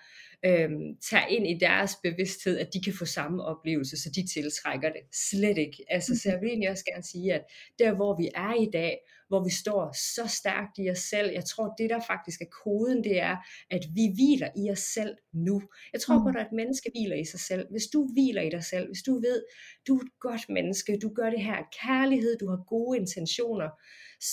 øhm, 0.47 0.97
tager 1.11 1.27
ind 1.27 1.47
i 1.47 1.59
deres 1.61 1.93
bevidsthed, 2.03 2.59
at 2.59 2.69
de 2.75 2.83
kan 2.85 2.93
få 2.93 3.05
samme 3.05 3.43
oplevelse, 3.45 3.97
så 4.03 4.11
de 4.11 4.27
tiltrækker 4.35 4.89
det. 4.89 5.01
Slet 5.31 5.59
ikke. 5.59 5.85
Altså, 5.89 6.19
så 6.19 6.31
jeg 6.31 6.41
vil 6.41 6.49
egentlig 6.49 6.71
også 6.71 6.85
gerne 6.85 7.03
sige, 7.03 7.35
at 7.35 7.45
der 7.79 7.95
hvor 7.95 8.17
vi 8.17 8.31
er 8.35 8.55
i 8.63 8.71
dag, 8.73 8.99
hvor 9.29 9.45
vi 9.45 9.51
står 9.51 9.93
så 10.15 10.27
stærkt 10.27 10.79
i 10.79 10.91
os 10.91 10.99
selv, 10.99 11.31
jeg 11.33 11.45
tror 11.45 11.75
det 11.79 11.91
der 11.91 12.01
faktisk 12.07 12.41
er 12.41 12.51
koden, 12.65 13.05
det 13.05 13.21
er, 13.21 13.37
at 13.71 13.85
vi 13.95 14.05
hviler 14.15 14.51
i 14.57 14.71
os 14.71 14.85
selv 14.97 15.15
nu. 15.33 15.63
Jeg 15.93 16.01
tror 16.01 16.19
på, 16.23 16.29
at 16.39 16.47
et 16.47 16.53
menneske 16.53 16.91
hviler 16.95 17.17
i 17.17 17.25
sig 17.25 17.41
selv. 17.41 17.67
Hvis 17.71 17.87
du 17.93 18.09
hviler 18.13 18.43
i 18.43 18.51
dig 18.51 18.65
selv, 18.65 18.87
hvis 18.87 19.03
du 19.03 19.15
ved, 19.15 19.43
du 19.87 19.97
er 19.97 20.01
et 20.01 20.13
godt 20.21 20.49
menneske, 20.49 20.99
du 21.03 21.09
gør 21.15 21.31
det 21.31 21.43
her 21.43 21.59
kærlighed, 21.83 22.37
du 22.41 22.49
har 22.49 22.65
gode 22.67 22.99
intentioner, 22.99 23.69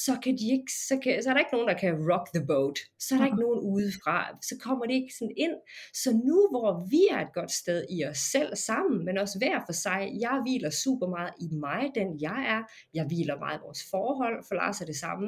så, 0.05 0.13
kan 0.23 0.33
de 0.37 0.45
ikke, 0.55 0.71
så, 0.87 0.99
kan, 1.03 1.23
så 1.23 1.29
er 1.29 1.33
der 1.33 1.39
ikke 1.39 1.55
nogen, 1.55 1.67
der 1.67 1.77
kan 1.83 1.93
rock 2.11 2.27
the 2.35 2.45
boat. 2.47 2.77
Så 2.99 3.09
er 3.15 3.19
der 3.19 3.25
ikke 3.25 3.45
nogen 3.45 3.59
udefra. 3.73 4.17
Så 4.49 4.55
kommer 4.65 4.85
det 4.85 4.93
ikke 4.93 5.13
sådan 5.19 5.33
ind. 5.37 5.55
Så 5.93 6.09
nu, 6.27 6.37
hvor 6.53 6.69
vi 6.93 7.01
er 7.11 7.19
et 7.27 7.33
godt 7.33 7.51
sted 7.51 7.85
i 7.89 8.05
os 8.05 8.17
selv 8.17 8.55
sammen, 8.55 9.05
men 9.05 9.17
også 9.17 9.37
hver 9.37 9.57
for 9.67 9.73
sig, 9.73 9.99
jeg 10.19 10.35
hviler 10.45 10.69
super 10.69 11.07
meget 11.07 11.33
i 11.45 11.47
mig, 11.65 11.81
den 11.95 12.07
jeg 12.21 12.39
er. 12.55 12.61
Jeg 12.93 13.05
hviler 13.05 13.37
meget 13.39 13.57
i 13.59 13.63
vores 13.65 13.83
forhold, 13.91 14.37
for 14.47 14.55
Lars 14.55 14.81
er 14.81 14.85
det 14.85 14.95
samme. 14.95 15.27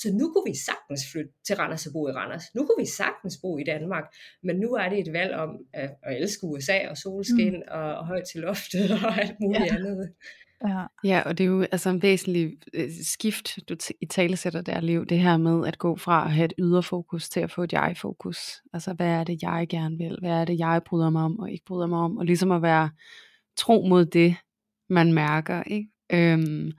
Så 0.00 0.06
nu 0.18 0.24
kunne 0.32 0.48
vi 0.52 0.56
sagtens 0.68 1.02
flytte 1.12 1.32
til 1.46 1.56
Randers 1.56 1.86
og 1.86 1.92
bo 1.92 2.08
i 2.08 2.12
Randers. 2.12 2.44
Nu 2.54 2.60
kunne 2.66 2.80
vi 2.84 2.90
sagtens 3.02 3.34
bo 3.42 3.58
i 3.58 3.64
Danmark. 3.64 4.06
Men 4.42 4.56
nu 4.56 4.68
er 4.82 4.88
det 4.88 4.98
et 4.98 5.12
valg 5.12 5.34
om 5.34 5.50
at, 5.72 5.90
at 6.02 6.16
elske 6.20 6.44
USA 6.44 6.78
og 6.90 6.96
solskin 6.96 7.56
mm. 7.56 7.76
og, 7.78 7.88
og 7.98 8.06
højt 8.06 8.26
til 8.32 8.40
loftet 8.40 8.90
og 9.04 9.12
alt 9.22 9.36
muligt 9.40 9.63
ja. 9.66 9.76
andet. 9.76 10.12
Ja. 10.68 10.84
ja, 11.04 11.22
og 11.26 11.38
det 11.38 11.44
er 11.44 11.48
jo 11.48 11.62
altså 11.62 11.90
en 11.90 12.02
væsentlig 12.02 12.52
øh, 12.74 12.88
skift, 13.02 13.58
du 13.68 13.74
t- 13.82 13.98
i 14.00 14.06
tale 14.06 14.36
sætter 14.36 14.62
der, 14.62 14.80
Liv, 14.80 15.06
det 15.06 15.18
her 15.18 15.36
med 15.36 15.66
at 15.66 15.78
gå 15.78 15.96
fra 15.96 16.24
at 16.24 16.32
have 16.32 16.44
et 16.44 16.52
ydre 16.58 16.82
fokus 16.82 17.28
til 17.28 17.40
at 17.40 17.50
få 17.50 17.62
et 17.62 17.72
jeg-fokus. 17.72 18.38
Altså, 18.72 18.92
hvad 18.92 19.06
er 19.06 19.24
det, 19.24 19.42
jeg 19.42 19.66
gerne 19.68 19.98
vil? 19.98 20.16
Hvad 20.20 20.30
er 20.30 20.44
det, 20.44 20.58
jeg 20.58 20.82
bryder 20.86 21.10
mig 21.10 21.22
om 21.22 21.38
og 21.38 21.50
ikke 21.50 21.64
bryder 21.64 21.86
mig 21.86 21.98
om? 21.98 22.16
Og 22.16 22.24
ligesom 22.24 22.50
at 22.50 22.62
være 22.62 22.90
tro 23.56 23.86
mod 23.88 24.04
det, 24.04 24.36
man 24.88 25.12
mærker, 25.12 25.62
ikke? 25.62 25.88
Øhm, 26.12 26.72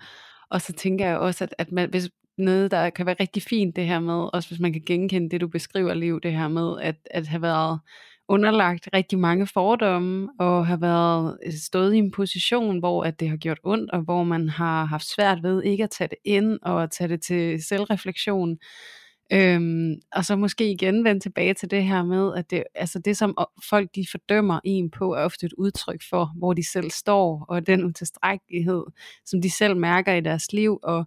og 0.50 0.62
så 0.62 0.74
tænker 0.74 1.08
jeg 1.08 1.18
også, 1.18 1.44
at, 1.44 1.56
at 1.58 1.72
man, 1.72 1.90
hvis 1.90 2.10
noget, 2.38 2.72
der 2.72 2.90
kan 2.90 3.06
være 3.06 3.16
rigtig 3.20 3.44
fint 3.44 3.76
det 3.76 3.86
her 3.86 4.00
med, 4.00 4.30
også 4.34 4.50
hvis 4.50 4.60
man 4.60 4.74
kan 4.74 4.84
genkende 4.86 5.30
det, 5.30 5.42
du 5.42 5.48
beskriver, 5.48 5.94
Liv, 5.94 6.22
det 6.22 6.32
her 6.32 6.48
med 6.48 6.82
at, 6.82 6.96
at 7.12 7.28
have 7.28 7.42
været 7.42 7.80
underlagt 8.30 8.89
rigtig 8.93 9.19
mange 9.19 9.47
fordomme 9.47 10.30
og 10.39 10.67
har 10.67 10.78
været 10.78 11.38
øh, 11.45 11.53
stået 11.53 11.93
i 11.93 11.97
en 11.97 12.11
position, 12.11 12.80
hvor 12.80 13.03
at 13.03 13.19
det 13.19 13.30
har 13.30 13.38
gjort 13.38 13.59
ondt, 13.63 13.91
og 13.91 14.01
hvor 14.01 14.23
man 14.23 14.49
har 14.49 14.86
haft 14.86 15.05
svært 15.15 15.43
ved 15.43 15.63
ikke 15.63 15.84
at 15.84 15.89
tage 15.89 16.07
det 16.07 16.17
ind 16.26 16.59
og 16.61 16.84
at 16.84 16.91
tage 16.91 17.07
det 17.07 17.21
til 17.21 17.63
selvreflektion. 17.63 18.57
Øhm, 19.34 19.95
og 20.11 20.26
så 20.26 20.36
måske 20.36 20.71
igen 20.71 21.03
vende 21.03 21.21
tilbage 21.21 21.53
til 21.53 21.71
det 21.71 21.84
her 21.84 22.03
med, 22.03 22.34
at 22.36 22.51
det, 22.51 22.63
altså 22.76 22.99
det 22.99 23.17
som 23.17 23.38
folk 23.69 23.89
de 23.95 24.05
fordømmer 24.11 24.59
en 24.63 24.91
på, 24.91 25.13
er 25.13 25.19
ofte 25.19 25.45
et 25.45 25.53
udtryk 25.53 26.01
for, 26.09 26.32
hvor 26.38 26.53
de 26.53 26.69
selv 26.71 26.91
står, 26.91 27.45
og 27.49 27.67
den 27.67 27.84
utilstrækkelighed, 27.84 28.84
som 29.26 29.41
de 29.41 29.49
selv 29.49 29.78
mærker 29.78 30.13
i 30.13 30.21
deres 30.21 30.53
liv, 30.53 30.80
og 30.84 31.05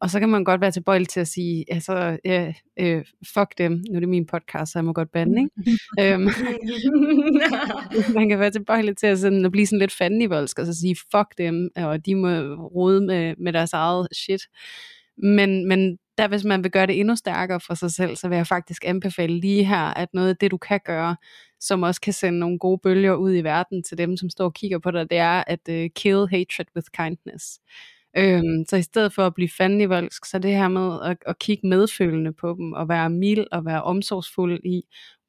og 0.00 0.10
så 0.10 0.20
kan 0.20 0.28
man 0.28 0.44
godt 0.44 0.60
være 0.60 0.70
tilbøjelig 0.70 1.08
til 1.08 1.20
at 1.20 1.28
sige, 1.28 1.64
altså, 1.68 2.18
øh, 2.24 2.54
øh, 2.80 3.04
fuck 3.34 3.58
dem, 3.58 3.72
nu 3.72 3.96
er 3.96 4.00
det 4.00 4.08
min 4.08 4.26
podcast, 4.26 4.72
så 4.72 4.78
jeg 4.78 4.84
må 4.84 4.92
godt 4.92 5.12
bande, 5.12 5.40
ikke? 5.42 5.78
øhm, 6.14 6.28
man 8.18 8.28
kan 8.28 8.38
være 8.38 8.50
tilbøjelig 8.50 8.96
til 8.96 9.06
at, 9.06 9.18
sådan, 9.18 9.44
at 9.44 9.52
blive 9.52 9.66
sådan 9.66 9.78
lidt 9.78 9.92
fandenivoldsk, 9.92 10.58
og 10.58 10.66
så 10.66 10.74
sige, 10.80 10.96
fuck 11.10 11.38
dem, 11.38 11.70
og 11.76 12.06
de 12.06 12.14
må 12.14 12.28
rode 12.54 13.00
med, 13.00 13.34
med 13.38 13.52
deres 13.52 13.72
eget 13.72 14.08
shit. 14.12 14.40
Men, 15.16 15.68
men 15.68 15.98
der 16.18 16.28
hvis 16.28 16.44
man 16.44 16.64
vil 16.64 16.70
gøre 16.70 16.86
det 16.86 17.00
endnu 17.00 17.16
stærkere 17.16 17.60
for 17.60 17.74
sig 17.74 17.90
selv, 17.90 18.16
så 18.16 18.28
vil 18.28 18.36
jeg 18.36 18.46
faktisk 18.46 18.84
anbefale 18.86 19.40
lige 19.40 19.64
her, 19.64 19.84
at 19.84 20.08
noget 20.12 20.28
af 20.28 20.36
det, 20.36 20.50
du 20.50 20.56
kan 20.56 20.80
gøre, 20.84 21.16
som 21.60 21.82
også 21.82 22.00
kan 22.00 22.12
sende 22.12 22.38
nogle 22.38 22.58
gode 22.58 22.78
bølger 22.82 23.14
ud 23.14 23.34
i 23.34 23.44
verden 23.44 23.82
til 23.82 23.98
dem, 23.98 24.16
som 24.16 24.30
står 24.30 24.44
og 24.44 24.54
kigger 24.54 24.78
på 24.78 24.90
dig, 24.90 25.10
det 25.10 25.18
er 25.18 25.44
at 25.46 25.60
uh, 25.68 25.86
kill 25.94 26.28
hatred 26.30 26.66
with 26.76 26.86
kindness. 26.92 27.60
Øhm, 28.16 28.64
så 28.68 28.76
i 28.76 28.82
stedet 28.82 29.12
for 29.12 29.26
at 29.26 29.34
blive 29.34 29.48
fandenivoldsk, 29.56 30.24
så 30.24 30.38
det 30.38 30.50
her 30.50 30.68
med 30.68 30.98
at, 31.04 31.16
at 31.26 31.38
kigge 31.38 31.68
medfølende 31.68 32.32
på 32.32 32.54
dem, 32.58 32.72
og 32.72 32.88
være 32.88 33.10
mild 33.10 33.46
og 33.52 33.64
være 33.64 33.82
omsorgsfuld 33.82 34.60
i, 34.64 34.82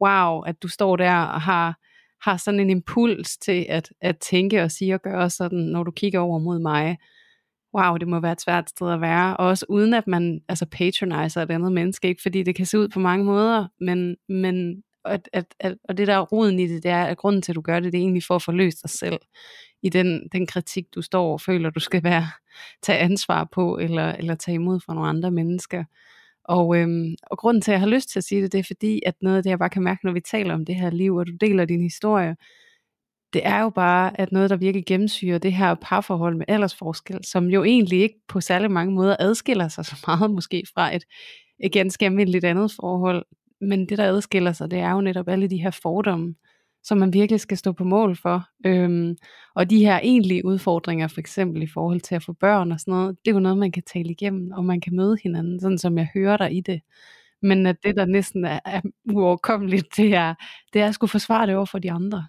wow, 0.03 0.39
at 0.41 0.63
du 0.63 0.67
står 0.67 0.95
der 0.95 1.15
og 1.15 1.41
har, 1.41 1.79
har 2.23 2.37
sådan 2.37 2.59
en 2.59 2.69
impuls 2.69 3.37
til 3.37 3.65
at, 3.69 3.89
at 4.01 4.17
tænke 4.17 4.63
og 4.63 4.71
sige 4.71 4.93
og 4.93 5.01
gøre 5.01 5.29
sådan, 5.29 5.59
når 5.59 5.83
du 5.83 5.91
kigger 5.91 6.19
over 6.19 6.39
mod 6.39 6.59
mig. 6.59 6.97
Wow, 7.77 7.97
det 7.97 8.07
må 8.07 8.19
være 8.19 8.31
et 8.31 8.41
svært 8.41 8.69
sted 8.69 8.91
at 8.91 9.01
være, 9.01 9.37
og 9.37 9.47
også 9.47 9.65
uden 9.69 9.93
at 9.93 10.07
man 10.07 10.41
altså 10.49 10.65
patroniser 10.65 11.41
et 11.41 11.51
andet 11.51 11.71
menneske, 11.71 12.07
ikke? 12.07 12.21
fordi 12.21 12.43
det 12.43 12.55
kan 12.55 12.65
se 12.65 12.79
ud 12.79 12.87
på 12.87 12.99
mange 12.99 13.25
måder, 13.25 13.67
men, 13.79 14.15
men 14.29 14.83
at, 15.05 15.29
at, 15.33 15.45
at, 15.59 15.77
og 15.89 15.97
det 15.97 16.07
der 16.07 16.13
er 16.13 16.21
roden 16.21 16.59
i 16.59 16.67
det, 16.67 16.83
det 16.83 16.91
er, 16.91 17.03
at 17.03 17.17
grunden 17.17 17.41
til, 17.41 17.51
at 17.51 17.55
du 17.55 17.61
gør 17.61 17.79
det, 17.79 17.93
det 17.93 17.99
er 17.99 18.01
egentlig 18.01 18.23
for 18.23 18.35
at 18.35 18.43
forløse 18.43 18.77
dig 18.81 18.89
selv 18.89 19.19
i 19.83 19.89
den, 19.89 20.29
den 20.31 20.47
kritik, 20.47 20.85
du 20.95 21.01
står 21.01 21.33
og 21.33 21.41
føler, 21.41 21.69
du 21.69 21.79
skal 21.79 22.03
være, 22.03 22.27
tage 22.83 22.99
ansvar 22.99 23.49
på, 23.51 23.77
eller, 23.77 24.11
eller 24.11 24.35
tage 24.35 24.55
imod 24.55 24.79
fra 24.79 24.93
nogle 24.93 25.09
andre 25.09 25.31
mennesker. 25.31 25.83
Og, 26.43 26.77
øhm, 26.77 27.15
og 27.23 27.37
grunden 27.37 27.61
til, 27.61 27.71
at 27.71 27.73
jeg 27.73 27.79
har 27.79 27.87
lyst 27.87 28.09
til 28.09 28.19
at 28.19 28.23
sige 28.23 28.41
det, 28.41 28.51
det 28.51 28.59
er 28.59 28.63
fordi, 28.63 29.01
at 29.05 29.15
noget 29.21 29.37
af 29.37 29.43
det, 29.43 29.49
jeg 29.49 29.59
bare 29.59 29.69
kan 29.69 29.83
mærke, 29.83 30.05
når 30.05 30.13
vi 30.13 30.21
taler 30.21 30.53
om 30.53 30.65
det 30.65 30.75
her 30.75 30.89
liv, 30.89 31.15
og 31.15 31.27
du 31.27 31.31
deler 31.41 31.65
din 31.65 31.81
historie, 31.81 32.35
det 33.33 33.41
er 33.45 33.61
jo 33.61 33.69
bare, 33.69 34.19
at 34.19 34.31
noget, 34.31 34.49
der 34.49 34.55
virkelig 34.55 34.85
gennemsyrer 34.85 35.37
det 35.37 35.53
her 35.53 35.75
parforhold 35.75 36.35
med 36.35 36.45
aldersforskel, 36.47 37.19
som 37.23 37.47
jo 37.47 37.63
egentlig 37.63 38.01
ikke 38.01 38.19
på 38.27 38.41
særlig 38.41 38.71
mange 38.71 38.93
måder 38.93 39.15
adskiller 39.19 39.67
sig 39.67 39.85
så 39.85 39.95
meget 40.07 40.31
måske 40.31 40.63
fra 40.73 40.95
et, 40.95 41.03
et 41.59 41.71
ganske 41.71 42.05
almindeligt 42.05 42.45
andet 42.45 42.71
forhold. 42.71 43.25
Men 43.61 43.89
det, 43.89 43.97
der 43.97 44.05
adskiller 44.05 44.53
sig, 44.53 44.71
det 44.71 44.79
er 44.79 44.91
jo 44.91 45.01
netop 45.01 45.27
alle 45.27 45.47
de 45.49 45.57
her 45.57 45.71
fordomme, 45.71 46.35
som 46.89 46.97
man 46.97 47.13
virkelig 47.13 47.39
skal 47.39 47.57
stå 47.57 47.71
på 47.71 47.83
mål 47.83 48.15
for. 48.15 48.43
Øhm, 48.65 49.17
og 49.55 49.69
de 49.69 49.85
her 49.85 49.99
egentlige 50.03 50.45
udfordringer, 50.45 51.07
for 51.07 51.19
eksempel 51.19 51.61
i 51.61 51.67
forhold 51.67 52.01
til 52.01 52.15
at 52.15 52.23
få 52.23 52.33
børn 52.33 52.71
og 52.71 52.79
sådan 52.79 52.91
noget, 52.91 53.17
det 53.25 53.31
er 53.31 53.35
jo 53.35 53.39
noget, 53.39 53.57
man 53.57 53.71
kan 53.71 53.83
tale 53.93 54.09
igennem, 54.09 54.51
og 54.51 54.65
man 54.65 54.81
kan 54.81 54.95
møde 54.95 55.17
hinanden, 55.23 55.59
sådan 55.59 55.77
som 55.77 55.97
jeg 55.97 56.09
hører 56.13 56.37
dig 56.37 56.57
i 56.57 56.61
det. 56.61 56.81
Men 57.41 57.65
at 57.65 57.75
det, 57.83 57.95
der 57.95 58.05
næsten 58.05 58.45
er, 58.45 58.59
er 58.65 58.81
uoverkommeligt, 59.13 59.97
det 59.97 60.13
er, 60.13 60.33
det 60.73 60.81
er 60.81 60.87
at 60.87 60.93
skulle 60.93 61.11
forsvare 61.11 61.47
det 61.47 61.55
over 61.55 61.65
for 61.65 61.79
de 61.79 61.91
andre. 61.91 62.27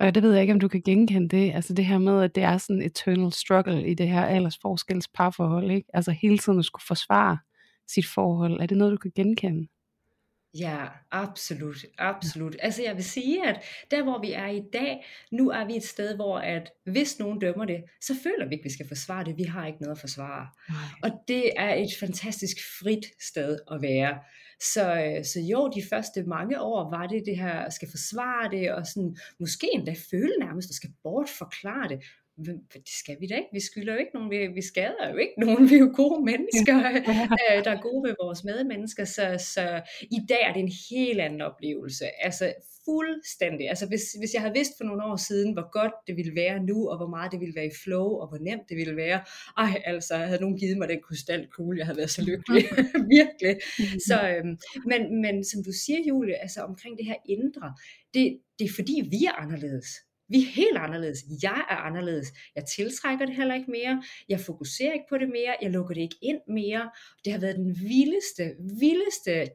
Og 0.00 0.14
det 0.14 0.22
ved 0.22 0.32
jeg 0.32 0.40
ikke, 0.40 0.54
om 0.54 0.60
du 0.60 0.68
kan 0.68 0.82
genkende 0.82 1.28
det. 1.28 1.52
Altså 1.54 1.74
det 1.74 1.84
her 1.86 1.98
med, 1.98 2.22
at 2.22 2.34
det 2.34 2.42
er 2.42 2.58
sådan 2.58 2.82
et 2.82 2.86
eternal 2.86 3.32
struggle 3.32 3.88
i 3.88 3.94
det 3.94 4.08
her 4.08 4.24
aldersforskels 4.24 5.08
parforhold. 5.08 5.70
Ikke? 5.70 5.88
Altså 5.94 6.10
hele 6.12 6.38
tiden 6.38 6.58
at 6.58 6.64
skulle 6.64 6.84
forsvare 6.86 7.38
sit 7.88 8.06
forhold. 8.06 8.60
Er 8.60 8.66
det 8.66 8.76
noget, 8.76 8.92
du 8.92 8.96
kan 8.96 9.12
genkende? 9.16 9.68
Ja, 10.54 10.86
absolut, 11.10 11.76
absolut. 11.98 12.56
Altså 12.62 12.82
jeg 12.82 12.96
vil 12.96 13.04
sige, 13.04 13.48
at 13.48 13.64
der 13.90 14.02
hvor 14.02 14.20
vi 14.20 14.32
er 14.32 14.46
i 14.46 14.62
dag, 14.72 15.06
nu 15.32 15.50
er 15.50 15.64
vi 15.64 15.76
et 15.76 15.84
sted, 15.84 16.16
hvor 16.16 16.38
at 16.38 16.72
hvis 16.84 17.18
nogen 17.18 17.38
dømmer 17.38 17.64
det, 17.64 17.84
så 18.00 18.14
føler 18.22 18.48
vi 18.48 18.54
ikke, 18.54 18.62
at 18.62 18.64
vi 18.64 18.72
skal 18.72 18.88
forsvare 18.88 19.24
det. 19.24 19.36
Vi 19.36 19.42
har 19.42 19.66
ikke 19.66 19.82
noget 19.82 19.96
at 19.96 20.00
forsvare. 20.00 20.46
Og 21.02 21.10
det 21.28 21.52
er 21.56 21.74
et 21.74 21.90
fantastisk 22.00 22.56
frit 22.80 23.06
sted 23.20 23.58
at 23.70 23.82
være. 23.82 24.18
Så, 24.60 24.94
øh, 24.94 25.24
så 25.24 25.40
jo, 25.40 25.68
de 25.68 25.82
første 25.90 26.22
mange 26.22 26.60
år 26.60 26.90
var 26.90 27.06
det 27.06 27.22
det 27.26 27.38
her, 27.38 27.70
skal 27.70 27.88
forsvare 27.90 28.50
det, 28.50 28.72
og 28.72 28.86
sådan, 28.86 29.16
måske 29.40 29.68
endda 29.74 29.94
føle 30.10 30.32
nærmest, 30.40 30.70
at 30.70 30.74
skal 30.74 30.90
bortforklare 31.02 31.88
det 31.88 32.04
det 32.46 32.88
skal 33.00 33.16
vi 33.20 33.26
da 33.26 33.34
ikke. 33.34 33.48
Vi 33.52 33.60
skylder 33.60 33.92
jo 33.92 33.98
ikke 33.98 34.10
nogen, 34.14 34.30
vi, 34.30 34.46
vi 34.46 34.62
skader 34.62 35.10
jo 35.12 35.16
ikke 35.16 35.34
nogen. 35.38 35.70
Vi 35.70 35.74
er 35.74 35.78
jo 35.78 35.92
gode 35.94 36.24
mennesker, 36.24 36.76
øh, 36.78 37.64
der 37.64 37.70
er 37.70 37.80
gode 37.80 38.08
ved 38.08 38.14
vores 38.22 38.44
medmennesker. 38.44 39.04
Så, 39.04 39.44
så 39.54 39.82
i 40.02 40.20
dag 40.28 40.42
er 40.42 40.52
det 40.52 40.60
en 40.60 40.72
helt 40.90 41.20
anden 41.20 41.40
oplevelse. 41.40 42.04
Altså 42.24 42.54
fuldstændig. 42.88 43.68
Altså 43.68 43.86
hvis, 43.86 44.02
hvis 44.18 44.34
jeg 44.34 44.42
havde 44.42 44.54
vidst 44.54 44.72
for 44.76 44.84
nogle 44.84 45.04
år 45.04 45.16
siden, 45.16 45.52
hvor 45.52 45.70
godt 45.78 45.92
det 46.06 46.16
ville 46.16 46.34
være 46.34 46.58
nu, 46.70 46.88
og 46.90 46.96
hvor 46.96 47.10
meget 47.16 47.32
det 47.32 47.40
ville 47.40 47.54
være 47.54 47.66
i 47.66 47.78
flow, 47.82 48.08
og 48.20 48.28
hvor 48.28 48.38
nemt 48.38 48.68
det 48.68 48.76
ville 48.76 48.96
være, 48.96 49.20
ej 49.58 49.82
altså, 49.84 50.16
havde 50.16 50.40
nogen 50.40 50.58
givet 50.58 50.78
mig 50.78 50.88
den 50.88 51.02
krystalkugle, 51.02 51.78
jeg 51.78 51.86
havde 51.86 51.96
været 52.02 52.10
så 52.10 52.22
lykkelig. 52.30 52.64
Virkelig. 53.18 53.54
Så, 54.08 54.16
øhm, 54.32 54.54
men, 54.90 55.00
men 55.24 55.44
som 55.44 55.64
du 55.64 55.72
siger, 55.84 56.00
Julie, 56.08 56.36
altså 56.44 56.60
omkring 56.62 56.98
det 56.98 57.06
her 57.06 57.18
indre, 57.28 57.74
det, 58.14 58.38
det 58.58 58.64
er 58.64 58.72
fordi, 58.76 58.96
vi 59.10 59.20
er 59.30 59.32
anderledes. 59.42 59.88
Vi 60.28 60.38
er 60.38 60.46
helt 60.46 60.78
anderledes. 60.78 61.18
Jeg 61.42 61.64
er 61.70 61.76
anderledes. 61.76 62.32
Jeg 62.56 62.64
tiltrækker 62.76 63.26
det 63.26 63.36
heller 63.36 63.54
ikke 63.54 63.70
mere. 63.70 64.02
Jeg 64.28 64.40
fokuserer 64.40 64.92
ikke 64.92 65.06
på 65.08 65.18
det 65.18 65.28
mere. 65.28 65.56
Jeg 65.62 65.70
lukker 65.70 65.94
det 65.94 66.00
ikke 66.00 66.18
ind 66.22 66.40
mere. 66.48 66.90
Det 67.24 67.32
har 67.32 67.40
været 67.40 67.56
den 67.56 67.76
vildeste, 67.80 68.44
vildeste 68.80 69.50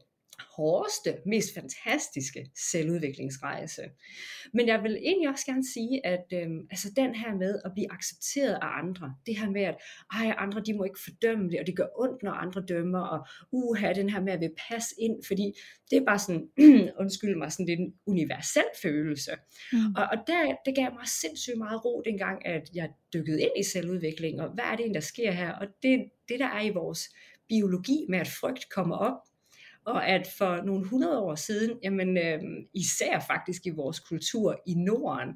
hårdeste, 0.56 1.16
mest 1.26 1.54
fantastiske 1.54 2.50
selvudviklingsrejse. 2.70 3.82
Men 4.54 4.68
jeg 4.68 4.82
vil 4.82 4.96
egentlig 4.96 5.28
også 5.28 5.46
gerne 5.46 5.72
sige, 5.72 6.06
at 6.06 6.24
øhm, 6.32 6.60
altså 6.70 6.92
den 6.96 7.14
her 7.14 7.34
med 7.34 7.60
at 7.64 7.70
blive 7.74 7.92
accepteret 7.92 8.54
af 8.62 8.78
andre, 8.82 9.14
det 9.26 9.38
her 9.38 9.50
med, 9.50 9.62
at 9.62 9.76
ej, 10.12 10.34
andre 10.38 10.62
de 10.66 10.74
må 10.74 10.84
ikke 10.84 11.00
fordømme 11.04 11.50
det, 11.50 11.60
og 11.60 11.66
det 11.66 11.76
gør 11.76 11.86
ondt, 11.98 12.22
når 12.22 12.32
andre 12.32 12.64
dømmer, 12.68 13.00
og 13.00 13.26
uha, 13.52 13.92
den 13.92 14.10
her 14.10 14.20
med 14.20 14.32
at 14.32 14.40
vil 14.40 14.50
passe 14.70 14.94
ind, 14.98 15.24
fordi 15.26 15.52
det 15.90 15.96
er 15.96 16.04
bare 16.04 16.18
sådan, 16.18 16.48
undskyld 17.00 17.36
mig, 17.36 17.52
sådan 17.52 17.68
er 17.68 17.76
en 17.76 17.94
universel 18.06 18.64
følelse. 18.82 19.30
Mm. 19.72 19.78
Og, 19.96 20.04
og 20.12 20.18
der, 20.26 20.56
det 20.66 20.74
gav 20.74 20.92
mig 20.92 21.08
sindssygt 21.22 21.58
meget 21.58 21.84
ro 21.84 22.02
dengang, 22.04 22.46
at 22.46 22.70
jeg 22.74 22.88
dykkede 23.14 23.42
ind 23.42 23.52
i 23.58 23.62
selvudvikling, 23.62 24.40
og 24.40 24.48
hvad 24.54 24.64
er 24.64 24.70
det 24.70 24.80
egentlig, 24.80 24.94
der 24.94 25.00
sker 25.00 25.30
her? 25.30 25.52
Og 25.52 25.66
det, 25.82 26.04
det 26.28 26.40
der 26.40 26.46
er 26.46 26.62
i 26.62 26.70
vores 26.70 27.08
biologi 27.48 28.06
med, 28.08 28.18
at 28.18 28.28
frygt 28.28 28.64
kommer 28.70 28.96
op, 28.96 29.20
og 29.86 30.08
at 30.08 30.26
for 30.38 30.62
nogle 30.62 30.88
hundrede 30.88 31.20
år 31.20 31.34
siden, 31.34 31.78
jamen 31.82 32.18
øh, 32.18 32.42
især 32.74 33.18
faktisk 33.20 33.66
i 33.66 33.70
vores 33.70 34.00
kultur 34.00 34.62
i 34.66 34.74
Norden, 34.74 35.28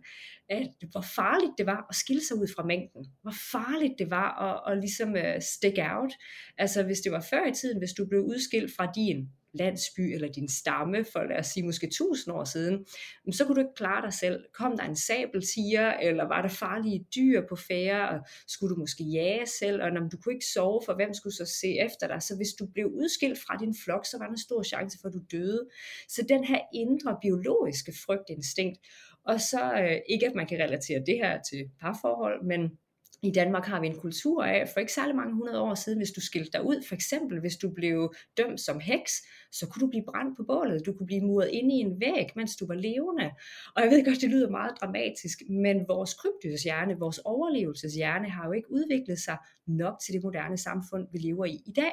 at 0.49 0.69
hvor 0.91 1.01
farligt 1.01 1.53
det 1.59 1.67
var 1.67 1.87
at 1.91 1.95
skille 1.95 2.23
sig 2.25 2.37
ud 2.37 2.49
fra 2.57 2.65
mængden. 2.65 3.07
Hvor 3.23 3.35
farligt 3.53 3.95
det 3.99 4.11
var 4.11 4.31
at, 4.47 4.73
at 4.73 4.79
ligesom 4.79 5.11
uh, 5.13 5.41
stick 5.41 5.79
out. 5.79 6.13
Altså 6.59 6.83
hvis 6.83 7.01
det 7.01 7.13
var 7.13 7.27
før 7.31 7.47
i 7.47 7.53
tiden, 7.53 7.79
hvis 7.79 7.93
du 7.99 8.07
blev 8.07 8.21
udskilt 8.21 8.73
fra 8.77 8.93
din 8.95 9.29
landsby 9.53 10.15
eller 10.15 10.29
din 10.29 10.49
stamme 10.49 11.05
for 11.13 11.25
lad 11.25 11.39
os 11.39 11.47
sige 11.47 11.67
måske 11.67 11.89
tusind 11.93 12.35
år 12.35 12.45
siden, 12.45 12.87
så 13.33 13.45
kunne 13.45 13.55
du 13.55 13.61
ikke 13.61 13.75
klare 13.77 14.03
dig 14.03 14.13
selv. 14.13 14.45
Kom 14.53 14.77
der 14.77 14.85
en 14.85 14.97
sabeltiger, 14.97 15.93
eller 15.93 16.25
var 16.25 16.43
der 16.43 16.49
farlige 16.49 17.07
dyr 17.17 17.43
på 17.49 17.57
færre, 17.57 18.09
og 18.09 18.21
skulle 18.47 18.75
du 18.75 18.81
måske 18.81 19.05
jage 19.05 19.47
selv, 19.47 19.83
og 19.83 19.91
når 19.91 20.01
du 20.01 20.17
kunne 20.17 20.35
ikke 20.35 20.47
sove, 20.55 20.83
for 20.87 20.95
hvem 20.95 21.15
skulle 21.15 21.35
så 21.35 21.45
se 21.61 21.79
efter 21.79 22.07
dig? 22.07 22.23
Så 22.23 22.37
hvis 22.37 22.53
du 22.59 22.67
blev 22.67 22.87
udskilt 22.87 23.39
fra 23.39 23.57
din 23.61 23.75
flok, 23.85 24.07
så 24.07 24.19
var 24.19 24.25
der 24.25 24.33
en 24.33 24.39
stor 24.39 24.63
chance 24.63 24.99
for, 25.01 25.09
at 25.09 25.15
du 25.15 25.21
døde. 25.33 25.69
Så 26.09 26.25
den 26.29 26.45
her 26.45 26.61
indre 26.75 27.17
biologiske 27.23 27.93
frygtinstinkt, 28.07 28.79
og 29.25 29.41
så 29.41 29.73
øh, 29.73 29.97
ikke 30.09 30.27
at 30.27 30.35
man 30.35 30.47
kan 30.47 30.59
relatere 30.59 31.03
det 31.07 31.17
her 31.17 31.43
til 31.43 31.71
parforhold, 31.81 32.45
men 32.45 32.79
i 33.23 33.31
Danmark 33.31 33.65
har 33.65 33.81
vi 33.81 33.87
en 33.87 33.99
kultur 33.99 34.45
af, 34.45 34.69
for 34.69 34.81
ikke 34.81 34.93
særlig 34.93 35.17
mange 35.17 35.35
hundrede 35.35 35.61
år 35.61 35.75
siden, 35.75 35.99
hvis 35.99 36.11
du 36.11 36.21
skilte 36.21 36.51
dig 36.53 36.65
ud, 36.65 36.83
for 36.89 36.95
eksempel 36.95 37.41
hvis 37.41 37.57
du 37.57 37.71
blev 37.71 38.15
dømt 38.37 38.61
som 38.61 38.81
heks, 38.81 39.13
så 39.53 39.67
kunne 39.67 39.81
du 39.81 39.87
blive 39.87 40.05
brændt 40.09 40.37
på 40.37 40.43
bålet, 40.43 40.87
du 40.87 40.93
kunne 40.93 41.07
blive 41.07 41.21
muret 41.21 41.49
inde 41.49 41.75
i 41.75 41.79
en 41.79 42.01
væg, 42.01 42.27
mens 42.37 42.57
du 42.57 42.67
var 42.67 42.75
levende. 42.75 43.31
Og 43.77 43.83
jeg 43.83 43.91
ved 43.91 44.05
godt, 44.05 44.21
det 44.21 44.31
lyder 44.31 44.51
meget 44.51 44.73
dramatisk, 44.81 45.39
men 45.51 45.85
vores 45.89 46.15
krybdyrshjerne, 46.15 46.99
vores 46.99 47.19
overlevelseshjerne 47.19 48.29
har 48.31 48.47
jo 48.47 48.53
ikke 48.53 48.73
udviklet 48.73 49.19
sig 49.19 49.37
nok 49.67 49.95
til 50.05 50.15
det 50.15 50.23
moderne 50.23 50.59
samfund, 50.59 51.09
vi 51.13 51.19
lever 51.19 51.45
i 51.45 51.63
i 51.67 51.73
dag. 51.77 51.93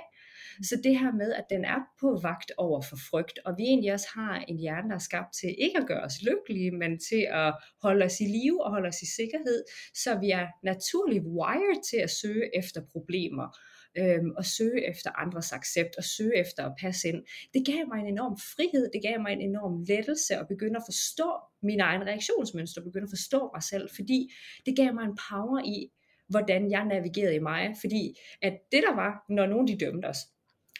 Så 0.63 0.75
det 0.83 0.99
her 0.99 1.11
med, 1.11 1.33
at 1.33 1.45
den 1.49 1.65
er 1.65 1.79
på 2.01 2.19
vagt 2.23 2.51
over 2.57 2.81
for 2.81 2.97
frygt, 3.09 3.39
og 3.45 3.53
vi 3.57 3.63
egentlig 3.63 3.93
også 3.93 4.07
har 4.15 4.45
en 4.47 4.57
hjerne, 4.57 4.89
der 4.89 4.95
er 4.95 4.99
skabt 4.99 5.33
til 5.41 5.55
ikke 5.57 5.77
at 5.77 5.87
gøre 5.87 6.03
os 6.03 6.21
lykkelige, 6.21 6.71
men 6.71 6.99
til 7.09 7.27
at 7.31 7.53
holde 7.81 8.05
os 8.05 8.19
i 8.19 8.23
live 8.23 8.63
og 8.65 8.71
holde 8.71 8.87
os 8.87 9.01
i 9.01 9.15
sikkerhed, 9.15 9.63
så 9.93 10.19
vi 10.19 10.29
er 10.31 10.47
naturligt 10.63 11.25
wired 11.25 11.83
til 11.89 11.97
at 11.97 12.09
søge 12.09 12.57
efter 12.57 12.81
problemer 12.91 13.57
øhm, 13.97 14.31
og 14.37 14.45
søge 14.45 14.89
efter 14.89 15.09
andres 15.19 15.51
accept 15.51 15.95
og 15.97 16.03
søge 16.03 16.37
efter 16.37 16.65
at 16.65 16.75
passe 16.79 17.07
ind. 17.09 17.23
Det 17.53 17.65
gav 17.65 17.87
mig 17.87 17.99
en 17.99 18.07
enorm 18.07 18.37
frihed, 18.37 18.89
det 18.93 19.01
gav 19.01 19.21
mig 19.21 19.33
en 19.33 19.41
enorm 19.41 19.83
lettelse 19.87 20.35
at 20.35 20.47
begynde 20.47 20.77
at 20.77 20.83
forstå 20.87 21.29
min 21.61 21.79
egen 21.79 22.01
reaktionsmønster, 22.01 22.81
begynde 22.81 23.03
at 23.03 23.15
forstå 23.17 23.49
mig 23.53 23.63
selv, 23.63 23.89
fordi 23.95 24.31
det 24.65 24.75
gav 24.75 24.93
mig 24.93 25.03
en 25.03 25.17
power 25.29 25.59
i, 25.65 25.91
hvordan 26.29 26.71
jeg 26.71 26.85
navigerede 26.85 27.35
i 27.35 27.39
mig, 27.39 27.75
fordi 27.81 28.19
at 28.41 28.53
det 28.71 28.83
der 28.87 28.95
var, 28.95 29.25
når 29.29 29.45
nogen 29.45 29.67
de 29.67 29.77
dømte 29.77 30.05
os, 30.05 30.17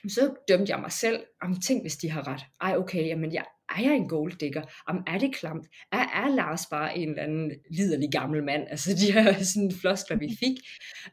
så 0.10 0.36
dømte 0.48 0.72
jeg 0.72 0.80
mig 0.80 0.92
selv, 0.92 1.24
om 1.42 1.60
tænk 1.60 1.84
hvis 1.84 1.98
de 1.98 2.10
har 2.10 2.28
ret. 2.28 2.42
Ej 2.62 2.76
okay, 2.78 3.08
jamen 3.08 3.34
jeg, 3.34 3.46
er 3.70 3.82
jeg 3.82 3.96
en 3.96 4.10
golddigger? 4.10 4.64
Jamen, 4.90 5.04
er 5.08 5.18
det 5.18 5.36
klamt? 5.36 5.68
Er, 5.92 5.98
er 5.98 6.36
Lars 6.36 6.66
bare 6.66 6.98
en 6.98 7.10
eller 7.10 7.24
anden 7.24 7.52
liderlig 7.72 8.10
gammel 8.12 8.44
mand? 8.44 8.64
Altså 8.70 8.90
de 9.02 9.14
her 9.14 9.34
sådan 9.54 9.72
floskler, 9.82 10.18
vi 10.18 10.30
fik. 10.40 10.58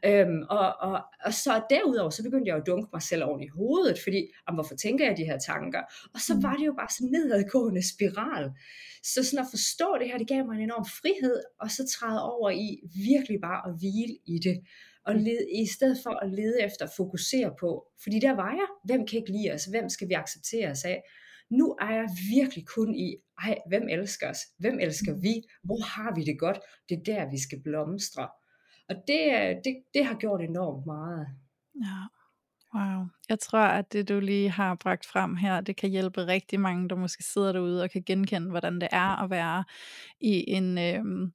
Øhm, 0.05 0.41
og, 0.49 0.75
og, 0.79 1.01
og 1.25 1.33
så 1.33 1.61
derudover, 1.69 2.09
så 2.09 2.23
begyndte 2.23 2.49
jeg 2.49 2.57
at 2.57 2.67
dunke 2.67 2.89
mig 2.93 3.01
selv 3.01 3.23
oven 3.23 3.43
i 3.43 3.47
hovedet, 3.47 3.97
fordi, 4.03 4.21
jamen, 4.43 4.57
hvorfor 4.57 4.75
tænker 4.75 5.05
jeg 5.07 5.17
de 5.17 5.25
her 5.25 5.37
tanker? 5.37 5.81
Og 6.13 6.19
så 6.19 6.33
var 6.41 6.55
det 6.55 6.65
jo 6.65 6.73
bare 6.79 6.91
sådan 6.95 7.07
en 7.07 7.11
nedadgående 7.11 7.89
spiral. 7.93 8.51
Så 9.03 9.23
sådan 9.23 9.45
at 9.45 9.51
forstå 9.55 9.97
det 9.99 10.07
her, 10.07 10.17
det 10.17 10.27
gav 10.27 10.45
mig 10.45 10.55
en 10.55 10.61
enorm 10.61 10.85
frihed, 10.85 11.37
og 11.61 11.71
så 11.71 11.81
træde 11.95 12.23
over 12.33 12.49
i 12.49 12.67
virkelig 13.11 13.37
bare 13.41 13.61
at 13.67 13.71
hvile 13.79 14.15
i 14.33 14.39
det. 14.47 14.57
Og 15.05 15.15
lede, 15.15 15.51
i 15.63 15.65
stedet 15.65 15.97
for 16.03 16.23
at 16.23 16.29
lede 16.29 16.63
efter 16.63 16.87
fokusere 16.97 17.55
på, 17.59 17.87
fordi 18.03 18.19
der 18.19 18.31
var 18.31 18.51
jeg, 18.51 18.67
hvem 18.85 19.07
kan 19.07 19.19
ikke 19.19 19.31
lide 19.31 19.51
os, 19.53 19.65
hvem 19.65 19.89
skal 19.89 20.09
vi 20.09 20.13
acceptere 20.13 20.71
os 20.71 20.83
af? 20.85 21.03
Nu 21.49 21.75
er 21.81 21.91
jeg 21.93 22.07
virkelig 22.35 22.67
kun 22.67 22.95
i, 22.95 23.15
ej, 23.43 23.57
hvem 23.67 23.87
elsker 23.89 24.29
os? 24.29 24.37
Hvem 24.59 24.79
elsker 24.79 25.13
vi? 25.21 25.33
Hvor 25.63 25.81
har 25.85 26.15
vi 26.15 26.23
det 26.23 26.39
godt? 26.39 26.59
Det 26.89 26.97
er 26.97 27.03
der, 27.03 27.29
vi 27.29 27.39
skal 27.39 27.61
blomstre. 27.63 28.27
Og 28.89 28.95
det, 29.07 29.21
det, 29.63 29.75
det 29.93 30.05
har 30.05 30.15
gjort 30.15 30.41
enormt 30.41 30.85
meget. 30.85 31.27
Ja. 31.75 31.99
Wow. 32.75 33.05
Jeg 33.29 33.39
tror, 33.39 33.59
at 33.59 33.93
det 33.93 34.09
du 34.09 34.19
lige 34.19 34.49
har 34.49 34.75
bragt 34.75 35.05
frem 35.05 35.35
her, 35.35 35.61
det 35.61 35.75
kan 35.75 35.89
hjælpe 35.89 36.27
rigtig 36.27 36.59
mange, 36.59 36.89
der 36.89 36.95
måske 36.95 37.23
sidder 37.23 37.51
derude 37.51 37.83
og 37.83 37.89
kan 37.89 38.03
genkende, 38.03 38.49
hvordan 38.49 38.81
det 38.81 38.89
er 38.91 39.23
at 39.23 39.29
være 39.29 39.63
i 40.19 40.51
en 40.51 40.77
øh, 40.77 41.29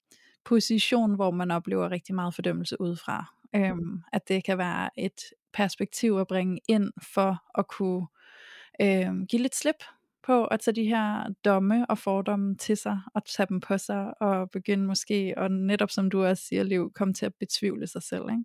position, 0.44 1.14
hvor 1.14 1.30
man 1.30 1.50
oplever 1.50 1.90
rigtig 1.90 2.14
meget 2.14 2.34
fordømmelse 2.34 2.80
udefra. 2.80 3.34
Øhm, 3.56 4.02
at 4.12 4.28
det 4.28 4.44
kan 4.44 4.58
være 4.58 4.90
et 4.98 5.20
perspektiv 5.52 6.16
at 6.16 6.26
bringe 6.26 6.60
ind 6.68 6.92
for 7.14 7.42
at 7.58 7.68
kunne 7.68 8.06
øhm, 8.80 9.26
give 9.26 9.42
lidt 9.42 9.54
slip 9.54 9.84
på 10.22 10.44
at 10.44 10.60
tage 10.60 10.74
de 10.74 10.84
her 10.84 11.34
domme 11.44 11.90
og 11.90 11.98
fordomme 11.98 12.56
til 12.56 12.76
sig 12.76 13.00
og 13.14 13.24
tage 13.24 13.46
dem 13.46 13.60
på 13.60 13.78
sig 13.78 14.22
og 14.22 14.50
begynde 14.50 14.86
måske, 14.86 15.34
og 15.36 15.50
netop 15.50 15.90
som 15.90 16.10
du 16.10 16.24
også 16.24 16.44
siger, 16.44 16.62
Liv, 16.62 16.92
komme 16.94 17.14
til 17.14 17.26
at 17.26 17.34
betvivle 17.34 17.86
sig 17.86 18.02
selv. 18.02 18.22
Ikke? 18.30 18.44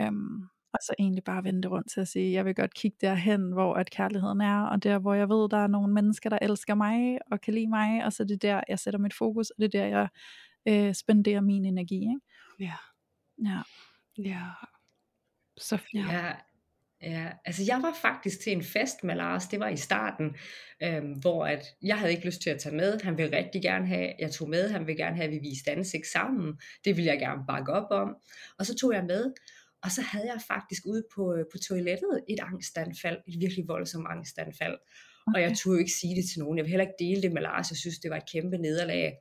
Øhm, 0.00 0.42
og 0.72 0.78
så 0.82 0.94
egentlig 0.98 1.24
bare 1.24 1.44
vende 1.44 1.62
det 1.62 1.70
rundt 1.70 1.90
til 1.90 2.00
at 2.00 2.08
sige, 2.08 2.32
jeg 2.32 2.44
vil 2.44 2.54
godt 2.54 2.74
kigge 2.74 2.96
derhen, 3.00 3.52
hvor 3.52 3.74
at 3.74 3.90
kærligheden 3.90 4.40
er, 4.40 4.62
og 4.62 4.82
der 4.82 4.98
hvor 4.98 5.14
jeg 5.14 5.28
ved, 5.28 5.48
der 5.48 5.56
er 5.58 5.66
nogle 5.66 5.94
mennesker, 5.94 6.30
der 6.30 6.38
elsker 6.42 6.74
mig 6.74 7.18
og 7.30 7.40
kan 7.40 7.54
lide 7.54 7.68
mig, 7.68 8.04
og 8.04 8.12
så 8.12 8.22
er 8.22 8.26
det 8.26 8.42
der, 8.42 8.60
jeg 8.68 8.78
sætter 8.78 9.00
mit 9.00 9.14
fokus, 9.14 9.50
og 9.50 9.56
det 9.58 9.74
er 9.74 9.80
der, 9.80 9.86
jeg 9.86 10.08
øh, 10.68 10.94
spenderer 10.94 11.40
min 11.40 11.64
energi. 11.64 11.96
Ikke? 11.96 12.20
Ja. 12.60 12.74
Ja. 13.44 13.62
Ja. 14.24 14.44
Så 15.58 15.76
fint. 15.76 16.12
Ja, 16.12 16.32
Ja, 17.02 17.30
altså 17.44 17.62
jeg 17.66 17.82
var 17.82 17.96
faktisk 18.02 18.40
til 18.40 18.52
en 18.52 18.62
fest 18.62 19.04
med 19.04 19.14
Lars, 19.14 19.46
det 19.46 19.60
var 19.60 19.68
i 19.68 19.76
starten, 19.76 20.36
øhm, 20.82 21.12
hvor 21.12 21.46
at 21.46 21.64
jeg 21.82 21.98
havde 21.98 22.12
ikke 22.12 22.26
lyst 22.26 22.42
til 22.42 22.50
at 22.50 22.60
tage 22.60 22.76
med, 22.76 23.00
han 23.00 23.18
ville 23.18 23.36
rigtig 23.36 23.62
gerne 23.62 23.86
have, 23.86 24.12
jeg 24.18 24.30
tog 24.32 24.48
med, 24.48 24.70
han 24.70 24.86
ville 24.86 25.04
gerne 25.04 25.16
have, 25.16 25.26
at 25.26 25.32
vi 25.32 25.38
viste 25.38 25.70
ansigt 25.70 26.06
sammen, 26.06 26.60
det 26.84 26.96
ville 26.96 27.10
jeg 27.10 27.18
gerne 27.18 27.42
bakke 27.46 27.72
op 27.72 27.90
om, 27.90 28.16
og 28.58 28.66
så 28.66 28.74
tog 28.74 28.92
jeg 28.94 29.04
med, 29.04 29.32
og 29.82 29.90
så 29.90 30.02
havde 30.02 30.26
jeg 30.26 30.40
faktisk 30.46 30.82
ude 30.86 31.04
på, 31.14 31.34
øh, 31.34 31.44
på 31.52 31.58
toilettet 31.58 32.24
et 32.28 32.40
angstanfald, 32.40 33.18
et 33.28 33.40
virkelig 33.40 33.64
voldsomt 33.68 34.06
angstanfald, 34.10 34.78
okay. 35.26 35.34
og 35.34 35.42
jeg 35.42 35.56
turde 35.58 35.74
jo 35.76 35.78
ikke 35.78 35.98
sige 36.00 36.16
det 36.16 36.24
til 36.30 36.40
nogen, 36.40 36.58
jeg 36.58 36.64
vil 36.64 36.70
heller 36.70 36.86
ikke 36.86 37.04
dele 37.04 37.22
det 37.22 37.32
med 37.32 37.42
Lars, 37.42 37.70
jeg 37.70 37.76
synes 37.76 37.98
det 37.98 38.10
var 38.10 38.16
et 38.16 38.30
kæmpe 38.32 38.58
nederlag, 38.58 39.12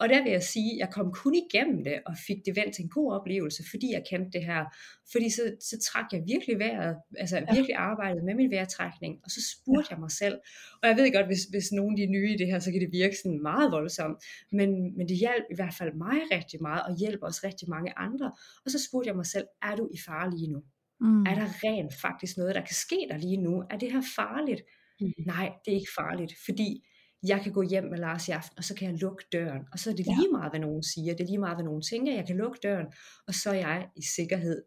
og 0.00 0.08
der 0.08 0.22
vil 0.22 0.32
jeg 0.32 0.42
sige, 0.42 0.72
at 0.72 0.78
jeg 0.78 0.90
kom 0.96 1.12
kun 1.12 1.34
igennem 1.34 1.84
det, 1.84 1.98
og 2.06 2.14
fik 2.26 2.36
det 2.46 2.56
vendt 2.56 2.74
til 2.74 2.82
en 2.82 2.90
god 2.90 3.12
oplevelse, 3.12 3.62
fordi 3.70 3.92
jeg 3.92 4.02
kendte 4.10 4.38
det 4.38 4.44
her. 4.46 4.64
Fordi 5.12 5.30
så, 5.30 5.42
så 5.60 5.76
trak 5.88 6.06
jeg 6.12 6.22
virkelig 6.26 6.58
vejret, 6.58 6.96
altså 7.18 7.36
ja. 7.36 7.54
virkelig 7.54 7.76
arbejdet 7.76 8.24
med 8.24 8.34
min 8.34 8.50
vejrtrækning, 8.50 9.14
og 9.24 9.30
så 9.30 9.40
spurgte 9.52 9.88
ja. 9.90 9.94
jeg 9.94 10.00
mig 10.00 10.10
selv. 10.10 10.36
Og 10.82 10.88
jeg 10.88 10.96
ved 10.96 11.12
godt, 11.12 11.26
hvis, 11.26 11.44
hvis 11.52 11.72
nogen 11.72 11.96
de 11.96 12.02
er 12.02 12.14
nye 12.16 12.30
i 12.34 12.36
det 12.36 12.46
her, 12.46 12.58
så 12.58 12.70
kan 12.72 12.80
det 12.80 12.92
virke 12.92 13.16
sådan 13.22 13.42
meget 13.42 13.72
voldsomt, 13.72 14.16
men, 14.52 14.70
men 14.96 15.08
det 15.08 15.16
hjalp 15.16 15.46
i 15.52 15.54
hvert 15.54 15.74
fald 15.78 15.92
mig 15.94 16.18
rigtig 16.36 16.62
meget, 16.62 16.82
og 16.88 16.98
hjælper 16.98 17.26
også 17.26 17.40
rigtig 17.44 17.68
mange 17.68 17.98
andre. 17.98 18.32
Og 18.64 18.70
så 18.70 18.78
spurgte 18.86 19.08
jeg 19.08 19.16
mig 19.16 19.26
selv, 19.26 19.46
er 19.62 19.74
du 19.76 19.84
i 19.96 19.98
fare 20.06 20.30
lige 20.36 20.52
nu? 20.54 20.60
Mm. 21.00 21.22
Er 21.30 21.34
der 21.40 21.48
rent 21.64 21.94
faktisk 22.00 22.36
noget, 22.36 22.54
der 22.54 22.64
kan 22.68 22.78
ske 22.86 23.06
der 23.10 23.16
lige 23.16 23.36
nu? 23.36 23.64
Er 23.70 23.78
det 23.78 23.92
her 23.92 24.02
farligt? 24.16 24.62
Mm. 25.00 25.12
Nej, 25.26 25.48
det 25.64 25.70
er 25.72 25.78
ikke 25.80 25.96
farligt, 25.98 26.32
fordi 26.46 26.70
jeg 27.22 27.40
kan 27.42 27.52
gå 27.52 27.62
hjem 27.62 27.84
med 27.84 27.98
Lars 27.98 28.28
i 28.28 28.30
aften, 28.30 28.58
og 28.58 28.64
så 28.64 28.74
kan 28.74 28.90
jeg 28.90 28.98
lukke 28.98 29.24
døren. 29.32 29.62
Og 29.72 29.78
så 29.78 29.90
er 29.90 29.94
det 29.94 30.06
lige 30.06 30.32
meget, 30.32 30.52
hvad 30.52 30.60
nogen 30.60 30.82
siger. 30.82 31.14
Det 31.14 31.20
er 31.20 31.26
lige 31.26 31.38
meget, 31.38 31.56
hvad 31.56 31.64
nogen 31.64 31.82
tænker. 31.82 32.14
Jeg 32.14 32.26
kan 32.26 32.36
lukke 32.36 32.58
døren, 32.62 32.86
og 33.26 33.34
så 33.34 33.50
er 33.50 33.54
jeg 33.54 33.88
i 33.96 34.02
sikkerhed. 34.02 34.62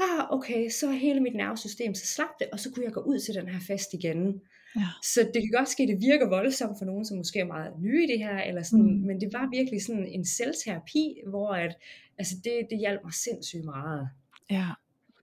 Ah, 0.00 0.30
okay, 0.30 0.70
så 0.70 0.86
er 0.86 0.92
hele 0.92 1.20
mit 1.20 1.34
nervesystem 1.34 1.94
så 1.94 2.06
slap 2.06 2.28
det, 2.38 2.48
og 2.52 2.60
så 2.60 2.70
kunne 2.70 2.84
jeg 2.84 2.92
gå 2.92 3.00
ud 3.00 3.18
til 3.18 3.34
den 3.34 3.48
her 3.48 3.60
fest 3.60 3.94
igen. 3.94 4.40
Ja. 4.76 4.88
Så 5.02 5.20
det 5.34 5.42
kan 5.42 5.50
godt 5.58 5.68
ske, 5.68 5.82
at 5.82 5.88
det 5.88 6.00
virker 6.00 6.28
voldsomt 6.28 6.78
for 6.78 6.84
nogen, 6.84 7.04
som 7.04 7.16
måske 7.16 7.38
er 7.38 7.44
meget 7.44 7.72
nye 7.80 8.04
i 8.04 8.12
det 8.12 8.18
her, 8.18 8.38
eller 8.42 8.62
sådan, 8.62 8.84
mm. 8.84 9.06
men 9.06 9.20
det 9.20 9.32
var 9.32 9.48
virkelig 9.50 9.84
sådan 9.84 10.06
en 10.06 10.24
selvterapi, 10.24 11.20
hvor 11.26 11.50
at, 11.50 11.76
altså 12.18 12.34
det, 12.44 12.66
det 12.70 12.78
hjalp 12.78 13.00
mig 13.04 13.12
sindssygt 13.12 13.64
meget. 13.64 14.08
Ja, 14.50 14.66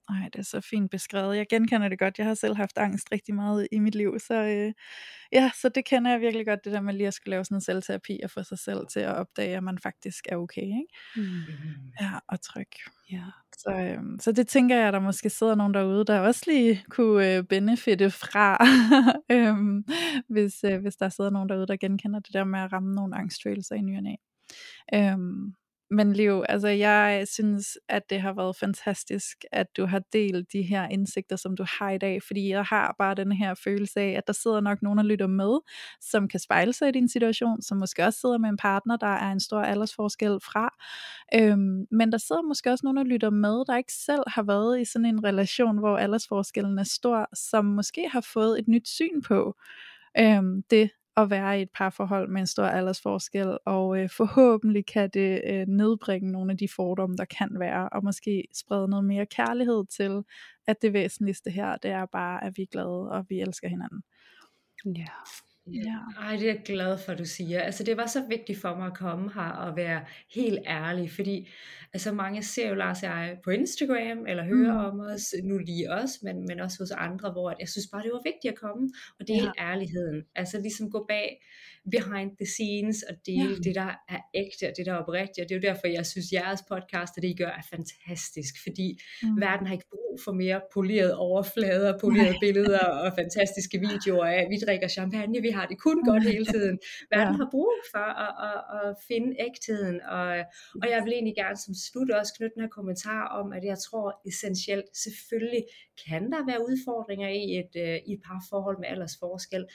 Nej, 0.10 0.30
det 0.34 0.40
er 0.40 0.44
så 0.44 0.62
fint 0.62 0.92
beskrevet. 0.92 1.38
Jeg 1.38 1.48
genkender 1.50 1.90
det 1.90 2.00
godt. 2.00 2.18
Jeg 2.18 2.26
har 2.26 2.34
selv 2.34 2.56
haft 2.56 2.78
angst 2.78 3.12
rigtig 3.12 3.36
meget 3.36 3.68
i 3.72 3.80
mit 3.80 3.96
liv, 3.96 4.20
så 4.20 4.34
øh, 4.34 4.74
ja, 5.32 5.52
så 5.62 5.70
det 5.70 5.86
kender 5.86 6.12
jeg 6.12 6.22
virkelig 6.22 6.46
godt, 6.46 6.66
det 6.66 6.74
der 6.74 6.82
med 6.82 6.94
lige 6.94 7.08
at 7.08 7.14
skulle 7.14 7.32
lave 7.32 7.46
sådan 7.46 7.58
en 7.58 7.62
selvterapi 7.62 8.20
og 8.24 8.32
få 8.32 8.44
sig 8.44 8.60
selv 8.60 8.88
til 8.88 9.00
at 9.00 9.16
opdage, 9.16 9.58
at 9.58 9.64
man 9.64 9.80
faktisk 9.80 10.26
er 10.30 10.36
okay, 10.38 10.62
ikke? 10.62 10.88
Mm. 11.16 11.42
Ja, 12.02 12.12
og 12.28 12.42
tryg. 12.42 12.68
Ja. 13.12 13.24
Så, 13.58 13.70
øh, 13.70 14.04
så 14.20 14.32
det 14.32 14.48
tænker 14.48 14.76
jeg, 14.78 14.88
at 14.88 14.94
der 14.94 15.00
måske 15.00 15.30
sidder 15.30 15.56
nogen 15.56 15.74
derude, 15.74 16.06
der 16.06 16.20
også 16.20 16.44
lige 16.48 16.84
kunne 16.90 17.36
øh, 17.36 17.44
benefitte 17.44 18.12
fra, 18.12 18.66
øh, 19.36 19.84
hvis, 20.30 20.64
øh, 20.64 20.82
hvis 20.82 20.96
der 20.96 21.10
sidder 21.10 21.30
nogen 21.30 21.50
derude, 21.50 21.68
der 21.68 21.78
genkender 21.78 22.20
det 22.20 22.34
der 22.34 22.44
med 22.44 22.60
at 22.60 22.74
ramme 22.74 22.96
nogle 22.96 23.18
angstfølelser 23.18 23.76
i 23.76 23.82
ny 23.82 23.98
og 23.98 24.04
næ. 24.04 24.16
Øh, 24.94 25.18
men 25.90 26.14
Liv, 26.14 26.44
altså 26.50 26.68
jeg 26.68 27.28
synes, 27.28 27.78
at 27.90 28.10
det 28.10 28.22
har 28.22 28.34
været 28.34 28.56
fantastisk, 28.56 29.46
at 29.52 29.78
du 29.78 29.86
har 29.86 30.02
delt 30.14 30.54
de 30.54 30.62
her 30.62 30.88
indsigter, 30.88 31.36
som 31.36 31.56
du 31.58 31.66
har 31.80 31.92
i 31.92 31.98
dag, 31.98 32.24
fordi 32.24 32.50
jeg 32.50 32.64
har 32.64 32.96
bare 33.00 33.16
den 33.16 33.32
her 33.32 33.54
følelse 33.54 34.00
af, 34.00 34.10
at 34.18 34.28
der 34.28 34.34
sidder 34.34 34.60
nok 34.62 34.82
nogen, 34.82 34.98
der 34.98 35.04
lytter 35.04 35.28
med, 35.28 35.60
som 36.02 36.28
kan 36.28 36.40
spejle 36.40 36.74
sig 36.74 36.90
i 36.90 36.92
din 36.92 37.10
situation, 37.10 37.62
som 37.62 37.78
måske 37.78 38.04
også 38.06 38.20
sidder 38.20 38.38
med 38.38 38.50
en 38.50 38.58
partner, 38.58 38.98
der 38.98 39.08
er 39.08 39.32
en 39.32 39.40
stor 39.40 39.62
aldersforskel 39.62 40.40
fra, 40.44 40.76
øhm, 41.36 41.86
men 41.92 42.12
der 42.12 42.18
sidder 42.18 42.42
måske 42.42 42.72
også 42.72 42.86
nogen, 42.86 42.98
der 42.98 43.04
lytter 43.04 43.30
med, 43.30 43.66
der 43.66 43.78
ikke 43.78 43.94
selv 43.94 44.24
har 44.28 44.44
været 44.44 44.82
i 44.82 44.86
sådan 44.86 45.06
en 45.06 45.24
relation, 45.24 45.78
hvor 45.80 45.98
aldersforskellen 45.98 46.80
er 46.80 46.84
stor, 46.84 47.30
som 47.34 47.66
måske 47.66 48.10
har 48.10 48.22
fået 48.22 48.60
et 48.60 48.68
nyt 48.68 48.88
syn 48.88 49.22
på, 49.22 49.56
øhm, 50.20 50.64
det, 50.64 50.90
at 51.18 51.30
være 51.30 51.60
i 51.60 51.62
et 51.62 51.70
parforhold 51.76 52.30
med 52.30 52.42
en 52.42 52.48
stor 52.48 52.64
aldersforskel, 52.64 53.58
og 53.66 54.00
øh, 54.00 54.10
forhåbentlig 54.10 54.86
kan 54.86 55.10
det 55.14 55.42
øh, 55.48 55.68
nedbringe 55.68 56.32
nogle 56.32 56.52
af 56.52 56.58
de 56.58 56.68
fordomme, 56.76 57.16
der 57.18 57.26
kan 57.26 57.50
være, 57.60 57.90
og 57.90 58.04
måske 58.04 58.48
sprede 58.54 58.88
noget 58.88 59.06
mere 59.06 59.26
kærlighed 59.26 59.86
til, 59.86 60.24
at 60.68 60.82
det 60.82 60.94
væsentligste 60.94 61.52
her, 61.52 61.78
det 61.78 61.92
er 61.92 62.06
bare, 62.06 62.44
at 62.44 62.54
vi 62.58 62.62
er 62.62 62.68
glade, 62.72 63.12
og 63.12 63.26
vi 63.30 63.40
elsker 63.40 63.68
hinanden. 63.68 64.02
Ja. 64.86 65.06
Ja. 65.74 66.22
Ej, 66.22 66.36
det 66.36 66.50
er 66.50 66.54
jeg 66.54 66.62
glad 66.66 66.98
for, 66.98 67.12
at 67.12 67.20
du 67.20 67.26
siger. 67.26 67.62
Altså, 67.62 67.84
det 67.84 67.98
var 67.98 68.06
så 68.06 68.24
vigtigt 68.30 68.62
for 68.62 68.76
mig 68.76 68.88
at 68.88 68.98
komme 68.98 69.34
her 69.34 69.52
og 69.52 69.76
være 69.76 70.06
helt 70.36 70.60
ærlig, 70.68 71.12
fordi 71.12 71.50
altså, 71.94 72.12
mange 72.12 72.44
ser 72.44 72.70
jo 72.70 72.76
Lars 72.76 73.04
og 73.04 73.10
jeg 73.10 73.38
på 73.44 73.50
Instagram, 73.50 74.26
eller 74.28 74.44
hører 74.44 74.92
mm. 74.92 75.00
om 75.00 75.00
os, 75.00 75.34
nu 75.44 75.58
lige 75.58 75.92
os, 75.92 76.10
men, 76.24 76.46
men 76.48 76.60
også 76.60 76.78
hos 76.80 76.92
andre, 76.92 77.32
hvor 77.32 77.56
jeg 77.60 77.70
synes 77.70 77.88
bare, 77.92 78.04
det 78.04 78.12
var 78.12 78.22
vigtigt 78.26 78.52
at 78.52 78.60
komme, 78.60 78.90
og 79.20 79.28
det 79.28 79.36
er 79.36 79.44
ja. 79.44 79.72
ærligheden. 79.72 80.24
Altså 80.36 80.62
ligesom 80.62 80.92
gå 80.92 81.06
bag 81.08 81.42
behind 81.92 82.32
the 82.38 82.46
scenes 82.46 83.04
og 83.10 83.16
dele 83.26 83.50
ja. 83.50 83.64
det, 83.66 83.76
der 83.76 83.92
er 84.10 84.20
ægte 84.36 84.64
og 84.70 84.74
det, 84.78 84.86
der 84.86 84.94
er 84.94 84.98
oprigtigt. 84.98 85.40
Og 85.40 85.50
det 85.50 85.56
er 85.56 85.60
jo 85.60 85.68
derfor, 85.70 85.88
jeg 85.88 86.06
synes, 86.06 86.34
jeres 86.34 86.62
podcast 86.72 87.14
og 87.18 87.22
det, 87.22 87.30
I 87.30 87.36
gør, 87.44 87.54
er 87.62 87.66
fantastisk. 87.70 88.54
Fordi 88.64 89.00
mm. 89.24 89.42
verden 89.42 89.68
har 89.68 89.74
ikke 89.74 89.90
brug 89.90 90.20
for 90.24 90.32
mere 90.32 90.62
polerede 90.74 91.18
overflader, 91.18 92.00
polerede 92.00 92.30
Nej. 92.30 92.40
billeder 92.42 92.86
og 93.04 93.14
fantastiske 93.20 93.80
videoer 93.80 94.26
af, 94.26 94.48
vi 94.50 94.58
drikker 94.66 94.88
champagne, 94.88 95.42
vi 95.42 95.50
har 95.58 95.66
det 95.72 95.78
kun 95.88 96.00
godt 96.10 96.24
hele 96.32 96.46
tiden. 96.46 96.76
Verden 97.14 97.34
ja. 97.34 97.38
har 97.42 97.50
brug 97.52 97.74
for 97.94 98.08
at, 98.26 98.34
at, 98.50 98.60
at 98.80 98.96
finde 99.08 99.30
ægtheden. 99.48 99.98
Og, 100.02 100.28
og 100.82 100.86
jeg 100.94 101.00
vil 101.04 101.14
egentlig 101.14 101.36
gerne 101.36 101.58
som 101.66 101.74
slut 101.74 102.12
også 102.20 102.34
knytte 102.38 102.56
den 102.56 102.64
her 102.66 102.74
kommentar 102.80 103.22
om, 103.40 103.54
at 103.58 103.64
jeg 103.72 103.78
tror 103.88 104.22
essentielt, 104.30 104.88
selvfølgelig 105.06 105.64
kan 106.08 106.24
der 106.32 106.46
være 106.46 106.62
udfordringer 106.70 107.30
i 107.42 107.44
et, 107.62 107.74
uh, 107.86 108.10
i 108.10 108.12
et 108.18 108.22
par 108.28 108.42
forhold 108.50 108.78
med 108.80 108.88
aldersforskel. 108.94 109.66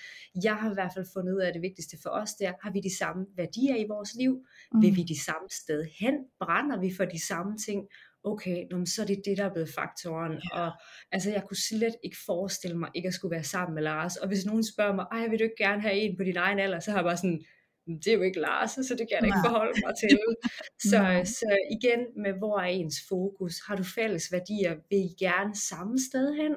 Jeg 0.44 0.56
har 0.60 0.70
i 0.70 0.74
hvert 0.74 0.92
fald 0.94 1.06
fundet 1.14 1.32
ud 1.34 1.40
af, 1.40 1.48
at 1.48 1.54
det 1.54 1.62
vigtigste 1.62 1.96
for 2.02 2.10
os 2.10 2.34
der, 2.34 2.52
har 2.62 2.70
vi 2.72 2.80
de 2.80 2.96
samme 2.96 3.26
værdier 3.36 3.76
i 3.76 3.86
vores 3.88 4.14
liv? 4.14 4.32
Mm. 4.72 4.82
Vil 4.82 4.96
vi 4.96 5.02
de 5.02 5.18
samme 5.24 5.48
sted 5.50 5.80
hen? 6.00 6.14
Brænder 6.40 6.80
vi 6.80 6.90
for 6.96 7.04
de 7.04 7.26
samme 7.26 7.58
ting? 7.66 7.80
Okay, 8.24 8.66
så 8.86 9.02
er 9.02 9.06
det 9.06 9.22
det, 9.24 9.38
der 9.38 9.44
er 9.44 9.52
blevet 9.52 9.74
faktoren. 9.74 10.32
Ja. 10.32 10.60
Og 10.60 10.72
altså, 11.12 11.30
jeg 11.30 11.42
kunne 11.48 11.56
slet 11.70 11.96
ikke 12.04 12.16
forestille 12.26 12.78
mig 12.78 12.90
ikke 12.94 13.08
at 13.08 13.14
skulle 13.14 13.34
være 13.34 13.44
sammen 13.44 13.74
med 13.74 13.82
Lars. 13.82 14.16
Og 14.16 14.28
hvis 14.28 14.46
nogen 14.46 14.64
spørger 14.64 14.94
mig, 14.94 15.06
ej, 15.12 15.26
vil 15.26 15.38
du 15.38 15.44
ikke 15.44 15.64
gerne 15.64 15.82
have 15.82 15.94
en 15.94 16.16
på 16.16 16.24
din 16.24 16.36
egen 16.36 16.58
alder, 16.58 16.80
så 16.80 16.90
har 16.90 16.98
jeg 16.98 17.04
bare 17.04 17.16
sådan, 17.16 17.42
det 17.86 18.06
er 18.06 18.12
jo 18.12 18.22
ikke 18.22 18.40
Lars, 18.40 18.70
så 18.70 18.94
det 18.98 19.08
kan 19.08 19.16
jeg 19.20 19.24
ikke 19.24 19.44
forholde 19.44 19.80
mig 19.86 19.94
til. 20.02 20.18
Så, 20.90 21.00
så 21.24 21.58
igen 21.70 22.00
med, 22.22 22.32
hvor 22.32 22.58
er 22.60 22.64
ens 22.64 22.96
fokus? 23.08 23.54
Har 23.66 23.76
du 23.76 23.84
fælles 23.84 24.32
værdier? 24.32 24.74
Vil 24.90 24.98
I 24.98 25.24
gerne 25.24 25.56
samme 25.56 25.98
sted 26.10 26.34
hen? 26.34 26.54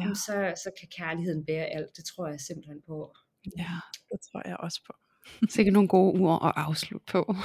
Ja. 0.00 0.14
Så, 0.14 0.62
så 0.62 0.70
kan 0.78 0.88
kærligheden 0.98 1.44
bære 1.46 1.66
alt. 1.66 1.96
Det 1.96 2.04
tror 2.04 2.26
jeg 2.28 2.40
simpelthen 2.40 2.80
på. 2.86 3.14
Ja, 3.58 3.74
det 4.10 4.18
tror 4.26 4.42
jeg 4.48 4.56
også 4.56 4.80
på. 4.86 4.92
Sikkert 5.48 5.72
nogle 5.72 5.88
gode 5.88 6.20
ord 6.20 6.40
at 6.44 6.52
afslutte 6.56 7.12
på. 7.12 7.36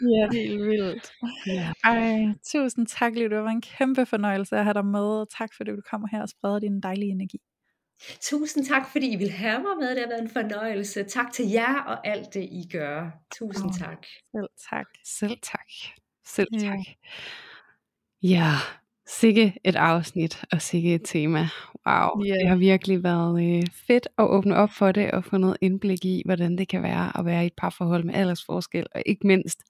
Ja, 0.00 0.28
helt 0.38 0.62
vildt. 0.62 1.12
Ja. 1.46 1.72
Ej, 1.84 2.26
tusind 2.52 2.86
tak, 2.86 3.14
Liv. 3.14 3.30
Det 3.30 3.38
var 3.38 3.50
en 3.50 3.60
kæmpe 3.60 4.06
fornøjelse 4.06 4.56
at 4.56 4.64
have 4.64 4.74
dig 4.74 4.86
med. 4.86 5.26
Tak 5.38 5.48
fordi 5.56 5.70
du 5.70 5.82
kommer 5.90 6.08
her 6.12 6.22
og 6.22 6.28
spreder 6.28 6.58
din 6.58 6.80
dejlige 6.80 7.10
energi. 7.10 7.38
Tusind 8.20 8.66
tak, 8.66 8.88
fordi 8.92 9.12
I 9.12 9.16
vil 9.16 9.30
have 9.30 9.58
mig 9.58 9.76
med. 9.80 9.90
Det 9.90 9.98
har 9.98 10.08
været 10.08 10.22
en 10.22 10.30
fornøjelse. 10.30 11.04
Tak 11.04 11.32
til 11.32 11.48
jer 11.48 11.82
og 11.82 12.06
alt 12.06 12.34
det, 12.34 12.42
I 12.42 12.68
gør. 12.72 13.10
Tusind 13.38 13.66
Åh, 13.66 13.78
tak. 13.78 14.06
Selv 14.32 14.48
tak. 14.70 14.86
Selv 15.04 15.38
tak. 15.42 15.70
Selv 16.26 16.48
tak. 16.60 16.78
Ja, 18.22 18.52
sikke 19.06 19.54
et 19.64 19.76
afsnit 19.76 20.44
og 20.52 20.62
sikke 20.62 20.94
et 20.94 21.02
tema. 21.04 21.48
Wow, 21.86 22.24
Ja. 22.24 22.34
det 22.34 22.48
har 22.48 22.56
virkelig 22.56 23.02
været 23.02 23.56
øh, 23.58 23.62
fedt 23.86 24.08
at 24.18 24.24
åbne 24.28 24.56
op 24.56 24.70
for 24.70 24.92
det 24.92 25.10
og 25.10 25.24
få 25.24 25.36
noget 25.36 25.56
indblik 25.60 26.04
i, 26.04 26.22
hvordan 26.24 26.58
det 26.58 26.68
kan 26.68 26.82
være 26.82 27.18
at 27.18 27.24
være 27.24 27.42
i 27.44 27.46
et 27.46 27.52
parforhold 27.58 28.04
med 28.04 28.14
aldersforskel, 28.14 28.86
og 28.94 29.02
ikke 29.06 29.26
mindst 29.26 29.62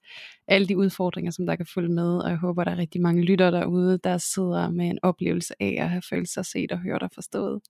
alle 0.47 0.67
de 0.67 0.77
udfordringer, 0.77 1.31
som 1.31 1.45
der 1.45 1.55
kan 1.55 1.65
følge 1.75 1.89
med. 1.93 2.17
Og 2.17 2.29
jeg 2.29 2.37
håber, 2.37 2.63
der 2.63 2.71
er 2.71 2.77
rigtig 2.77 3.01
mange 3.01 3.21
lytter 3.23 3.51
derude, 3.51 3.97
der 4.03 4.17
sidder 4.17 4.69
med 4.71 4.85
en 4.89 4.99
oplevelse 5.03 5.53
af 5.59 5.75
at 5.79 5.89
have 5.89 6.01
følt 6.09 6.29
sig 6.29 6.45
set 6.45 6.71
og 6.71 6.79
hørt 6.79 7.03
og 7.03 7.09
forstået. 7.13 7.61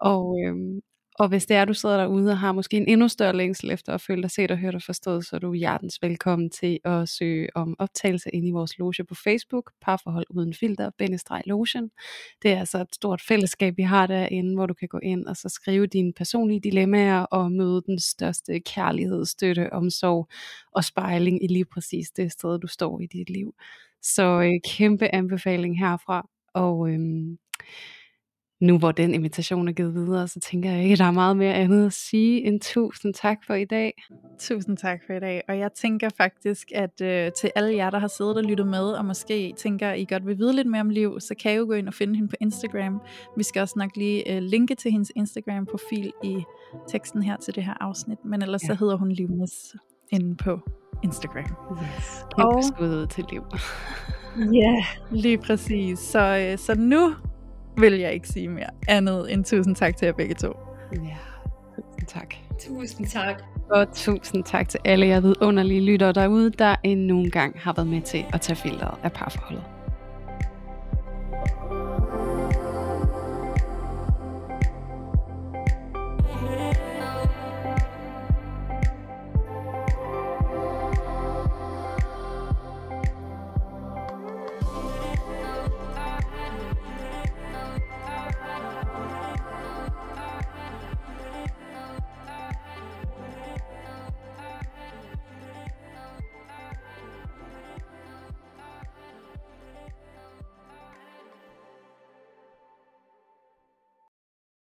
Og, 0.00 0.36
øhm, 0.46 0.80
og 1.18 1.28
hvis 1.28 1.46
det 1.46 1.56
er, 1.56 1.64
du 1.64 1.74
sidder 1.74 1.96
derude 1.96 2.30
og 2.30 2.38
har 2.38 2.52
måske 2.52 2.76
en 2.76 2.88
endnu 2.88 3.08
større 3.08 3.36
længsel 3.36 3.70
efter 3.70 3.94
at 3.94 4.00
føle 4.00 4.22
dig 4.22 4.30
set 4.30 4.50
og 4.50 4.58
hørt 4.58 4.74
og 4.74 4.82
forstået, 4.82 5.26
så 5.26 5.36
er 5.36 5.40
du 5.40 5.52
hjertens 5.52 5.98
velkommen 6.02 6.50
til 6.50 6.78
at 6.84 7.08
søge 7.08 7.48
om 7.54 7.76
optagelse 7.78 8.30
ind 8.30 8.48
i 8.48 8.50
vores 8.50 8.78
loge 8.78 9.04
på 9.08 9.14
Facebook, 9.14 9.72
Parforhold 9.82 10.26
Uden 10.30 10.54
Filter, 10.54 10.90
Bindestreg 10.98 11.42
logen. 11.46 11.90
Det 12.42 12.52
er 12.52 12.58
altså 12.58 12.78
et 12.78 12.94
stort 12.94 13.22
fællesskab, 13.28 13.76
vi 13.76 13.82
har 13.82 14.06
derinde, 14.06 14.54
hvor 14.54 14.66
du 14.66 14.74
kan 14.74 14.88
gå 14.88 14.98
ind 14.98 15.26
og 15.26 15.36
så 15.36 15.48
skrive 15.48 15.86
dine 15.86 16.12
personlige 16.12 16.60
dilemmaer 16.60 17.20
og 17.20 17.52
møde 17.52 17.82
den 17.86 17.98
største 17.98 18.60
kærlighed, 18.60 19.26
støtte, 19.26 19.72
omsorg 19.72 20.28
og 20.72 20.84
spejling 20.84 21.44
i 21.44 21.46
lige 21.46 21.64
præcis 21.64 22.10
det 22.10 22.32
sted, 22.32 22.58
du 22.58 22.66
står 22.66 23.00
i 23.00 23.06
dit 23.06 23.30
liv. 23.30 23.54
Så 24.02 24.40
øh, 24.40 24.60
kæmpe 24.64 25.14
anbefaling 25.14 25.78
herfra. 25.78 26.28
Og 26.54 26.88
øhm, 26.90 27.38
nu 28.60 28.78
hvor 28.78 28.92
den 28.92 29.14
invitation 29.14 29.68
er 29.68 29.72
givet 29.72 29.94
videre, 29.94 30.28
så 30.28 30.40
tænker 30.40 30.70
jeg 30.70 30.82
ikke, 30.82 30.92
at 30.92 30.98
der 30.98 31.04
er 31.04 31.10
meget 31.10 31.36
mere 31.36 31.54
andet 31.54 31.86
at 31.86 31.92
sige 31.92 32.44
end 32.46 32.60
tusind 32.60 33.14
tak 33.14 33.38
for 33.46 33.54
i 33.54 33.64
dag. 33.64 34.02
Tusind 34.38 34.76
tak 34.76 35.00
for 35.06 35.12
i 35.14 35.20
dag. 35.20 35.42
Og 35.48 35.58
jeg 35.58 35.72
tænker 35.72 36.08
faktisk, 36.16 36.68
at 36.74 37.00
øh, 37.02 37.30
til 37.40 37.50
alle 37.54 37.76
jer, 37.76 37.90
der 37.90 37.98
har 37.98 38.08
siddet 38.08 38.36
og 38.36 38.42
lyttet 38.44 38.66
med, 38.66 38.82
og 38.92 39.04
måske 39.04 39.54
tænker, 39.56 39.90
at 39.90 39.98
I 40.00 40.06
godt 40.10 40.26
vil 40.26 40.38
vide 40.38 40.52
lidt 40.56 40.66
mere 40.70 40.80
om 40.80 40.88
Liv, 40.90 41.20
så 41.20 41.34
kan 41.42 41.52
I 41.52 41.56
jo 41.56 41.64
gå 41.64 41.72
ind 41.72 41.88
og 41.88 41.94
finde 41.94 42.14
hende 42.14 42.28
på 42.28 42.36
Instagram. 42.40 43.00
Vi 43.36 43.42
skal 43.42 43.62
også 43.62 43.74
nok 43.76 43.90
lige 43.96 44.36
øh, 44.36 44.42
linke 44.42 44.74
til 44.74 44.90
hendes 44.92 45.12
Instagram-profil 45.16 46.12
i 46.24 46.36
teksten 46.88 47.22
her 47.22 47.36
til 47.36 47.54
det 47.54 47.64
her 47.64 47.74
afsnit. 47.80 48.18
Men 48.24 48.42
ellers 48.42 48.62
ja. 48.62 48.66
Så 48.66 48.74
hedder 48.74 48.96
hun 48.96 49.12
Livnes 49.12 49.76
inde 50.10 50.36
på 50.36 50.60
Instagram. 51.02 51.44
Yes. 51.82 52.24
Og- 52.38 52.64
skud 52.64 52.88
ud 52.88 53.06
til 53.06 53.24
liv. 53.30 53.42
Ja, 54.36 54.42
yeah, 54.44 54.84
lige 55.10 55.38
præcis. 55.38 55.98
Så, 55.98 56.46
øh, 56.52 56.58
så 56.58 56.74
nu 56.74 57.14
vil 57.80 57.92
jeg 57.92 58.12
ikke 58.12 58.28
sige 58.28 58.48
mere 58.48 58.70
andet 58.88 59.32
end 59.32 59.44
tusind 59.44 59.76
tak 59.76 59.96
til 59.96 60.06
jer 60.06 60.12
begge 60.12 60.34
to. 60.34 60.52
Ja, 60.92 61.16
tusind 61.76 62.06
tak. 62.08 62.34
Tusind 62.60 63.06
tak. 63.06 63.42
Og 63.70 63.86
tusind 63.94 64.44
tak 64.44 64.68
til 64.68 64.80
alle 64.84 65.06
jer 65.06 65.20
vidunderlige 65.20 65.80
lyttere 65.80 66.12
derude, 66.12 66.50
der 66.50 66.76
endnu 66.82 67.18
en 67.18 67.30
gang 67.30 67.60
har 67.60 67.72
været 67.72 67.88
med 67.88 68.02
til 68.02 68.24
at 68.32 68.40
tage 68.40 68.56
filteret 68.56 68.98
af 69.02 69.12
parforholdet. 69.12 69.79